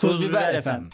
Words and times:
Tuz 0.00 0.20
Biber 0.20 0.54
efendim. 0.54 0.88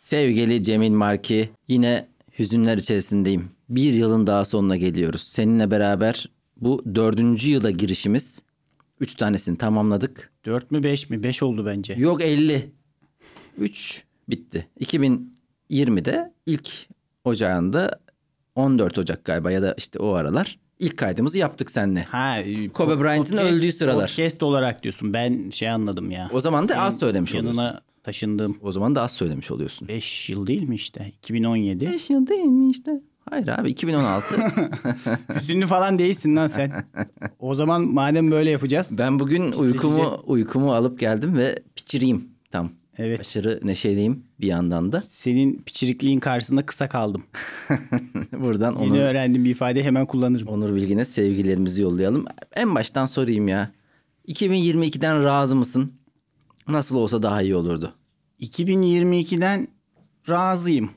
Sevgili 0.00 0.62
Cemil 0.62 0.90
Marki, 0.90 1.50
yine 1.68 2.08
hüzünler 2.38 2.76
içerisindeyim. 2.76 3.50
Bir 3.68 3.92
yılın 3.92 4.26
daha 4.26 4.44
sonuna 4.44 4.76
geliyoruz. 4.76 5.22
Seninle 5.22 5.70
beraber 5.70 6.28
bu 6.56 6.84
dördüncü 6.94 7.50
yıla 7.50 7.70
girişimiz. 7.70 8.42
Üç 9.00 9.14
tanesini 9.14 9.58
tamamladık. 9.58 10.32
4 10.44 10.70
mü 10.70 10.82
5 10.82 11.10
mi? 11.10 11.22
5 11.22 11.42
oldu 11.42 11.66
bence. 11.66 11.92
Yok 11.92 12.22
50. 12.22 12.70
3 13.58 14.04
bitti. 14.28 14.68
2020'de 15.72 16.32
ilk 16.46 16.68
ocağında 17.24 18.00
14 18.54 18.98
Ocak 18.98 19.24
galiba 19.24 19.50
ya 19.50 19.62
da 19.62 19.74
işte 19.78 19.98
o 19.98 20.12
aralar 20.12 20.58
ilk 20.78 20.96
kaydımızı 20.96 21.38
yaptık 21.38 21.70
seninle. 21.70 22.04
Ha, 22.04 22.38
e, 22.38 22.68
Kobe 22.68 23.00
Bryant'ın 23.00 23.36
öldüğü 23.36 23.72
sıralar. 23.72 24.08
Podcast 24.08 24.42
olarak 24.42 24.82
diyorsun. 24.82 25.14
Ben 25.14 25.50
şey 25.50 25.70
anladım 25.70 26.10
ya. 26.10 26.30
O 26.32 26.40
zaman 26.40 26.68
da 26.68 26.76
az 26.76 26.98
söylemiş 26.98 27.34
oluyorsun. 27.34 27.60
Yanına 27.60 27.80
taşındığım 28.02 28.58
O 28.62 28.72
zaman 28.72 28.94
da 28.94 29.02
az 29.02 29.12
söylemiş 29.12 29.50
oluyorsun. 29.50 29.88
5 29.88 30.30
yıl 30.30 30.46
değil 30.46 30.62
mi 30.62 30.74
işte? 30.74 31.12
2017. 31.18 31.86
5 31.86 32.10
yıl 32.10 32.26
değil 32.26 32.44
mi 32.44 32.70
işte? 32.70 33.00
Hayır 33.30 33.48
abi 33.48 33.70
2016. 33.70 34.34
Hüzünlü 35.40 35.66
falan 35.66 35.98
değilsin 35.98 36.36
lan 36.36 36.48
sen. 36.48 36.84
o 37.38 37.54
zaman 37.54 37.82
madem 37.82 38.30
böyle 38.30 38.50
yapacağız. 38.50 38.86
ben 38.90 39.18
bugün 39.18 39.52
uykumu 39.52 40.22
uykumu 40.26 40.72
alıp 40.72 41.00
geldim 41.00 41.36
ve 41.36 41.58
piçiriyim 41.76 42.28
tam. 42.50 42.70
Evet. 43.02 43.20
Aşırı 43.20 43.60
neşeliyim 43.62 44.24
bir 44.40 44.46
yandan 44.46 44.92
da. 44.92 45.02
Senin 45.10 45.62
piçirikliğin 45.66 46.20
karşısında 46.20 46.66
kısa 46.66 46.88
kaldım. 46.88 47.24
Buradan 48.32 48.72
Yeni 48.72 48.92
Onur, 48.92 49.00
öğrendiğim 49.00 49.44
bir 49.44 49.50
ifade 49.50 49.82
hemen 49.84 50.06
kullanırım. 50.06 50.48
Onur 50.48 50.74
Bilgin'e 50.74 51.04
sevgilerimizi 51.04 51.82
yollayalım. 51.82 52.24
En 52.52 52.74
baştan 52.74 53.06
sorayım 53.06 53.48
ya. 53.48 53.70
2022'den 54.28 55.24
razı 55.24 55.56
mısın? 55.56 55.92
Nasıl 56.68 56.96
olsa 56.96 57.22
daha 57.22 57.42
iyi 57.42 57.54
olurdu. 57.56 57.94
2022'den 58.40 59.68
razıyım. 60.28 60.90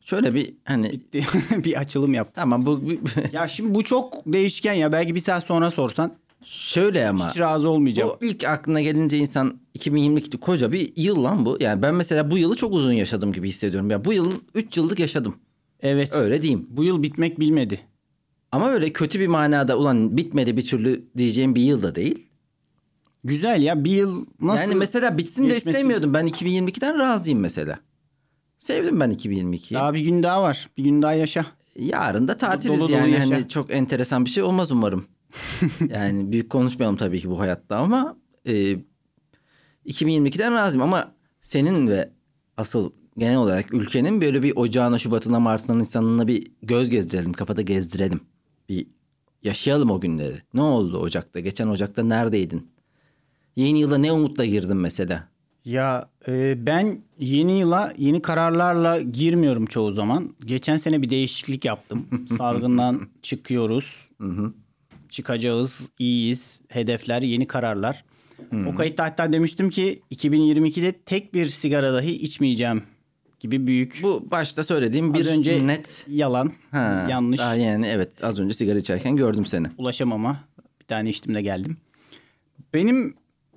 Şöyle 0.00 0.34
bir 0.34 0.54
hani 0.64 1.00
bir 1.64 1.80
açılım 1.80 2.14
yap. 2.14 2.30
tamam 2.34 2.66
bu- 2.66 2.82
Ya 3.32 3.48
şimdi 3.48 3.74
bu 3.74 3.84
çok 3.84 4.14
değişken 4.26 4.72
ya. 4.74 4.92
Belki 4.92 5.14
bir 5.14 5.20
saat 5.20 5.44
sonra 5.44 5.70
sorsan 5.70 6.12
şöyle 6.44 7.08
ama 7.08 7.30
hiç 7.30 7.38
razı 7.38 7.68
olmayacağım. 7.68 8.10
o 8.10 8.18
ilk 8.20 8.44
aklına 8.44 8.80
gelince 8.80 9.18
insan 9.18 9.60
2022 9.74 10.38
koca 10.38 10.72
bir 10.72 10.92
yıl 10.96 11.24
lan 11.24 11.46
bu. 11.46 11.56
Yani 11.60 11.82
ben 11.82 11.94
mesela 11.94 12.30
bu 12.30 12.38
yılı 12.38 12.56
çok 12.56 12.72
uzun 12.74 12.92
yaşadım 12.92 13.32
gibi 13.32 13.48
hissediyorum. 13.48 13.90
Ya 13.90 14.04
bu 14.04 14.12
yıl 14.12 14.32
3 14.54 14.76
yıllık 14.76 14.98
yaşadım. 14.98 15.36
Evet. 15.80 16.12
Öyle 16.14 16.42
diyeyim. 16.42 16.66
Bu 16.70 16.84
yıl 16.84 17.02
bitmek 17.02 17.40
bilmedi. 17.40 17.80
Ama 18.52 18.66
böyle 18.66 18.92
kötü 18.92 19.20
bir 19.20 19.26
manada 19.26 19.78
ulan 19.78 20.16
bitmedi 20.16 20.56
bir 20.56 20.66
türlü 20.66 21.04
diyeceğim 21.16 21.54
bir 21.54 21.62
yıl 21.62 21.82
da 21.82 21.94
değil. 21.94 22.26
Güzel 23.24 23.62
ya 23.62 23.84
bir 23.84 23.90
yıl 23.90 24.26
nasıl 24.40 24.60
yani 24.62 24.74
mesela 24.74 25.18
bitsin 25.18 25.42
de 25.44 25.48
geçmesi- 25.54 25.70
istemiyordum. 25.70 26.14
Ben 26.14 26.26
2022'den 26.26 26.98
razıyım 26.98 27.40
mesela. 27.40 27.78
Sevdim 28.58 29.00
ben 29.00 29.10
2022'yi. 29.10 29.74
Daha 29.78 29.94
bir 29.94 30.00
gün 30.00 30.22
daha 30.22 30.42
var. 30.42 30.70
Bir 30.78 30.84
gün 30.84 31.02
daha 31.02 31.12
yaşa. 31.12 31.46
Yarın 31.76 32.28
da 32.28 32.38
tatiliz 32.38 32.78
Dolu 32.80 32.88
dolu 32.88 32.96
yani 32.96 33.12
yaşa. 33.12 33.34
hani 33.34 33.48
çok 33.48 33.70
enteresan 33.70 34.24
bir 34.24 34.30
şey 34.30 34.42
olmaz 34.42 34.70
umarım. 34.72 35.04
yani 35.88 36.32
büyük 36.32 36.50
konuşmayalım 36.50 36.96
tabii 36.96 37.20
ki 37.20 37.30
bu 37.30 37.40
hayatta 37.40 37.76
ama 37.76 38.16
e, 38.46 38.76
2022'den 39.86 40.54
razıyım 40.54 40.82
ama 40.82 41.14
senin 41.40 41.88
ve 41.88 42.10
asıl 42.56 42.90
genel 43.18 43.36
olarak 43.36 43.74
ülkenin 43.74 44.20
böyle 44.20 44.42
bir 44.42 44.56
ocağına, 44.56 44.98
şubatına, 44.98 45.40
martına, 45.40 45.76
nisanına 45.76 46.26
bir 46.26 46.46
göz 46.62 46.90
gezdirelim, 46.90 47.32
kafada 47.32 47.62
gezdirelim. 47.62 48.20
Bir 48.68 48.86
yaşayalım 49.42 49.90
o 49.90 50.00
günleri. 50.00 50.42
Ne 50.54 50.62
oldu 50.62 50.98
Ocak'ta? 50.98 51.40
Geçen 51.40 51.68
Ocak'ta 51.68 52.02
neredeydin? 52.02 52.70
Yeni 53.56 53.80
yıla 53.80 53.98
ne 53.98 54.12
umutla 54.12 54.44
girdin 54.44 54.76
mesela? 54.76 55.28
Ya 55.64 56.10
e, 56.28 56.66
ben 56.66 57.02
yeni 57.18 57.58
yıla 57.58 57.92
yeni 57.98 58.22
kararlarla 58.22 59.00
girmiyorum 59.00 59.66
çoğu 59.66 59.92
zaman. 59.92 60.34
Geçen 60.40 60.76
sene 60.76 61.02
bir 61.02 61.10
değişiklik 61.10 61.64
yaptım. 61.64 62.06
Salgından 62.38 63.08
çıkıyoruz. 63.22 64.10
Çıkacağız, 65.10 65.80
iyiyiz. 65.98 66.62
Hedefler, 66.68 67.22
yeni 67.22 67.46
kararlar. 67.46 68.04
O 68.66 68.74
kayıtta 68.74 69.04
hatta 69.04 69.32
demiştim 69.32 69.70
ki 69.70 70.02
2022'de 70.12 70.92
tek 70.92 71.34
bir 71.34 71.48
sigara 71.48 71.94
dahi 71.94 72.12
içmeyeceğim 72.12 72.82
gibi 73.40 73.66
büyük 73.66 74.00
Bu 74.02 74.30
başta 74.30 74.64
söylediğim 74.64 75.14
bir 75.14 75.20
Az 75.20 75.26
önce 75.26 75.66
net 75.66 76.06
yalan, 76.08 76.52
Ha, 76.70 77.06
yanlış, 77.10 77.40
Daha 77.40 77.54
yani 77.54 77.86
evet 77.86 78.24
az 78.24 78.38
önce 78.40 78.54
sigara 78.54 78.78
içerken 78.78 79.16
gördüm 79.16 79.46
seni. 79.46 79.66
ulaşamama. 79.78 80.44
Bir 80.80 80.86
tane 80.86 81.10
içtim 81.10 81.34
de 81.34 81.42
geldim. 81.42 81.76
Benim 82.74 83.14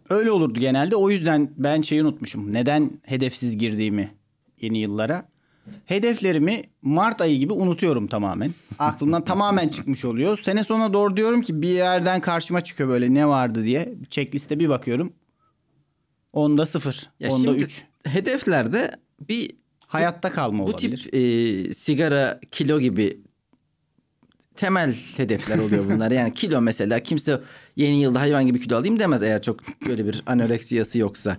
öyle 0.09 0.31
olurdu 0.31 0.59
genelde. 0.59 0.95
O 0.95 1.09
yüzden 1.09 1.49
ben 1.57 1.81
şeyi 1.81 2.01
unutmuşum. 2.03 2.53
Neden 2.53 2.91
hedefsiz 3.03 3.57
girdiğimi 3.57 4.11
yeni 4.61 4.77
yıllara. 4.77 5.25
Hedeflerimi 5.85 6.63
Mart 6.81 7.21
ayı 7.21 7.39
gibi 7.39 7.53
unutuyorum 7.53 8.07
tamamen. 8.07 8.51
Aklımdan 8.79 9.25
tamamen 9.25 9.67
çıkmış 9.67 10.05
oluyor. 10.05 10.37
Sene 10.37 10.63
sonuna 10.63 10.93
doğru 10.93 11.17
diyorum 11.17 11.41
ki 11.41 11.61
bir 11.61 11.69
yerden 11.69 12.21
karşıma 12.21 12.63
çıkıyor 12.63 12.89
böyle 12.89 13.13
ne 13.13 13.27
vardı 13.27 13.63
diye. 13.63 13.93
Checkliste 14.09 14.59
bir 14.59 14.69
bakıyorum. 14.69 15.13
Onda 16.33 16.65
sıfır. 16.65 17.09
Ya 17.19 17.31
onda 17.31 17.55
üç. 17.55 17.83
hedeflerde 18.05 18.91
bir 19.29 19.51
Hayatta 19.79 20.31
kalma 20.31 20.59
bu 20.63 20.67
olabilir. 20.69 20.97
tip 20.97 21.15
e, 21.15 21.73
sigara 21.73 22.39
kilo 22.51 22.79
gibi 22.79 23.19
temel 24.55 24.95
hedefler 25.17 25.57
oluyor 25.57 25.85
bunlar. 25.85 26.11
Yani 26.11 26.33
kilo 26.33 26.61
mesela 26.61 26.99
kimse 26.99 27.41
yeni 27.75 28.01
yılda 28.01 28.19
hayvan 28.21 28.47
gibi 28.47 28.59
kilo 28.59 28.77
alayım 28.77 28.99
demez 28.99 29.23
eğer 29.23 29.41
çok 29.41 29.59
böyle 29.87 30.07
bir 30.07 30.23
anoreksiyası 30.25 30.97
yoksa. 30.97 31.37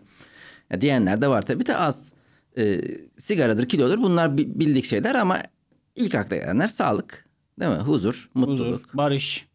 Ya 0.70 0.80
diyenler 0.80 1.22
de 1.22 1.28
var 1.28 1.42
tabii 1.42 1.66
de 1.66 1.76
az. 1.76 2.12
E, 2.58 2.80
sigaradır, 3.24 3.68
kilodur 3.68 3.98
bunlar 4.02 4.38
bi- 4.38 4.60
bildik 4.60 4.84
şeyler 4.84 5.14
ama 5.14 5.42
ilk 5.96 6.14
akla 6.14 6.36
gelenler 6.36 6.68
sağlık, 6.68 7.24
değil 7.60 7.72
mi? 7.72 7.78
Huzur, 7.78 8.30
mutluluk. 8.34 8.66
Huzur, 8.66 8.80
barış. 8.94 9.48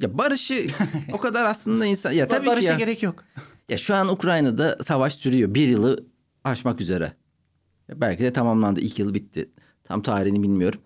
Ya 0.00 0.18
barışı 0.18 0.66
o 1.12 1.18
kadar 1.18 1.44
aslında 1.44 1.86
insan 1.86 2.12
ya 2.12 2.28
tabii 2.28 2.44
ki 2.44 2.50
Barışa 2.50 2.70
ya. 2.72 2.76
gerek 2.78 3.02
yok. 3.02 3.24
Ya 3.68 3.78
şu 3.78 3.94
an 3.94 4.08
Ukrayna'da 4.08 4.78
savaş 4.82 5.14
sürüyor. 5.14 5.54
Bir 5.54 5.68
yılı 5.68 6.06
aşmak 6.44 6.80
üzere. 6.80 7.12
Ya 7.88 8.00
belki 8.00 8.22
de 8.22 8.32
tamamlandı. 8.32 8.80
İlk 8.80 8.98
yıl 8.98 9.14
bitti. 9.14 9.50
Tam 9.84 10.02
tarihini 10.02 10.42
bilmiyorum. 10.42 10.80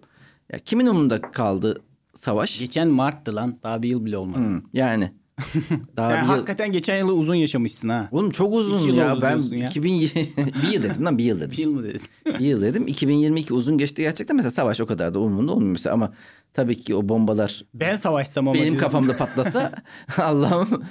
Ya 0.52 0.58
kimin 0.58 0.86
umurunda 0.86 1.20
kaldı 1.20 1.82
savaş? 2.14 2.58
Geçen 2.58 2.88
Mart'tı 2.88 3.36
lan. 3.36 3.58
Daha 3.62 3.82
bir 3.82 3.88
yıl 3.88 4.04
bile 4.04 4.16
olmadı. 4.18 4.40
Hı, 4.40 4.62
yani. 4.72 5.12
Daha 5.96 6.08
Sen 6.10 6.16
bir 6.22 6.26
yıl... 6.28 6.34
hakikaten 6.34 6.72
geçen 6.72 6.98
yılı 6.98 7.12
uzun 7.14 7.34
yaşamışsın 7.34 7.88
ha. 7.88 8.08
Oğlum 8.12 8.30
çok 8.30 8.54
uzun 8.54 8.92
ya. 8.92 9.18
Ben 9.22 9.38
ya. 9.38 9.68
2000 9.68 10.00
bir 10.62 10.68
yıl 10.72 10.82
dedim 10.82 11.04
lan 11.04 11.18
bir 11.18 11.24
yıl 11.24 11.40
dedim. 11.40 11.50
Bir 11.50 11.58
yıl 11.58 11.72
mı 11.72 11.84
dedin? 11.84 12.00
bir 12.26 12.44
yıl 12.44 12.62
dedim. 12.62 12.86
2022 12.86 13.54
uzun 13.54 13.78
geçti 13.78 14.02
gerçekten. 14.02 14.36
Mesela 14.36 14.50
savaş 14.50 14.80
o 14.80 14.86
kadar 14.86 15.14
da 15.14 15.20
umurumda 15.20 15.52
olmuyor 15.52 15.72
mesela 15.72 15.94
ama 15.94 16.12
tabii 16.54 16.80
ki 16.80 16.94
o 16.94 17.08
bombalar 17.08 17.64
Ben 17.74 17.94
savaşsam 17.96 18.48
ama 18.48 18.54
benim 18.54 18.64
diyorsun. 18.64 18.78
kafamda 18.80 19.16
patlasa 19.16 19.72
Allah'ım. 20.18 20.84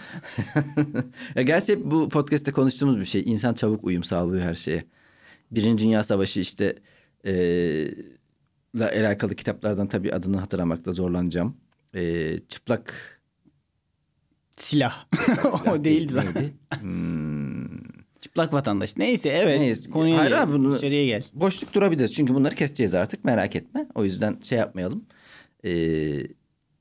ya 1.36 1.42
gerçi 1.42 1.92
bu 1.92 2.10
podcast'te 2.10 2.52
konuştuğumuz 2.52 3.00
bir 3.00 3.06
şey. 3.06 3.22
İnsan 3.26 3.54
çabuk 3.54 3.84
uyum 3.84 4.04
sağlıyor 4.04 4.44
her 4.44 4.56
şeye. 4.56 4.86
Birinci 5.52 5.84
Dünya 5.84 6.04
Savaşı 6.04 6.40
işte 6.40 6.76
eee 7.24 7.94
la 8.76 8.86
alakalı 8.90 9.36
kitaplardan 9.36 9.88
tabii 9.88 10.14
adını 10.14 10.38
hatırlamakta 10.38 10.92
zorlanacağım. 10.92 11.58
Eee 11.94 12.40
çıplak 12.50 12.94
Silah. 14.58 15.06
o 15.72 15.84
değildi 15.84 16.16
lan. 16.16 16.26
Hmm, 16.82 17.66
Çıplak 18.22 18.54
vatandaş. 18.54 18.98
Neyse 18.98 19.30
evet. 19.30 19.60
Neyse. 19.60 19.90
Konuya 19.90 20.18
Hayır 20.18 20.30
gel. 20.32 20.48
bunu- 20.54 20.78
İçeriye 20.78 21.06
gel. 21.06 21.24
boşluk 21.34 21.74
durabiliriz 21.74 22.14
çünkü 22.14 22.34
bunları 22.34 22.56
keseceğiz 22.56 22.94
artık 22.94 23.26
merak 23.26 23.56
etme. 23.56 23.88
O 23.96 24.04
yüzden 24.04 24.38
şey 24.44 24.58
yapmayalım. 24.58 25.06
Eee 25.64 26.28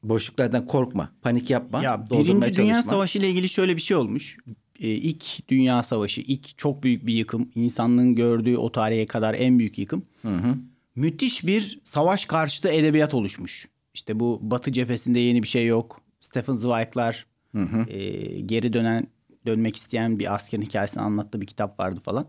boşluklardan 0.03 0.67
korkma, 0.67 1.13
panik 1.23 1.51
yapma. 1.51 1.83
Ya 1.83 2.07
Birinci 2.11 2.33
Dünya 2.33 2.75
çalışma. 2.75 2.83
Savaşı 2.93 3.19
ile 3.19 3.31
ilgili 3.31 3.49
şöyle 3.49 3.77
bir 3.77 3.81
şey 3.83 3.97
olmuş. 3.97 4.37
Ee, 4.81 4.89
ilk 4.89 5.49
Dünya 5.49 5.83
Savaşı, 5.83 6.21
ilk 6.21 6.59
çok 6.59 6.83
büyük 6.83 7.07
bir 7.07 7.15
yıkım. 7.15 7.51
insanlığın 7.55 8.15
gördüğü 8.15 8.57
o 8.57 8.73
tarihe 8.73 9.07
kadar 9.07 9.35
en 9.35 9.59
büyük 9.59 9.79
yıkım. 9.79 10.05
Hı 10.23 10.29
hı. 10.37 10.55
Müthiş 10.97 11.47
bir 11.47 11.81
savaş 11.85 12.25
karşıtı 12.27 12.69
edebiyat 12.69 13.15
oluşmuş. 13.15 13.69
İşte 13.95 14.21
bu 14.21 14.39
Batı 14.43 14.73
cephesinde 14.73 15.19
yeni 15.19 15.43
bir 15.43 15.49
şey 15.49 15.67
yok. 15.67 16.01
Stephen 16.21 16.55
Zweig'lar 16.55 17.27
Hı 17.55 17.63
hı. 17.63 17.91
e, 17.91 18.41
geri 18.41 18.73
dönen 18.73 19.07
dönmek 19.47 19.77
isteyen 19.77 20.19
bir 20.19 20.35
askerin 20.35 20.63
hikayesini 20.63 21.03
anlattığı 21.03 21.41
bir 21.41 21.47
kitap 21.47 21.81
vardı 21.81 22.01
falan. 22.01 22.27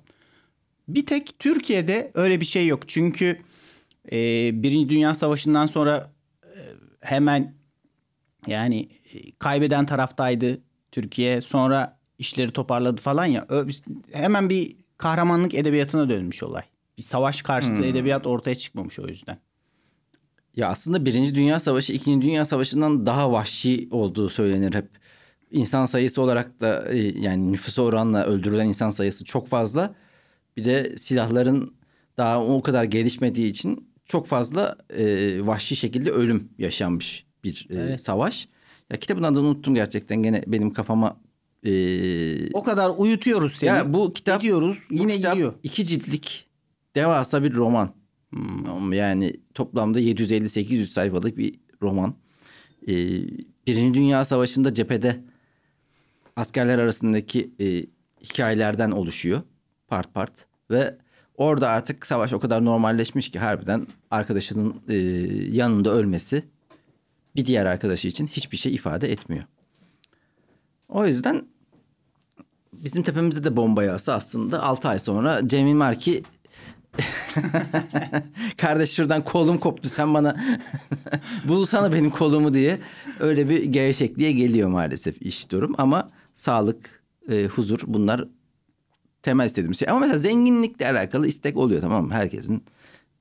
Bir 0.87 1.05
tek 1.05 1.39
Türkiye'de 1.39 2.11
öyle 2.13 2.41
bir 2.41 2.45
şey 2.45 2.67
yok. 2.67 2.89
Çünkü 2.89 3.39
e, 4.11 4.17
Birinci 4.63 4.89
Dünya 4.89 5.15
Savaşı'ndan 5.15 5.65
sonra 5.65 6.11
e, 6.43 6.59
hemen 6.99 7.53
yani 8.47 8.89
e, 9.13 9.31
kaybeden 9.39 9.85
taraftaydı 9.85 10.61
Türkiye. 10.91 11.41
Sonra 11.41 11.99
işleri 12.19 12.51
toparladı 12.51 13.01
falan 13.01 13.25
ya. 13.25 13.45
Ö- 13.49 13.69
hemen 14.11 14.49
bir 14.49 14.75
kahramanlık 14.97 15.53
edebiyatına 15.53 16.09
dönmüş 16.09 16.43
olay. 16.43 16.63
bir 16.97 17.03
savaş 17.03 17.41
karşıtı 17.41 17.85
edebiyat 17.85 18.27
ortaya 18.27 18.55
çıkmamış 18.55 18.99
o 18.99 19.07
yüzden. 19.07 19.37
Ya 20.55 20.69
aslında 20.69 21.05
Birinci 21.05 21.35
Dünya 21.35 21.59
Savaşı 21.59 21.93
İkinci 21.93 22.27
Dünya 22.27 22.45
Savaşı'ndan 22.45 23.05
daha 23.05 23.31
vahşi 23.31 23.87
olduğu 23.91 24.29
söylenir 24.29 24.73
hep. 24.73 24.89
İnsan 25.51 25.85
sayısı 25.85 26.21
olarak 26.21 26.61
da 26.61 26.93
e, 26.93 26.97
yani 27.19 27.51
nüfusa 27.51 27.81
oranla 27.81 28.25
öldürülen 28.25 28.67
insan 28.67 28.89
sayısı 28.89 29.25
çok 29.25 29.47
fazla. 29.47 29.95
Bir 30.57 30.65
de 30.65 30.97
silahların 30.97 31.73
daha 32.17 32.45
o 32.45 32.61
kadar 32.61 32.83
gelişmediği 32.83 33.47
için 33.49 33.89
çok 34.05 34.27
fazla 34.27 34.75
e, 34.89 35.37
vahşi 35.47 35.75
şekilde 35.75 36.11
ölüm 36.11 36.49
yaşanmış 36.57 37.25
bir 37.43 37.67
e, 37.69 37.75
Evet. 37.75 38.01
savaş. 38.01 38.47
Ya 38.91 38.99
kitabın 38.99 39.23
adını 39.23 39.47
unuttum 39.47 39.75
gerçekten 39.75 40.23
gene 40.23 40.43
benim 40.47 40.73
kafama 40.73 41.21
e, 41.65 42.51
O 42.53 42.63
kadar 42.63 42.91
uyutuyoruz 42.97 43.55
seni. 43.57 43.67
ya 43.69 43.93
bu 43.93 44.13
kitap 44.13 44.41
Gidiyoruz 44.41 44.77
bu 44.89 44.93
yine 44.93 45.15
kitap 45.15 45.33
gidiyor. 45.33 45.53
iki 45.63 45.85
ciltlik 45.85 46.47
devasa 46.95 47.43
bir 47.43 47.53
roman. 47.53 47.93
Hmm. 48.29 48.93
Yani 48.93 49.33
toplamda 49.53 50.01
750-800 50.01 50.85
sayfalık 50.85 51.37
bir 51.37 51.59
roman. 51.81 52.15
Ee, 52.87 52.93
Birinci 53.67 53.93
Dünya 53.99 54.25
Savaşı'nda 54.25 54.73
cephede 54.73 55.23
askerler 56.35 56.79
arasındaki 56.79 57.51
e, 57.59 57.85
hikayelerden 58.23 58.91
oluşuyor. 58.91 59.41
Part 59.87 60.13
part. 60.13 60.45
Ve 60.71 60.97
orada 61.35 61.69
artık 61.69 62.05
savaş 62.05 62.33
o 62.33 62.39
kadar 62.39 62.65
normalleşmiş 62.65 63.31
ki 63.31 63.39
harbiden 63.39 63.87
arkadaşının 64.11 64.75
e, 64.89 64.95
yanında 65.51 65.89
ölmesi 65.89 66.43
bir 67.35 67.45
diğer 67.45 67.65
arkadaşı 67.65 68.07
için 68.07 68.27
hiçbir 68.27 68.57
şey 68.57 68.75
ifade 68.75 69.11
etmiyor. 69.11 69.43
O 70.89 71.05
yüzden 71.05 71.45
bizim 72.73 73.03
tepemizde 73.03 73.43
de 73.43 73.55
bomba 73.55 73.83
yağsa 73.83 74.13
aslında 74.13 74.63
6 74.63 74.87
ay 74.89 74.99
sonra 74.99 75.47
Cemil 75.47 75.73
Marki 75.73 76.23
kardeş 78.57 78.91
şuradan 78.91 79.23
kolum 79.23 79.57
koptu 79.57 79.89
sen 79.89 80.13
bana 80.13 80.35
bulsana 81.47 81.93
benim 81.93 82.09
kolumu 82.09 82.53
diye 82.53 82.79
öyle 83.19 83.49
bir 83.49 83.63
gevşekliğe 83.63 84.31
geliyor 84.31 84.69
maalesef 84.69 85.21
iş 85.21 85.51
durum 85.51 85.75
ama 85.77 86.11
sağlık, 86.35 87.03
e, 87.29 87.45
huzur 87.45 87.79
bunlar 87.87 88.25
temel 89.21 89.45
istediğimiz 89.45 89.79
şey. 89.79 89.89
Ama 89.89 89.99
mesela 89.99 90.17
zenginlikle 90.17 90.89
alakalı 90.91 91.27
istek 91.27 91.57
oluyor 91.57 91.81
tamam 91.81 92.05
mı? 92.07 92.13
Herkesin 92.13 92.63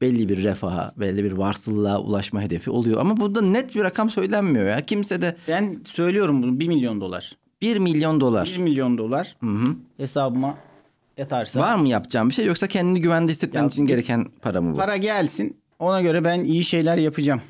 belli 0.00 0.28
bir 0.28 0.44
refaha, 0.44 0.92
belli 0.96 1.24
bir 1.24 1.32
varsıllığa 1.32 2.00
ulaşma 2.00 2.42
hedefi 2.42 2.70
oluyor. 2.70 3.00
Ama 3.00 3.16
burada 3.16 3.40
net 3.40 3.74
bir 3.74 3.82
rakam 3.82 4.10
söylenmiyor 4.10 4.66
ya. 4.66 4.86
Kimse 4.86 5.22
de 5.22 5.36
Ben 5.48 5.80
söylüyorum 5.84 6.42
bunu 6.42 6.60
1 6.60 6.68
milyon 6.68 7.00
dolar. 7.00 7.36
1 7.62 7.78
milyon 7.78 8.20
dolar 8.20 8.46
1 8.54 8.58
milyon 8.58 8.98
dolar 8.98 9.36
hesabıma 9.96 10.58
yatarsa 11.16 11.60
var 11.60 11.76
mı 11.76 11.88
yapacağım 11.88 12.28
bir 12.28 12.34
şey 12.34 12.46
yoksa 12.46 12.66
kendini 12.66 13.00
güvende 13.00 13.32
hissetmen 13.32 13.60
Ya 13.60 13.66
için 13.66 13.84
bir- 13.84 13.88
gereken 13.88 14.26
para 14.42 14.60
mı 14.60 14.72
bu? 14.72 14.76
para 14.76 14.96
gelsin. 14.96 15.56
Ona 15.78 16.00
göre 16.02 16.24
ben 16.24 16.40
iyi 16.44 16.64
şeyler 16.64 16.96
yapacağım. 16.96 17.40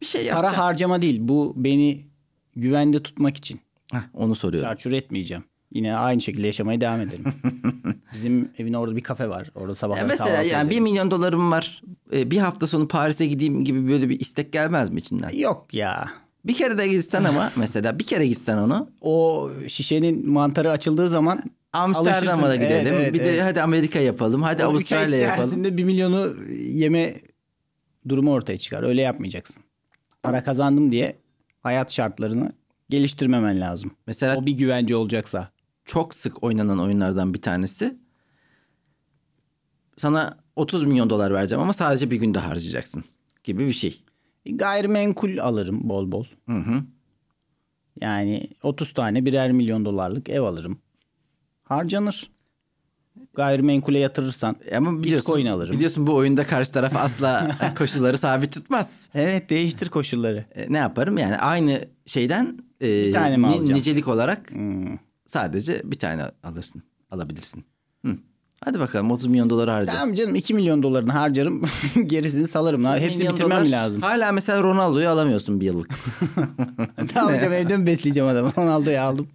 bir 0.00 0.06
şey 0.06 0.20
Para 0.28 0.36
yapacağım. 0.36 0.54
harcama 0.54 1.02
değil. 1.02 1.18
Bu 1.22 1.52
beni 1.56 2.04
güvende 2.56 3.02
tutmak 3.02 3.36
için. 3.36 3.60
Heh, 3.92 3.98
onu 4.14 4.34
soruyorum. 4.34 4.68
Çarçur 4.70 4.92
etmeyeceğim. 4.92 5.44
Yine 5.72 5.96
aynı 5.96 6.20
şekilde 6.20 6.46
yaşamaya 6.46 6.80
devam 6.80 7.00
ederim. 7.00 7.24
Bizim 8.14 8.50
evin 8.58 8.72
orada 8.72 8.96
bir 8.96 9.00
kafe 9.00 9.28
var. 9.28 9.50
Orada 9.54 9.74
sabah 9.74 9.98
Ya 9.98 10.04
mesela 10.04 10.42
yani 10.42 10.70
1 10.70 10.80
milyon 10.80 11.10
dolarım 11.10 11.50
var. 11.50 11.82
e, 12.12 12.30
Bir 12.30 12.38
hafta 12.38 12.66
sonu 12.66 12.88
Paris'e 12.88 13.26
gideyim 13.26 13.64
gibi 13.64 13.88
böyle 13.88 14.08
bir 14.08 14.20
istek 14.20 14.52
gelmez 14.52 14.90
mi 14.90 14.98
içinden? 14.98 15.30
Yok 15.30 15.74
ya. 15.74 16.10
Bir 16.44 16.54
kere 16.54 16.78
de 16.78 16.88
gitsen 16.88 17.24
ama 17.24 17.50
mesela 17.56 17.98
bir 17.98 18.04
kere 18.04 18.26
gitsen 18.26 18.58
onu 18.58 18.90
O 19.00 19.50
şişenin 19.68 20.28
mantarı 20.30 20.70
açıldığı 20.70 21.08
zaman 21.08 21.42
Amsterdam'a 21.72 22.48
da 22.48 22.56
gidelim. 22.56 22.86
Evet, 22.94 23.00
evet, 23.02 23.14
bir 23.14 23.20
de 23.20 23.30
evet. 23.34 23.42
hadi 23.44 23.62
Amerika 23.62 23.98
yapalım. 23.98 24.42
Hadi 24.42 24.64
Avustralya 24.64 25.18
yapalım. 25.18 25.48
içerisinde 25.48 25.76
bir 25.76 25.84
milyonu 25.84 26.34
yeme 26.60 27.14
durumu 28.08 28.32
ortaya 28.32 28.58
çıkar. 28.58 28.82
Öyle 28.82 29.00
yapmayacaksın. 29.02 29.62
Para 30.22 30.44
kazandım 30.44 30.92
diye 30.92 31.16
hayat 31.62 31.92
şartlarını 31.92 32.52
geliştirmemen 32.92 33.60
lazım. 33.60 33.90
Mesela 34.06 34.36
O 34.36 34.46
bir 34.46 34.52
güvence 34.52 34.96
olacaksa. 34.96 35.50
çok 35.84 36.14
sık 36.14 36.42
oynanan 36.44 36.80
oyunlardan 36.80 37.34
bir 37.34 37.42
tanesi. 37.42 37.96
Sana 39.96 40.38
30 40.56 40.84
milyon 40.84 41.10
dolar 41.10 41.34
vereceğim 41.34 41.62
ama 41.62 41.72
sadece 41.72 42.10
bir 42.10 42.16
günde 42.16 42.38
harcayacaksın 42.38 43.04
gibi 43.44 43.66
bir 43.66 43.72
şey. 43.72 44.02
Gayrimenkul 44.46 45.38
alırım 45.38 45.88
bol 45.88 46.12
bol. 46.12 46.24
Hı 46.48 46.52
hı. 46.56 46.82
Yani 48.00 48.48
30 48.62 48.92
tane 48.94 49.26
birer 49.26 49.52
milyon 49.52 49.84
dolarlık 49.84 50.28
ev 50.28 50.40
alırım. 50.40 50.78
Harcanır. 51.62 52.30
Gayrimenkule 53.34 53.98
yatırırsan. 53.98 54.56
Ama 54.76 55.02
biliyorsun, 55.02 55.34
Bitcoin 55.34 55.46
alırım. 55.46 55.74
biliyorsun 55.74 56.06
bu 56.06 56.14
oyunda 56.14 56.44
karşı 56.44 56.72
taraf 56.72 56.96
asla 56.96 57.56
koşulları 57.78 58.18
sabit 58.18 58.52
tutmaz. 58.52 59.08
Evet 59.14 59.50
değiştir 59.50 59.88
koşulları. 59.88 60.44
E, 60.54 60.72
ne 60.72 60.78
yaparım? 60.78 61.18
Yani 61.18 61.36
aynı 61.36 61.80
şeyden 62.06 62.58
e, 62.80 63.12
tane 63.12 63.36
mi 63.36 63.46
ni- 63.50 63.74
nicelik 63.74 64.08
olarak 64.08 64.50
Hmm. 64.50 64.98
sadece 65.26 65.82
bir 65.84 65.98
tane 65.98 66.22
alırsın. 66.42 66.82
Alabilirsin. 67.10 67.64
Hı. 68.06 68.16
Hadi 68.64 68.80
bakalım 68.80 69.10
30 69.10 69.26
milyon 69.26 69.50
dolar 69.50 69.70
harca. 69.70 69.92
Tamam 69.92 70.14
canım 70.14 70.34
2 70.34 70.54
milyon 70.54 70.82
dolarını 70.82 71.12
harcarım. 71.12 71.62
Gerisini 72.06 72.48
salarım. 72.48 72.84
Ha, 72.84 72.98
Hepsini 72.98 73.28
bitirmem 73.28 73.50
dolar. 73.60 73.64
lazım. 73.70 74.02
Hala 74.02 74.32
mesela 74.32 74.62
Ronaldo'yu 74.62 75.08
alamıyorsun 75.08 75.60
bir 75.60 75.66
yıllık. 75.66 75.88
ne 77.14 77.20
yapacağım 77.20 77.52
evde 77.52 77.76
mi 77.76 77.86
besleyeceğim 77.86 78.28
adamı? 78.28 78.52
Ronaldo'yu 78.58 79.00
aldım. 79.00 79.28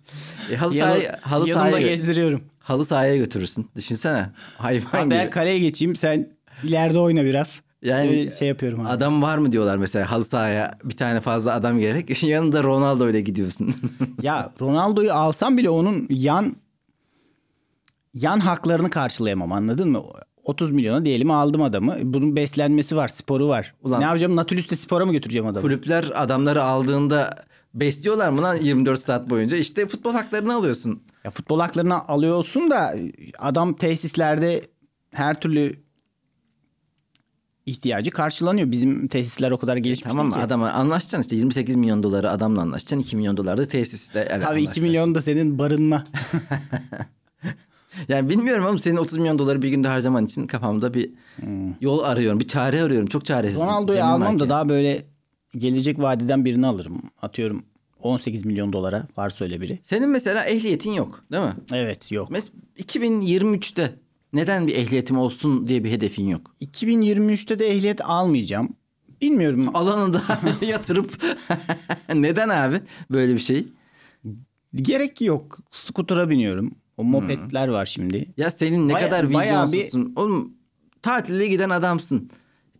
E, 0.51 0.55
halı, 0.55 0.73
sahaya, 0.73 1.19
halı, 1.21 1.49
yanımda 1.49 1.79
gezdiriyorum. 1.81 2.41
Halı 2.67 2.85
sahaya 2.85 3.17
götürürsün. 3.17 3.69
Düşünsene. 3.75 4.29
Hayvan 4.57 4.85
Ha, 4.85 5.01
gibi. 5.01 5.11
ben 5.11 5.29
kaleye 5.29 5.59
geçeyim 5.59 5.95
sen 5.95 6.29
ileride 6.63 6.99
oyna 6.99 7.23
biraz. 7.23 7.61
Yani 7.81 8.09
Öyle 8.09 8.31
şey 8.31 8.47
yapıyorum 8.47 8.79
abi. 8.79 8.87
Adam 8.89 9.21
var 9.21 9.37
mı 9.37 9.51
diyorlar 9.51 9.77
mesela 9.77 10.11
halı 10.11 10.25
sahaya 10.25 10.77
bir 10.83 10.97
tane 10.97 11.19
fazla 11.21 11.53
adam 11.53 11.79
gerek. 11.79 12.23
Yanında 12.23 12.63
Ronaldo 12.63 13.09
ile 13.09 13.21
gidiyorsun. 13.21 13.75
Ya 14.21 14.51
Ronaldo'yu 14.61 15.13
alsam 15.13 15.57
bile 15.57 15.69
onun 15.69 16.07
yan 16.09 16.55
yan 18.13 18.39
haklarını 18.39 18.89
karşılayamam 18.89 19.51
anladın 19.51 19.89
mı? 19.91 20.01
30 20.43 20.71
milyona 20.71 21.05
diyelim 21.05 21.31
aldım 21.31 21.61
adamı. 21.61 21.95
Bunun 22.03 22.35
beslenmesi 22.35 22.95
var, 22.95 23.07
sporu 23.07 23.47
var. 23.47 23.73
Ulan- 23.83 23.99
ne 23.99 24.05
yapacağım? 24.05 24.35
Natürlüs'te 24.35 24.75
spora 24.75 25.05
mı 25.05 25.11
götüreceğim 25.11 25.47
adamı? 25.47 25.61
Kulüpler 25.61 26.11
adamları 26.15 26.63
aldığında 26.63 27.29
besliyorlar 27.73 28.29
mı 28.29 28.41
lan 28.41 28.57
24 28.61 28.99
saat 28.99 29.29
boyunca? 29.29 29.57
İşte 29.57 29.87
futbol 29.87 30.11
haklarını 30.13 30.55
alıyorsun. 30.55 31.01
Ya 31.23 31.31
futbol 31.31 31.59
haklarını 31.59 32.07
alıyorsun 32.07 32.69
da 32.71 32.95
adam 33.39 33.73
tesislerde 33.73 34.61
her 35.13 35.39
türlü 35.41 35.75
ihtiyacı 37.65 38.11
karşılanıyor. 38.11 38.71
Bizim 38.71 39.07
tesisler 39.07 39.51
o 39.51 39.57
kadar 39.57 39.77
gelişmiş 39.77 40.09
Tamam 40.09 40.25
mı? 40.27 40.31
değil 40.33 40.41
ki. 40.41 40.45
Adama 40.47 40.69
anlaşacaksın 40.69 41.21
işte 41.21 41.35
28 41.35 41.75
milyon 41.75 42.03
doları 42.03 42.31
adamla 42.31 42.61
anlaşacaksın. 42.61 42.99
2 42.99 43.15
milyon 43.15 43.37
dolar 43.37 43.57
da 43.57 43.67
tesisle 43.67 44.21
Abi 44.21 44.27
2 44.27 44.45
anlaşacaksın. 44.45 44.83
milyon 44.83 45.15
da 45.15 45.21
senin 45.21 45.59
barınma. 45.59 46.03
Yani 48.07 48.29
bilmiyorum 48.29 48.65
oğlum 48.65 48.79
senin 48.79 48.97
30 48.97 49.17
milyon 49.17 49.39
doları 49.39 49.61
bir 49.61 49.69
günde 49.69 49.87
harcaman 49.87 50.25
için 50.25 50.47
kafamda 50.47 50.93
bir 50.93 51.09
yol 51.81 52.03
arıyorum. 52.03 52.39
Bir 52.39 52.47
çare 52.47 52.81
arıyorum. 52.83 53.07
Çok 53.07 53.25
çaresizim. 53.25 53.65
Hmm. 53.65 53.71
Ronaldo'yu 53.71 54.03
almam 54.03 54.39
da 54.39 54.49
daha 54.49 54.69
böyle 54.69 55.05
gelecek 55.57 55.99
vadeden 55.99 56.45
birini 56.45 56.67
alırım. 56.67 57.01
Atıyorum 57.21 57.63
18 58.01 58.45
milyon 58.45 58.73
dolara 58.73 59.07
varsa 59.17 59.45
öyle 59.45 59.61
biri. 59.61 59.79
Senin 59.83 60.09
mesela 60.09 60.45
ehliyetin 60.45 60.91
yok 60.91 61.23
değil 61.31 61.43
mi? 61.43 61.53
Evet 61.73 62.11
yok. 62.11 62.31
Mes 62.31 62.51
2023'te 62.79 63.95
neden 64.33 64.67
bir 64.67 64.75
ehliyetim 64.75 65.17
olsun 65.17 65.67
diye 65.67 65.83
bir 65.83 65.91
hedefin 65.91 66.27
yok? 66.27 66.55
2023'te 66.61 67.59
de 67.59 67.67
ehliyet 67.67 68.01
almayacağım. 68.05 68.69
Bilmiyorum. 69.21 69.75
Alanında 69.75 70.21
yatırıp 70.65 71.23
neden 72.13 72.49
abi 72.49 72.79
böyle 73.11 73.33
bir 73.33 73.39
şey? 73.39 73.67
Gerek 74.75 75.21
yok. 75.21 75.59
Skutura 75.71 76.29
biniyorum. 76.29 76.71
O 76.97 77.03
mopedler 77.03 77.67
var 77.67 77.85
şimdi. 77.85 78.33
Ya 78.37 78.49
senin 78.49 78.87
ne 78.87 78.93
Baya- 78.93 79.05
kadar 79.05 79.33
bayağı 79.33 79.67
bir- 79.67 79.71
vizyonsuzsun. 79.77 80.13
Oğlum 80.15 80.53
tatile 81.01 81.47
giden 81.47 81.69
adamsın. 81.69 82.29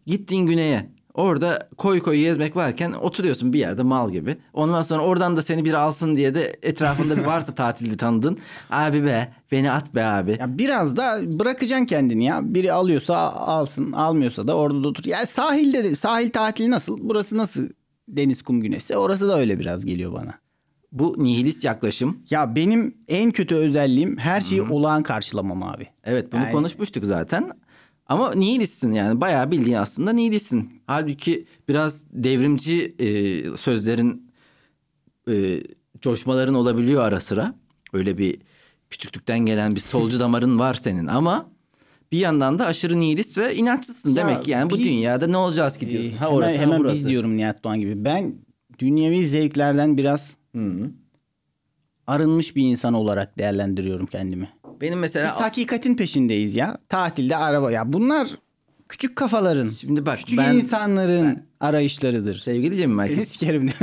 Gittin 0.05 0.45
güneye. 0.45 0.89
Orada 1.17 1.69
koy 1.77 1.99
koy 2.01 2.17
gezmek 2.17 2.55
varken 2.55 2.91
oturuyorsun 2.91 3.53
bir 3.53 3.59
yerde 3.59 3.83
mal 3.83 4.11
gibi. 4.11 4.37
Ondan 4.53 4.81
sonra 4.83 5.03
oradan 5.03 5.37
da 5.37 5.41
seni 5.41 5.65
biri 5.65 5.77
alsın 5.77 6.15
diye 6.17 6.33
de 6.35 6.55
etrafında 6.61 7.17
bir 7.17 7.25
varsa 7.25 7.51
tatilde 7.55 7.97
tanıdın. 7.97 8.37
Abi 8.69 9.05
be 9.05 9.33
beni 9.51 9.71
at 9.71 9.95
be 9.95 10.03
abi. 10.05 10.37
Ya 10.39 10.57
biraz 10.57 10.95
da 10.95 11.19
bırakacaksın 11.25 11.85
kendini 11.85 12.25
ya. 12.25 12.39
Biri 12.43 12.71
alıyorsa 12.71 13.15
alsın, 13.31 13.91
almıyorsa 13.91 14.47
da 14.47 14.55
orada 14.57 14.83
da 14.83 14.87
otur. 14.87 15.03
Yani 15.05 15.27
sahilde 15.27 15.83
de, 15.83 15.95
sahil 15.95 16.29
tatili 16.29 16.71
nasıl? 16.71 16.97
Burası 17.01 17.37
nasıl? 17.37 17.69
Deniz, 18.07 18.41
kum, 18.41 18.61
güneşse 18.61 18.97
orası 18.97 19.29
da 19.29 19.39
öyle 19.39 19.59
biraz 19.59 19.85
geliyor 19.85 20.13
bana. 20.13 20.33
Bu 20.91 21.15
nihilist 21.17 21.63
yaklaşım. 21.63 22.17
Ya 22.29 22.55
benim 22.55 22.97
en 23.07 23.31
kötü 23.31 23.55
özelliğim 23.55 24.17
her 24.17 24.41
şeyi 24.41 24.61
olağan 24.61 25.03
karşılamam 25.03 25.63
abi. 25.63 25.87
Evet 26.03 26.31
bunu 26.33 26.41
Yani- 26.41 26.51
konuşmuştuk 26.51 27.05
zaten. 27.05 27.51
Ama 28.09 28.33
nihilistsin 28.33 28.91
yani 28.91 29.21
bayağı 29.21 29.51
bildiğin 29.51 29.77
aslında 29.77 30.13
nihilistsin. 30.13 30.81
Halbuki 30.87 31.45
biraz 31.69 32.03
devrimci 32.11 32.95
e, 32.99 33.07
sözlerin 33.57 34.31
e, 35.29 35.63
coşmaların 36.01 36.55
olabiliyor 36.55 37.01
ara 37.03 37.19
sıra. 37.19 37.55
Öyle 37.93 38.17
bir 38.17 38.37
küçüklükten 38.89 39.39
gelen 39.39 39.75
bir 39.75 39.79
solcu 39.79 40.19
damarın 40.19 40.59
var 40.59 40.73
senin 40.73 41.07
ama 41.07 41.49
bir 42.11 42.17
yandan 42.17 42.59
da 42.59 42.65
aşırı 42.65 42.99
nihilist 42.99 43.37
ve 43.37 43.55
inançsızsın 43.55 44.09
Ya 44.09 44.15
demek 44.15 44.43
ki. 44.45 44.51
Yani 44.51 44.69
bu 44.69 44.77
biz- 44.77 44.85
dünyada 44.85 45.27
ne 45.27 45.37
olacağız 45.37 45.77
ki 45.77 45.89
diyorsun. 45.89 46.11
Ee, 46.11 46.15
Ha 46.15 46.25
hemen, 46.25 46.35
orası 46.37 46.55
ha 46.55 46.61
hemen 46.61 46.79
burası. 46.79 46.95
biz 46.95 47.07
diyorum 47.07 47.37
Nihat 47.37 47.63
Doğan 47.63 47.79
gibi. 47.79 48.05
Ben 48.05 48.35
dünyevi 48.79 49.27
zevklerden 49.27 49.97
biraz 49.97 50.31
Hı. 50.55 50.91
arınmış 52.07 52.55
bir 52.55 52.63
insan 52.63 52.93
olarak 52.93 53.37
değerlendiriyorum 53.37 54.05
kendimi. 54.05 54.49
Benim 54.81 54.93
Biz 54.97 55.01
mesela 55.01 55.41
hakikatin 55.41 55.95
peşindeyiz 55.95 56.55
ya. 56.55 56.77
Tatilde 56.89 57.37
araba. 57.37 57.71
Ya 57.71 57.93
bunlar 57.93 58.27
küçük 58.89 59.15
kafaların, 59.15 59.69
şimdi 59.69 60.05
bak 60.05 60.17
küçük 60.17 60.37
ben 60.37 60.53
insanların 60.55 61.43
arayışlarıdır. 61.59 62.35
sevgili 62.35 62.75
Cem 62.75 62.97
Seni 63.07 63.25
sikerim. 63.25 63.69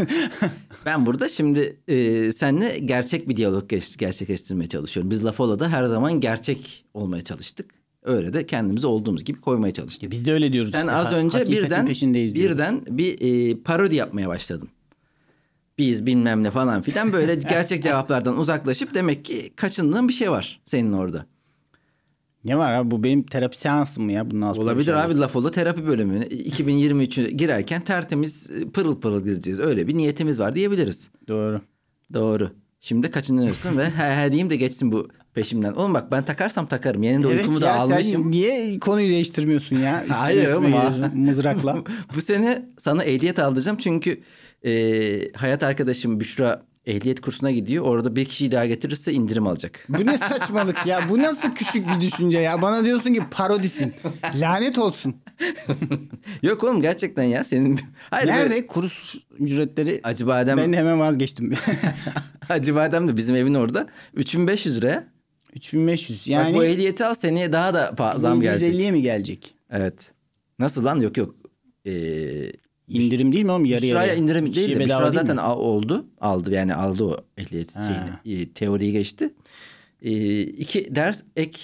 Ben 0.87 1.07
burada 1.07 1.29
şimdi 1.29 1.77
e, 1.89 2.33
seninle 2.33 2.79
gerçek 2.79 3.29
bir 3.29 3.37
diyalog 3.37 3.69
gerçekleştirmeye 3.99 4.67
çalışıyorum. 4.67 5.11
Biz 5.11 5.25
Lafola'da 5.25 5.69
her 5.69 5.85
zaman 5.85 6.21
gerçek 6.21 6.85
olmaya 6.95 7.25
çalıştık. 7.25 7.71
Öyle 8.03 8.33
de 8.33 8.47
kendimizi 8.47 8.87
olduğumuz 8.87 9.25
gibi 9.25 9.41
koymaya 9.41 9.73
çalıştık. 9.73 10.11
Biz 10.11 10.27
de 10.27 10.33
öyle 10.33 10.53
diyoruz. 10.53 10.71
Sen 10.73 10.81
işte. 10.81 10.93
az 10.93 11.13
önce 11.13 11.49
birden 11.49 11.87
birden 12.13 12.83
bir 12.89 13.21
e, 13.21 13.57
parodi 13.63 13.97
yapmaya 13.97 14.29
başladın. 14.29 14.69
Biz 15.79 16.07
bilmem 16.07 16.43
ne 16.43 16.51
falan 16.51 16.83
filan 16.83 17.13
böyle 17.13 17.35
gerçek 17.49 17.83
cevaplardan 17.83 18.39
uzaklaşıp 18.39 18.95
demek 18.95 19.25
ki 19.25 19.53
kaçındığın 19.57 20.09
bir 20.09 20.13
şey 20.13 20.31
var 20.31 20.61
senin 20.65 20.93
orada. 20.93 21.27
Ne 22.45 22.59
var 22.59 22.73
abi 22.73 22.91
bu 22.91 23.05
benim 23.05 23.23
terapi 23.23 23.59
seansım 23.59 24.05
mı 24.05 24.13
ya 24.13 24.31
bunun 24.31 24.43
altında? 24.43 24.63
bir 24.63 24.67
Olabilir 24.67 24.85
şey 24.85 24.95
abi 24.95 25.19
Lafola 25.19 25.51
terapi 25.51 25.87
bölümüne 25.87 26.25
2023'e 26.25 27.31
girerken 27.31 27.81
tertemiz 27.85 28.51
e, 28.51 28.71
pırıl 28.71 29.01
pırıl 29.01 29.25
gireceğiz. 29.25 29.61
Öyle 29.61 29.87
bir 29.87 29.95
niyetimiz 29.95 30.41
var 30.41 30.55
diyebiliriz. 30.55 31.11
Doğru. 31.29 31.61
Doğru. 32.13 32.51
Şimdi 32.81 33.11
kaçınıyorsun 33.11 33.79
ve 33.79 33.91
he 33.91 34.15
he 34.15 34.31
diyeyim 34.31 34.51
de 34.51 34.57
geçsin 34.57 34.93
bu 34.93 35.09
peşimden. 35.35 35.73
Oğlum 35.73 35.95
bak 35.95 36.13
ben 36.13 36.25
takarsam 36.25 36.67
takarım. 36.67 37.03
Yanında 37.03 37.29
uykumu 37.29 37.61
da 37.61 37.67
ya 37.67 37.75
almışım. 37.75 38.23
sen 38.23 38.31
niye 38.31 38.79
konuyu 38.79 39.09
değiştirmiyorsun 39.09 39.77
ya? 39.77 40.05
Hayır 40.09 40.53
oğlum, 40.53 40.75
Mızrakla. 41.15 41.77
bu 42.17 42.21
sene 42.21 42.69
sana 42.79 43.05
ehliyet 43.05 43.39
aldıracağım 43.39 43.77
çünkü 43.77 44.21
e, 44.65 45.33
hayat 45.33 45.63
arkadaşım 45.63 46.21
Büşra 46.21 46.63
ehliyet 46.87 47.21
kursuna 47.21 47.51
gidiyor. 47.51 47.85
Orada 47.85 48.17
bir 48.17 48.25
kişiyi 48.25 48.53
daha 48.53 48.67
getirirse 48.67 49.13
indirim 49.13 49.47
alacak. 49.47 49.85
Bu 49.89 50.07
ne 50.07 50.19
saçmalık 50.19 50.87
ya? 50.87 51.09
Bu 51.09 51.19
nasıl 51.19 51.55
küçük 51.55 51.89
bir 51.89 52.01
düşünce 52.01 52.39
ya? 52.39 52.63
Bana 52.63 52.85
diyorsun 52.85 53.15
ki 53.15 53.23
parodisin. 53.31 53.95
Lanet 54.35 54.79
olsun. 54.79 55.17
Yok 56.43 56.65
oğlum 56.65 56.83
gerçekten 56.83 57.23
ya 57.23 57.45
senin... 57.45 57.81
Hayır, 58.11 58.27
Nerede 58.27 58.51
böyle- 58.51 58.67
kurs 58.67 59.15
ücretleri? 59.39 60.01
Acıbadem, 60.03 60.57
Ben 60.57 60.73
hemen 60.73 61.01
vazgeçtim. 61.01 61.55
Acıbadem 62.49 63.09
de 63.09 63.17
bizim 63.17 63.37
evin 63.37 63.55
orada. 63.55 63.87
3500 64.15 64.77
liraya. 64.77 65.05
3500 65.55 66.27
Yani... 66.27 66.49
Bak 66.49 66.55
bu 66.55 66.65
ehliyeti 66.65 67.05
al 67.05 67.15
seneye 67.15 67.53
daha 67.53 67.75
da 67.75 68.15
zam 68.19 68.41
gelecek. 68.41 68.75
150'ye 68.75 68.91
mi 68.91 69.03
gelecek? 69.03 69.55
Evet. 69.71 69.95
Nasıl 70.59 70.85
lan? 70.85 71.01
Yok 71.01 71.17
yok. 71.17 71.35
Ee, 71.87 72.53
İndirim 72.95 73.33
değil 73.33 73.45
mi 73.45 73.51
oğlum? 73.51 73.65
Yarı 73.65 73.83
Büşra'ya 73.83 74.07
yarıya. 74.07 74.23
indirim 74.23 74.55
değil 74.55 74.75
de 74.75 74.81
bedava 74.81 75.01
Büşra 75.09 75.11
zaten 75.21 75.37
mi? 75.37 75.43
oldu. 75.43 76.07
Aldı 76.21 76.51
yani 76.55 76.75
aldı 76.75 77.05
o 77.05 77.17
ehliyet 77.39 77.73
şeyini. 77.73 78.41
e, 78.43 78.49
Teoriyi 78.53 78.93
geçti. 78.93 79.35
E, 80.03 80.41
iki 80.43 80.95
ders 80.95 81.23
ek 81.37 81.59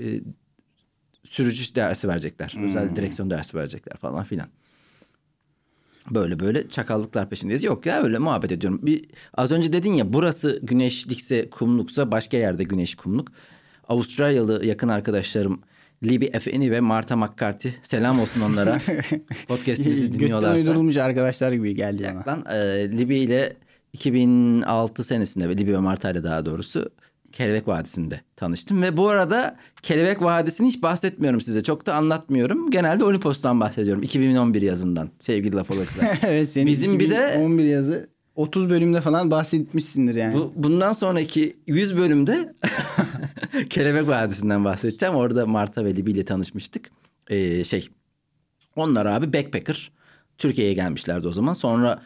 e, 0.00 0.20
sürücü 1.24 1.74
dersi 1.74 2.08
verecekler. 2.08 2.48
Hmm. 2.54 2.64
Özel 2.64 2.96
direksiyon 2.96 3.30
dersi 3.30 3.56
verecekler 3.56 3.96
falan 3.96 4.24
filan. 4.24 4.46
Böyle 6.10 6.40
böyle 6.40 6.68
çakallıklar 6.68 7.30
peşindeyiz. 7.30 7.64
Yok 7.64 7.86
ya 7.86 8.02
öyle 8.02 8.18
muhabbet 8.18 8.52
ediyorum. 8.52 8.80
Bir, 8.82 9.04
az 9.34 9.52
önce 9.52 9.72
dedin 9.72 9.92
ya 9.92 10.12
burası 10.12 10.60
güneşlikse 10.62 11.50
kumluksa 11.50 12.10
başka 12.10 12.36
yerde 12.36 12.64
güneş 12.64 12.94
kumluk. 12.94 13.28
Avustralyalı 13.88 14.66
yakın 14.66 14.88
arkadaşlarım 14.88 15.60
Libby 16.04 16.26
Efeni 16.32 16.70
ve 16.70 16.80
Marta 16.80 17.16
McCarthy 17.16 17.74
selam 17.82 18.20
olsun 18.20 18.40
onlara. 18.40 18.78
Podcast'imizi 19.48 20.12
dinliyorlarsa. 20.12 20.60
uydurulmuş 20.60 20.96
arkadaşlar 20.96 21.52
gibi 21.52 21.74
geldi 21.74 22.10
bana. 22.14 22.26
Lan 22.26 22.44
e, 22.56 22.88
Libya 22.98 23.16
ile 23.18 23.56
2006 23.92 25.04
senesinde 25.04 25.48
ve 25.48 25.56
Libya 25.56 25.74
ve 25.74 25.78
Marta 25.80 26.10
ile 26.10 26.24
daha 26.24 26.46
doğrusu 26.46 26.90
Kelebek 27.32 27.68
Vadisi'nde 27.68 28.20
tanıştım. 28.36 28.82
Ve 28.82 28.96
bu 28.96 29.08
arada 29.08 29.56
Kelebek 29.82 30.22
Vadisi'ni 30.22 30.68
hiç 30.68 30.82
bahsetmiyorum 30.82 31.40
size. 31.40 31.62
Çok 31.62 31.86
da 31.86 31.94
anlatmıyorum. 31.94 32.70
Genelde 32.70 33.04
Olimpos'tan 33.04 33.60
bahsediyorum. 33.60 34.02
2011 34.02 34.62
yazından 34.62 35.10
sevgili 35.20 35.56
laf 35.56 35.70
olasılar. 35.70 36.18
evet 36.26 36.48
senin 36.52 36.66
Bizim 36.66 36.98
bir 36.98 37.10
de- 37.10 37.36
11 37.38 37.64
yazı 37.64 38.10
30 38.40 38.70
bölümde 38.70 39.00
falan 39.00 39.30
bahsetmişsindir 39.30 40.14
yani. 40.14 40.34
Bu, 40.34 40.52
bundan 40.56 40.92
sonraki 40.92 41.56
100 41.66 41.96
bölümde 41.96 42.54
Kelebek 43.70 44.08
Vadisi'nden 44.08 44.64
bahsedeceğim. 44.64 45.14
Orada 45.14 45.46
Marta 45.46 45.84
ve 45.84 45.96
Libya 45.96 46.14
ile 46.14 46.24
tanışmıştık. 46.24 46.90
Ee, 47.30 47.64
şey 47.64 47.88
onlar 48.76 49.06
abi 49.06 49.32
backpacker. 49.32 49.90
Türkiye'ye 50.38 50.74
gelmişlerdi 50.74 51.28
o 51.28 51.32
zaman. 51.32 51.52
Sonra 51.52 52.02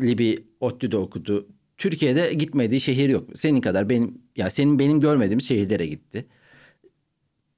Libby 0.00 0.34
ODTÜ'de 0.60 0.96
okudu. 0.96 1.46
Türkiye'de 1.78 2.34
gitmediği 2.34 2.80
şehir 2.80 3.08
yok. 3.08 3.28
Senin 3.34 3.60
kadar 3.60 3.88
benim 3.88 4.18
ya 4.36 4.50
senin 4.50 4.78
benim 4.78 5.00
görmediğim 5.00 5.40
şehirlere 5.40 5.86
gitti. 5.86 6.26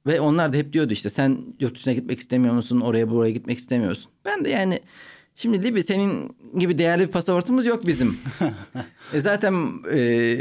Ve 0.06 0.20
onlar 0.20 0.52
da 0.52 0.56
hep 0.56 0.72
diyordu 0.72 0.92
işte 0.92 1.10
sen 1.10 1.38
yurt 1.60 1.74
dışına 1.74 1.94
gitmek 1.94 2.18
istemiyor 2.18 2.54
musun? 2.54 2.80
Oraya 2.80 3.10
buraya 3.10 3.30
gitmek 3.30 3.58
istemiyorsun. 3.58 4.10
Ben 4.24 4.44
de 4.44 4.50
yani 4.50 4.80
şimdi 5.34 5.62
Libby 5.62 5.80
senin 5.80 6.36
gibi 6.58 6.78
değerli 6.78 7.06
bir 7.06 7.12
pasaportumuz 7.12 7.66
yok 7.66 7.86
bizim. 7.86 8.18
e 9.12 9.20
zaten 9.20 9.54
e, 9.92 10.38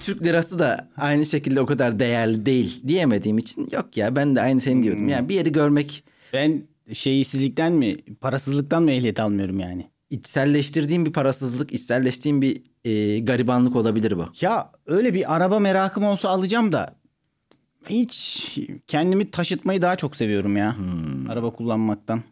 Türk 0.00 0.24
lirası 0.24 0.58
da 0.58 0.88
aynı 0.96 1.26
şekilde 1.26 1.60
o 1.60 1.66
kadar 1.66 1.98
değerli 1.98 2.46
değil 2.46 2.82
diyemediğim 2.86 3.38
için 3.38 3.68
yok 3.72 3.96
ya 3.96 4.16
ben 4.16 4.36
de 4.36 4.40
aynı 4.40 4.60
seni 4.60 4.82
diyordum. 4.82 5.08
Yani 5.08 5.28
bir 5.28 5.34
yeri 5.34 5.52
görmek 5.52 6.04
Ben 6.32 6.62
şeysizlikten 6.92 7.72
mi, 7.72 7.96
parasızlıktan 8.20 8.82
mı 8.82 8.90
ehliyet 8.90 9.20
almıyorum 9.20 9.60
yani? 9.60 9.92
içselleştirdiğim 10.12 11.06
bir 11.06 11.12
parasızlık, 11.12 11.72
içselleştiğim 11.72 12.42
bir 12.42 12.62
e, 12.84 13.18
garibanlık 13.18 13.76
olabilir 13.76 14.18
bu. 14.18 14.26
Ya 14.40 14.72
öyle 14.86 15.14
bir 15.14 15.34
araba 15.36 15.58
merakım 15.58 16.04
olsa 16.04 16.28
alacağım 16.28 16.72
da 16.72 16.96
hiç 17.88 18.58
kendimi 18.86 19.30
taşıtmayı 19.30 19.82
daha 19.82 19.96
çok 19.96 20.16
seviyorum 20.16 20.56
ya. 20.56 20.78
Hmm. 20.78 21.30
Araba 21.30 21.52
kullanmaktan. 21.52 22.22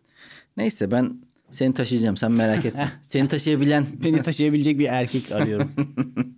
Neyse 0.57 0.91
ben 0.91 1.21
seni 1.53 1.75
taşıyacağım 1.75 2.17
sen 2.17 2.33
merak 2.33 2.65
etme. 2.65 2.93
seni 3.03 3.29
taşıyabilen. 3.29 3.87
Beni 4.05 4.23
taşıyabilecek 4.23 4.79
bir 4.79 4.87
erkek 4.87 5.33
arıyorum. 5.33 5.73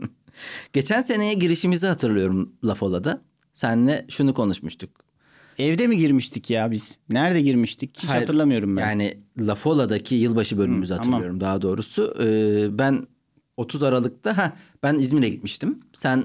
Geçen 0.73 1.02
seneye 1.02 1.35
girişimizi 1.35 1.87
hatırlıyorum 1.87 2.52
Lafola'da. 2.64 3.21
Seninle 3.54 4.07
şunu 4.09 4.35
konuşmuştuk. 4.35 4.90
Evde 5.59 5.87
mi 5.87 5.99
girmiştik 5.99 6.50
ya 6.50 6.71
biz? 6.71 6.99
Nerede 7.09 7.40
girmiştik? 7.40 7.99
Hiç 7.99 8.09
Hayır, 8.09 8.21
hatırlamıyorum 8.21 8.76
ben. 8.76 8.81
Yani 8.81 9.19
Lafola'daki 9.38 10.14
yılbaşı 10.14 10.59
bölümümüzü 10.59 10.95
Hı, 10.95 10.97
tamam. 10.97 11.12
hatırlıyorum 11.12 11.40
daha 11.40 11.62
doğrusu. 11.62 12.14
Ee, 12.23 12.78
ben 12.78 13.07
30 13.57 13.83
Aralık'ta 13.83 14.38
ha 14.38 14.52
ben 14.83 14.99
İzmir'e 14.99 15.28
gitmiştim. 15.28 15.81
Sen 15.92 16.25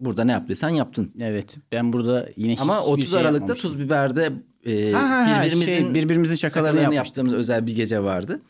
burada 0.00 0.24
ne 0.24 0.32
yaptıysan 0.32 0.68
yaptın. 0.68 1.12
Evet. 1.20 1.56
Ben 1.72 1.92
burada 1.92 2.28
yine 2.36 2.56
Ama 2.60 2.80
hiçbir 2.80 2.92
30 2.92 3.10
şey 3.10 3.18
Aralık'ta. 3.20 3.54
Tuz 3.54 3.78
Biber'de 3.78 4.32
e, 4.66 4.92
Ha, 4.92 5.10
ha, 5.10 5.42
birbirimizin, 5.44 5.84
şey, 5.84 5.94
birbirimizin 5.94 6.34
şakalarını 6.34 6.94
yaptığımız 6.94 7.34
özel 7.34 7.66
bir 7.66 7.76
gece 7.76 8.02
vardı. 8.02 8.40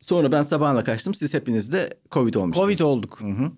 Sonra 0.00 0.32
ben 0.32 0.42
sabahla 0.42 0.84
kaçtım. 0.84 1.14
Siz 1.14 1.34
hepiniz 1.34 1.72
de 1.72 1.94
Covid 2.10 2.34
olmuştunuz. 2.34 2.68
Covid 2.68 2.78
olduk. 2.78 3.20
Hı 3.20 3.28
hı. 3.28 3.52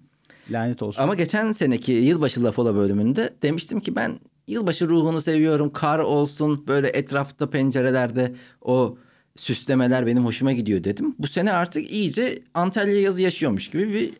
Lanet 0.50 0.82
olsun. 0.82 1.02
Ama 1.02 1.14
geçen 1.14 1.52
seneki 1.52 1.92
yılbaşı 1.92 2.44
Lafola 2.44 2.74
bölümünde 2.74 3.34
demiştim 3.42 3.80
ki 3.80 3.96
ben 3.96 4.20
yılbaşı 4.48 4.88
ruhunu 4.88 5.20
seviyorum. 5.20 5.72
Kar 5.72 5.98
olsun 5.98 6.64
böyle 6.68 6.88
etrafta 6.88 7.50
pencerelerde 7.50 8.34
o 8.62 8.98
süslemeler 9.36 10.06
benim 10.06 10.24
hoşuma 10.24 10.52
gidiyor 10.52 10.84
dedim. 10.84 11.14
Bu 11.18 11.26
sene 11.26 11.52
artık 11.52 11.90
iyice 11.90 12.42
Antalya 12.54 13.00
yazı 13.00 13.22
yaşıyormuş 13.22 13.70
gibi 13.70 13.92
bir 13.92 14.12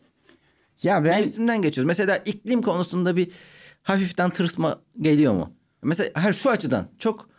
ya 0.83 1.03
ben 1.03 1.19
mevsimden 1.19 1.61
geçiyoruz. 1.61 1.87
Mesela 1.87 2.17
iklim 2.17 2.61
konusunda 2.61 3.15
bir 3.15 3.27
hafiften 3.83 4.29
tırsma 4.29 4.79
geliyor 5.01 5.33
mu? 5.33 5.53
Mesela 5.83 6.09
her 6.13 6.33
şu 6.33 6.49
açıdan 6.49 6.87
çok 6.99 7.29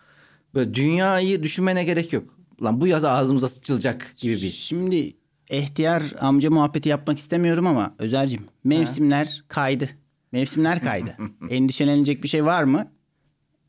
böyle 0.54 0.74
dünyayı 0.74 1.42
düşünmene 1.42 1.84
gerek 1.84 2.12
yok. 2.12 2.24
Lan 2.62 2.80
bu 2.80 2.86
yaz 2.86 3.04
ağzımıza 3.04 3.48
sıçılacak 3.48 4.14
gibi 4.16 4.32
bir. 4.32 4.50
Şimdi 4.50 5.16
ihtiyar 5.50 6.02
amca 6.20 6.50
muhabbeti 6.50 6.88
yapmak 6.88 7.18
istemiyorum 7.18 7.66
ama 7.66 7.94
Özer'cim 7.98 8.42
mevsimler 8.64 9.44
kaydı. 9.48 9.88
Mevsimler 10.32 10.80
kaydı. 10.82 11.16
Endişelenecek 11.50 12.22
bir 12.22 12.28
şey 12.28 12.44
var 12.44 12.62
mı? 12.64 12.90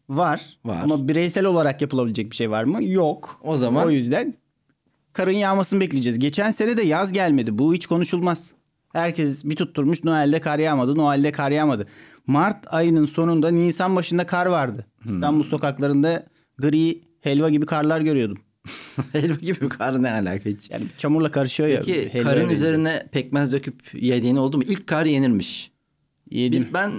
Var. 0.10 0.58
Var. 0.66 0.82
Ama 0.84 1.08
bireysel 1.08 1.46
olarak 1.46 1.82
yapılabilecek 1.82 2.32
bir 2.32 2.36
şey 2.36 2.52
var 2.52 2.64
mı? 2.64 2.84
Yok. 2.84 3.40
O 3.44 3.58
zaman- 3.58 3.88
O 3.88 3.90
yüzden 3.90 4.34
karın 5.14 5.32
yağmasını 5.32 5.80
bekleyeceğiz. 5.80 6.20
Geçen 6.20 6.52
sene 6.52 6.78
de 6.78 6.82
yaz 6.84 7.14
gelmedi. 7.14 7.58
Bu 7.58 7.74
hiç 7.74 7.88
konuşulmaz. 7.88 8.52
Herkes 8.94 9.46
bir 9.46 9.56
tutturmuş 9.56 10.04
Noel'de 10.04 10.42
kar 10.42 10.60
yağmadı. 10.60 10.96
Noel'de 10.96 11.32
kar 11.32 11.52
yağmadı. 11.52 11.88
Mart 12.28 12.66
ayının 12.68 13.06
sonunda 13.06 13.50
Nisan 13.52 13.96
başında 13.96 14.26
kar 14.26 14.46
vardı. 14.46 14.86
Hmm. 15.02 15.14
İstanbul 15.14 15.44
sokaklarında 15.44 16.26
gri 16.58 17.02
helva 17.22 17.50
gibi 17.50 17.66
karlar 17.66 18.02
görüyordum. 18.02 18.38
Helva 19.12 19.36
gibi 19.36 19.70
kar 19.70 20.04
ne 20.04 20.12
alaka 20.12 20.50
hiç. 20.50 20.70
Yani 20.70 20.84
çamurla 20.98 21.32
karışıyor 21.32 21.70
ya. 21.70 21.82
Peki 21.86 22.10
karın 22.24 22.28
benziyor. 22.40 22.52
üzerine 22.52 23.08
pekmez 23.12 23.52
döküp 23.54 23.82
yediğin 23.94 24.36
oldu 24.36 24.58
mu? 24.58 24.64
İlk 24.64 24.88
kar 24.88 25.06
yenirmiş. 25.06 25.72
Yedim. 26.32 26.52
Biz 26.66 26.74
ben 26.74 26.92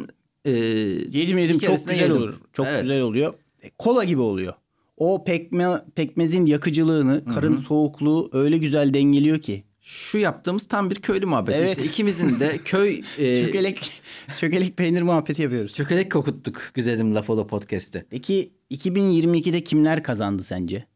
e, 0.44 0.50
Yedim 0.50 1.38
yedim 1.38 1.58
çok 1.58 1.76
güzel 1.76 2.00
yedim. 2.00 2.16
olur. 2.16 2.34
Çok 2.52 2.66
Evet. 2.66 2.82
güzel 2.82 3.00
oluyor. 3.00 3.34
E, 3.62 3.70
Kola 3.78 4.04
gibi 4.04 4.20
oluyor. 4.20 4.52
O 4.96 5.24
pekme, 5.24 5.66
pekmezin 5.94 6.46
yakıcılığını, 6.46 7.24
karın 7.34 7.58
soğukluğu 7.58 8.30
öyle 8.32 8.58
güzel 8.58 8.94
dengeliyor 8.94 9.38
ki. 9.38 9.64
Şu 9.86 10.18
yaptığımız 10.18 10.66
tam 10.66 10.90
bir 10.90 10.94
köylü 10.94 11.26
muhabbeti. 11.26 11.58
Evet. 11.58 11.68
İşte 11.78 11.84
ikimizin 11.84 12.40
de 12.40 12.58
köy 12.64 13.02
e, 13.18 13.46
Çökelek, 13.46 14.02
çökelek 14.36 14.76
peynir 14.76 15.02
muhabbeti 15.02 15.42
yapıyoruz. 15.42 15.74
çökelek 15.74 16.12
kokuttuk 16.12 16.70
güzelim 16.74 17.14
Lafolo 17.14 17.46
Podcast'te. 17.46 18.06
Peki 18.10 18.52
2022'de 18.70 19.64
kimler 19.64 20.02
kazandı 20.02 20.42
sence? 20.42 20.86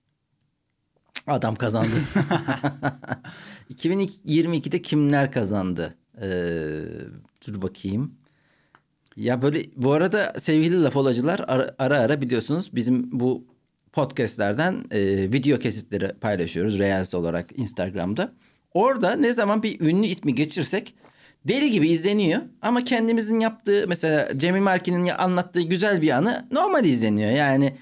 Adam 1.27 1.55
kazandı. 1.55 1.91
2022'de 3.75 4.83
kimler 4.83 5.33
kazandı? 5.33 5.95
Ee, 6.23 6.81
dur 7.47 7.63
bakayım. 7.63 8.15
Ya 9.17 9.43
böyle 9.43 9.67
bu 9.77 9.93
arada 9.93 10.33
sevgili 10.39 10.83
lafolacılar 10.83 11.45
ara 11.49 11.75
ara, 11.79 11.99
ara 11.99 12.21
biliyorsunuz 12.21 12.71
bizim 12.75 13.21
bu 13.21 13.47
podcastlerden 13.93 14.85
e, 14.91 15.33
video 15.33 15.59
kesitleri 15.59 16.13
paylaşıyoruz 16.21 16.79
Reels 16.79 17.15
olarak 17.15 17.59
Instagram'da. 17.59 18.35
Orada 18.75 19.17
ne 19.17 19.33
zaman 19.33 19.63
bir 19.63 19.81
ünlü 19.81 20.07
ismi 20.07 20.35
geçirsek 20.35 20.95
deli 21.45 21.71
gibi 21.71 21.89
izleniyor. 21.89 22.43
Ama 22.63 22.85
kendimizin 22.85 23.41
yaptığı 23.41 23.85
mesela 23.89 24.39
Cemil 24.39 24.61
Marki'nin 24.61 25.09
anlattığı 25.09 25.63
güzel 25.63 26.03
bir 26.03 26.11
anı 26.11 26.49
normal 26.51 26.85
izleniyor. 26.85 27.31
Yani 27.31 27.75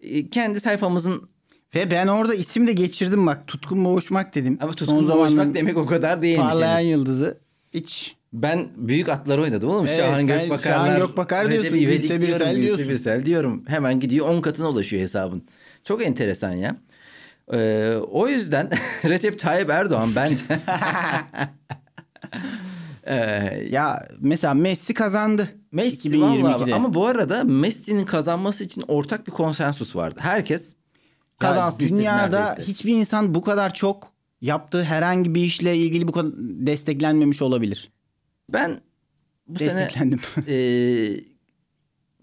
e, 0.00 0.30
kendi 0.30 0.60
sayfamızın 0.60 1.28
Ve 1.74 1.90
ben 1.90 2.06
orada 2.06 2.34
isim 2.34 2.66
de 2.66 2.72
geçirdim 2.72 3.26
bak. 3.26 3.46
Tutkun 3.46 3.84
Boğuşmak 3.84 4.34
dedim. 4.34 4.58
ama 4.60 4.72
Son 4.72 4.76
tutkun 4.76 5.06
zamanların 5.06 5.36
boğuşmak 5.36 5.54
demek 5.54 5.76
o 5.76 5.86
kadar 5.86 6.22
değilmiş. 6.22 6.46
Parlayan 6.46 6.78
henüz. 6.78 6.90
yıldızı. 6.90 7.38
Hiç. 7.74 8.16
Ben 8.32 8.68
büyük 8.76 9.08
atlar 9.08 9.38
oynadım 9.38 9.70
oğlum. 9.70 9.86
Evet, 9.86 9.98
Şahan 10.00 10.26
Gökbakarlar. 10.26 10.86
Şahan 10.86 10.98
Gökbakar 10.98 11.48
Recep 11.48 11.62
diyorsun, 11.62 11.78
İvedik 11.78 12.10
Gülse 12.10 12.62
diyorum. 12.62 12.88
Birsel 12.88 13.24
diyorum. 13.24 13.64
Hemen 13.66 14.00
gidiyor 14.00 14.28
10 14.28 14.40
katına 14.40 14.68
ulaşıyor 14.68 15.02
hesabın. 15.02 15.44
Çok 15.84 16.06
enteresan 16.06 16.52
ya. 16.52 16.76
Ee, 17.52 17.94
o 18.10 18.28
yüzden 18.28 18.70
Recep 19.04 19.38
Tayyip 19.38 19.70
Erdoğan 19.70 20.14
bence... 20.16 20.44
Ee, 23.06 23.14
Ya 23.70 24.08
mesela 24.20 24.54
Messi 24.54 24.94
kazandı. 24.94 25.48
Messi 25.72 26.08
2022'de. 26.08 26.42
vallahi 26.42 26.74
ama 26.74 26.94
bu 26.94 27.06
arada 27.06 27.44
Messi'nin 27.44 28.04
kazanması 28.04 28.64
için 28.64 28.84
ortak 28.88 29.26
bir 29.26 29.32
konsensus 29.32 29.96
vardı. 29.96 30.20
Herkes 30.22 30.68
Ya 30.72 31.48
kazansın 31.48 31.84
istedi 31.84 31.98
dünyada 31.98 32.44
neredeyse. 32.44 32.72
hiçbir 32.72 32.94
insan 32.94 33.34
bu 33.34 33.42
kadar 33.42 33.74
çok 33.74 34.12
yaptığı 34.40 34.82
herhangi 34.84 35.34
bir 35.34 35.40
işle 35.42 35.76
ilgili 35.76 36.08
bu 36.08 36.12
kadar 36.12 36.32
desteklenmemiş 36.38 37.42
olabilir. 37.42 37.90
Ben 38.52 38.80
bu 39.46 39.58
sene 39.58 39.68
Desteklendim. 39.68 40.20
Ee, 40.48 41.16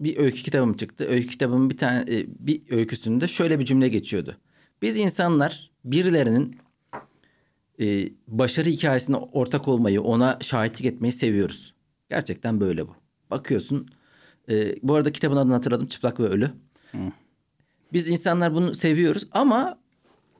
bir 0.00 0.16
öykü 0.16 0.42
kitabım 0.42 0.76
çıktı. 0.76 1.06
Öykü 1.08 1.28
kitabımın 1.28 1.70
bir 1.70 1.76
tane 1.78 2.00
e, 2.00 2.26
bir 2.28 2.62
öyküsünde 2.70 3.28
şöyle 3.28 3.58
bir 3.58 3.64
cümle 3.64 3.88
geçiyordu. 3.88 4.36
Biz 4.82 4.96
insanlar 4.96 5.70
birilerinin 5.84 6.56
e, 7.80 8.08
başarı 8.28 8.68
hikayesine 8.68 9.16
ortak 9.16 9.68
olmayı, 9.68 10.02
ona 10.02 10.38
şahitlik 10.40 10.84
etmeyi 10.84 11.12
seviyoruz. 11.12 11.74
Gerçekten 12.10 12.60
böyle 12.60 12.88
bu. 12.88 12.94
Bakıyorsun. 13.30 13.88
e, 14.48 14.76
bu 14.82 14.94
arada 14.94 15.12
kitabın 15.12 15.36
adını 15.36 15.52
hatırladım. 15.52 15.86
Çıplak 15.86 16.20
ve 16.20 16.24
Ölü. 16.24 16.50
Biz 17.92 18.08
insanlar 18.08 18.54
bunu 18.54 18.74
seviyoruz 18.74 19.26
ama 19.32 19.78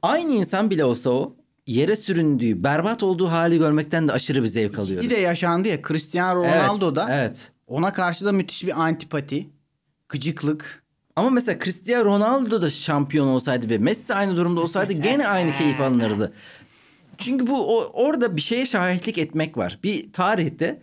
aynı 0.02 0.32
insan 0.32 0.70
bile 0.70 0.84
olsa 0.84 1.10
o 1.10 1.36
yere 1.66 1.96
süründüğü, 1.96 2.64
berbat 2.64 3.02
olduğu 3.02 3.26
hali 3.28 3.58
görmekten 3.58 4.08
de 4.08 4.12
aşırı 4.12 4.42
bir 4.42 4.48
zevk 4.48 4.78
alıyoruz. 4.78 5.04
İkisi 5.06 5.20
de 5.20 5.20
yaşandı 5.20 5.68
ya. 5.68 5.82
Cristiano 5.88 6.44
Evet, 6.44 6.54
Ronaldo 6.54 6.96
da 6.96 7.06
Evet. 7.10 7.52
ona 7.66 7.92
karşı 7.92 8.24
da 8.24 8.32
müthiş 8.32 8.64
bir 8.64 8.82
antipati, 8.82 9.50
gıcıklık. 10.08 10.79
Ama 11.20 11.30
mesela 11.30 11.58
Cristiano 11.64 12.04
Ronaldo 12.04 12.62
da 12.62 12.70
şampiyon 12.70 13.26
olsaydı 13.26 13.70
ve 13.70 13.78
Messi 13.78 14.14
aynı 14.14 14.36
durumda 14.36 14.60
olsaydı 14.60 14.92
gene 14.92 15.28
aynı 15.28 15.52
keyif 15.52 15.80
alınırdı. 15.80 16.32
Çünkü 17.18 17.46
bu 17.46 17.78
o- 17.78 17.90
orada 17.92 18.36
bir 18.36 18.40
şeye 18.40 18.66
şahitlik 18.66 19.18
etmek 19.18 19.56
var. 19.56 19.78
Bir 19.84 20.12
tarihte 20.12 20.82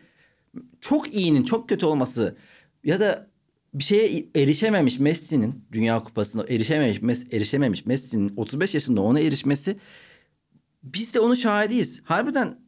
çok 0.81 1.15
iyinin 1.15 1.43
çok 1.43 1.69
kötü 1.69 1.85
olması 1.85 2.37
ya 2.83 2.99
da 2.99 3.27
bir 3.73 3.83
şeye 3.83 4.25
erişememiş 4.35 4.99
Messi'nin 4.99 5.65
Dünya 5.71 6.03
Kupası'na 6.03 6.43
erişememiş 6.49 6.97
Mes- 6.97 7.35
erişememiş 7.35 7.85
Messi'nin 7.85 8.33
35 8.37 8.73
yaşında 8.73 9.01
ona 9.01 9.19
erişmesi 9.19 9.77
biz 10.83 11.13
de 11.13 11.19
onun 11.19 11.33
şahidiyiz. 11.35 12.01
Harbiden 12.03 12.59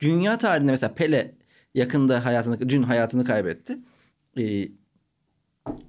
dünya 0.00 0.38
tarihinde 0.38 0.70
mesela 0.70 0.94
Pele 0.94 1.34
yakında 1.74 2.24
hayatını 2.24 2.68
dün 2.68 2.82
hayatını 2.82 3.24
kaybetti. 3.24 3.78
Ee, 4.38 4.68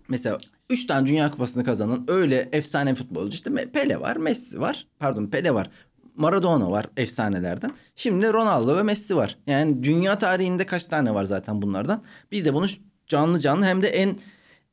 mesela 0.09 0.37
3 0.69 0.87
tane 0.87 1.07
Dünya 1.07 1.31
Kupası'nı 1.31 1.63
kazanan 1.63 2.05
öyle 2.07 2.49
efsane 2.51 2.95
futbolcu 2.95 3.35
işte 3.35 3.71
Pele 3.71 3.99
var, 3.99 4.15
Messi 4.15 4.61
var. 4.61 4.87
Pardon 4.99 5.27
Pele 5.27 5.53
var. 5.53 5.69
Maradona 6.15 6.71
var 6.71 6.85
efsanelerden. 6.97 7.71
Şimdi 7.95 8.33
Ronaldo 8.33 8.77
ve 8.77 8.83
Messi 8.83 9.15
var. 9.15 9.37
Yani 9.47 9.83
dünya 9.83 10.17
tarihinde 10.17 10.65
kaç 10.65 10.85
tane 10.85 11.13
var 11.13 11.23
zaten 11.23 11.61
bunlardan. 11.61 12.03
Biz 12.31 12.45
de 12.45 12.53
bunu 12.53 12.65
canlı 13.07 13.39
canlı 13.39 13.65
hem 13.65 13.83
de 13.83 13.87
en 13.87 14.15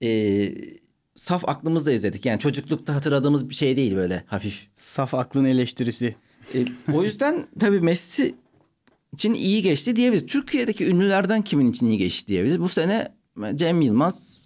e, 0.03 0.53
saf 1.15 1.49
aklımızla 1.49 1.93
izledik. 1.93 2.27
Yani 2.27 2.41
çocuklukta 2.41 2.95
hatırladığımız 2.95 3.51
bir 3.51 3.55
şey 3.55 3.77
değil 3.77 3.97
böyle 3.97 4.25
hafif. 4.27 4.67
Saf 4.77 5.15
aklın 5.15 5.45
eleştirisi. 5.45 6.17
E, 6.55 6.59
o 6.93 7.03
yüzden 7.03 7.47
tabii 7.61 7.81
Messi 7.81 8.35
için 9.13 9.35
iyi 9.35 9.63
geçti 9.63 9.97
diyebiliriz. 9.97 10.27
Türkiye'deki 10.27 10.87
ünlülerden 10.87 11.43
kimin 11.43 11.71
için 11.71 11.87
iyi 11.87 11.99
geçti 11.99 12.29
diyebiliriz. 12.29 12.61
Bu 12.61 12.69
sene 12.69 13.13
Cem 13.55 13.81
Yılmaz 13.81 14.46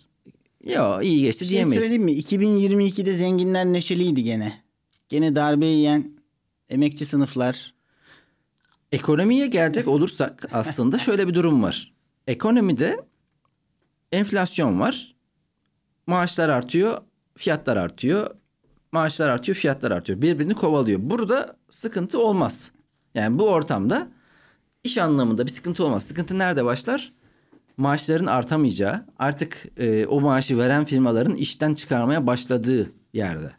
ya 0.65 1.03
iyi 1.03 1.23
geçti 1.23 1.45
şey 1.45 1.49
diyemeyiz. 1.49 1.83
söyleyeyim 1.83 2.05
mi? 2.05 2.13
2022'de 2.13 3.13
zenginler 3.13 3.67
neşeliydi 3.67 4.25
gene. 4.25 4.63
Gene 5.09 5.35
darbe 5.35 5.67
yiyen 5.67 6.13
emekçi 6.69 7.07
sınıflar. 7.07 7.75
Ekonomiye 8.93 9.47
gelecek 9.47 9.89
olursak 9.89 10.49
aslında 10.53 10.99
şöyle 11.09 11.29
bir 11.29 11.35
durum 11.35 11.63
var. 11.63 11.93
Ekonomide 12.27 13.01
enflasyon 14.13 14.81
var. 14.81 15.15
Maaşlar 16.07 16.49
artıyor, 16.49 16.99
fiyatlar 17.37 17.77
artıyor. 17.77 18.37
Maaşlar 18.93 19.29
artıyor, 19.29 19.57
fiyatlar 19.57 19.91
artıyor. 19.91 20.23
Birbirini 20.23 20.55
kovalıyor. 20.55 21.01
Burada 21.03 21.57
sıkıntı 21.71 22.19
olmaz. 22.19 22.71
Yani 23.15 23.39
bu 23.39 23.49
ortamda 23.49 24.09
iş 24.85 24.99
anlamında 24.99 25.47
bir 25.47 25.51
sıkıntı 25.51 25.85
olmaz. 25.85 26.05
Sıkıntı 26.05 26.39
nerede 26.39 26.65
başlar? 26.65 27.13
Maaşların 27.81 28.27
artamayacağı, 28.27 29.05
artık 29.19 29.67
e, 29.77 30.07
o 30.07 30.21
maaşı 30.21 30.59
veren 30.59 30.85
firmaların 30.85 31.35
işten 31.35 31.75
çıkarmaya 31.75 32.27
başladığı 32.27 32.93
yerde 33.13 33.53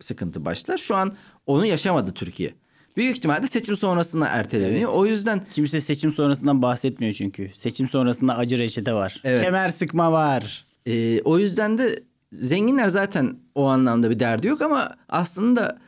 sıkıntı 0.00 0.44
başlar. 0.44 0.78
Şu 0.78 0.96
an 0.96 1.12
onu 1.46 1.66
yaşamadı 1.66 2.12
Türkiye. 2.12 2.54
Büyük 2.96 3.16
ihtimalle 3.16 3.46
seçim 3.46 3.76
sonrasına 3.76 4.26
erteleniyor. 4.26 4.90
O 4.94 5.06
yüzden 5.06 5.44
Kimse 5.52 5.80
seçim 5.80 6.12
sonrasından 6.12 6.62
bahsetmiyor 6.62 7.12
çünkü. 7.12 7.50
Seçim 7.54 7.88
sonrasında 7.88 8.36
acı 8.36 8.58
reçete 8.58 8.92
var. 8.92 9.20
Evet. 9.24 9.44
Kemer 9.44 9.68
sıkma 9.68 10.12
var. 10.12 10.66
e, 10.86 11.20
o 11.22 11.38
yüzden 11.38 11.78
de 11.78 12.02
zenginler 12.32 12.88
zaten 12.88 13.36
o 13.54 13.64
anlamda 13.66 14.10
bir 14.10 14.18
derdi 14.18 14.46
yok 14.46 14.62
ama 14.62 14.96
aslında 15.08 15.78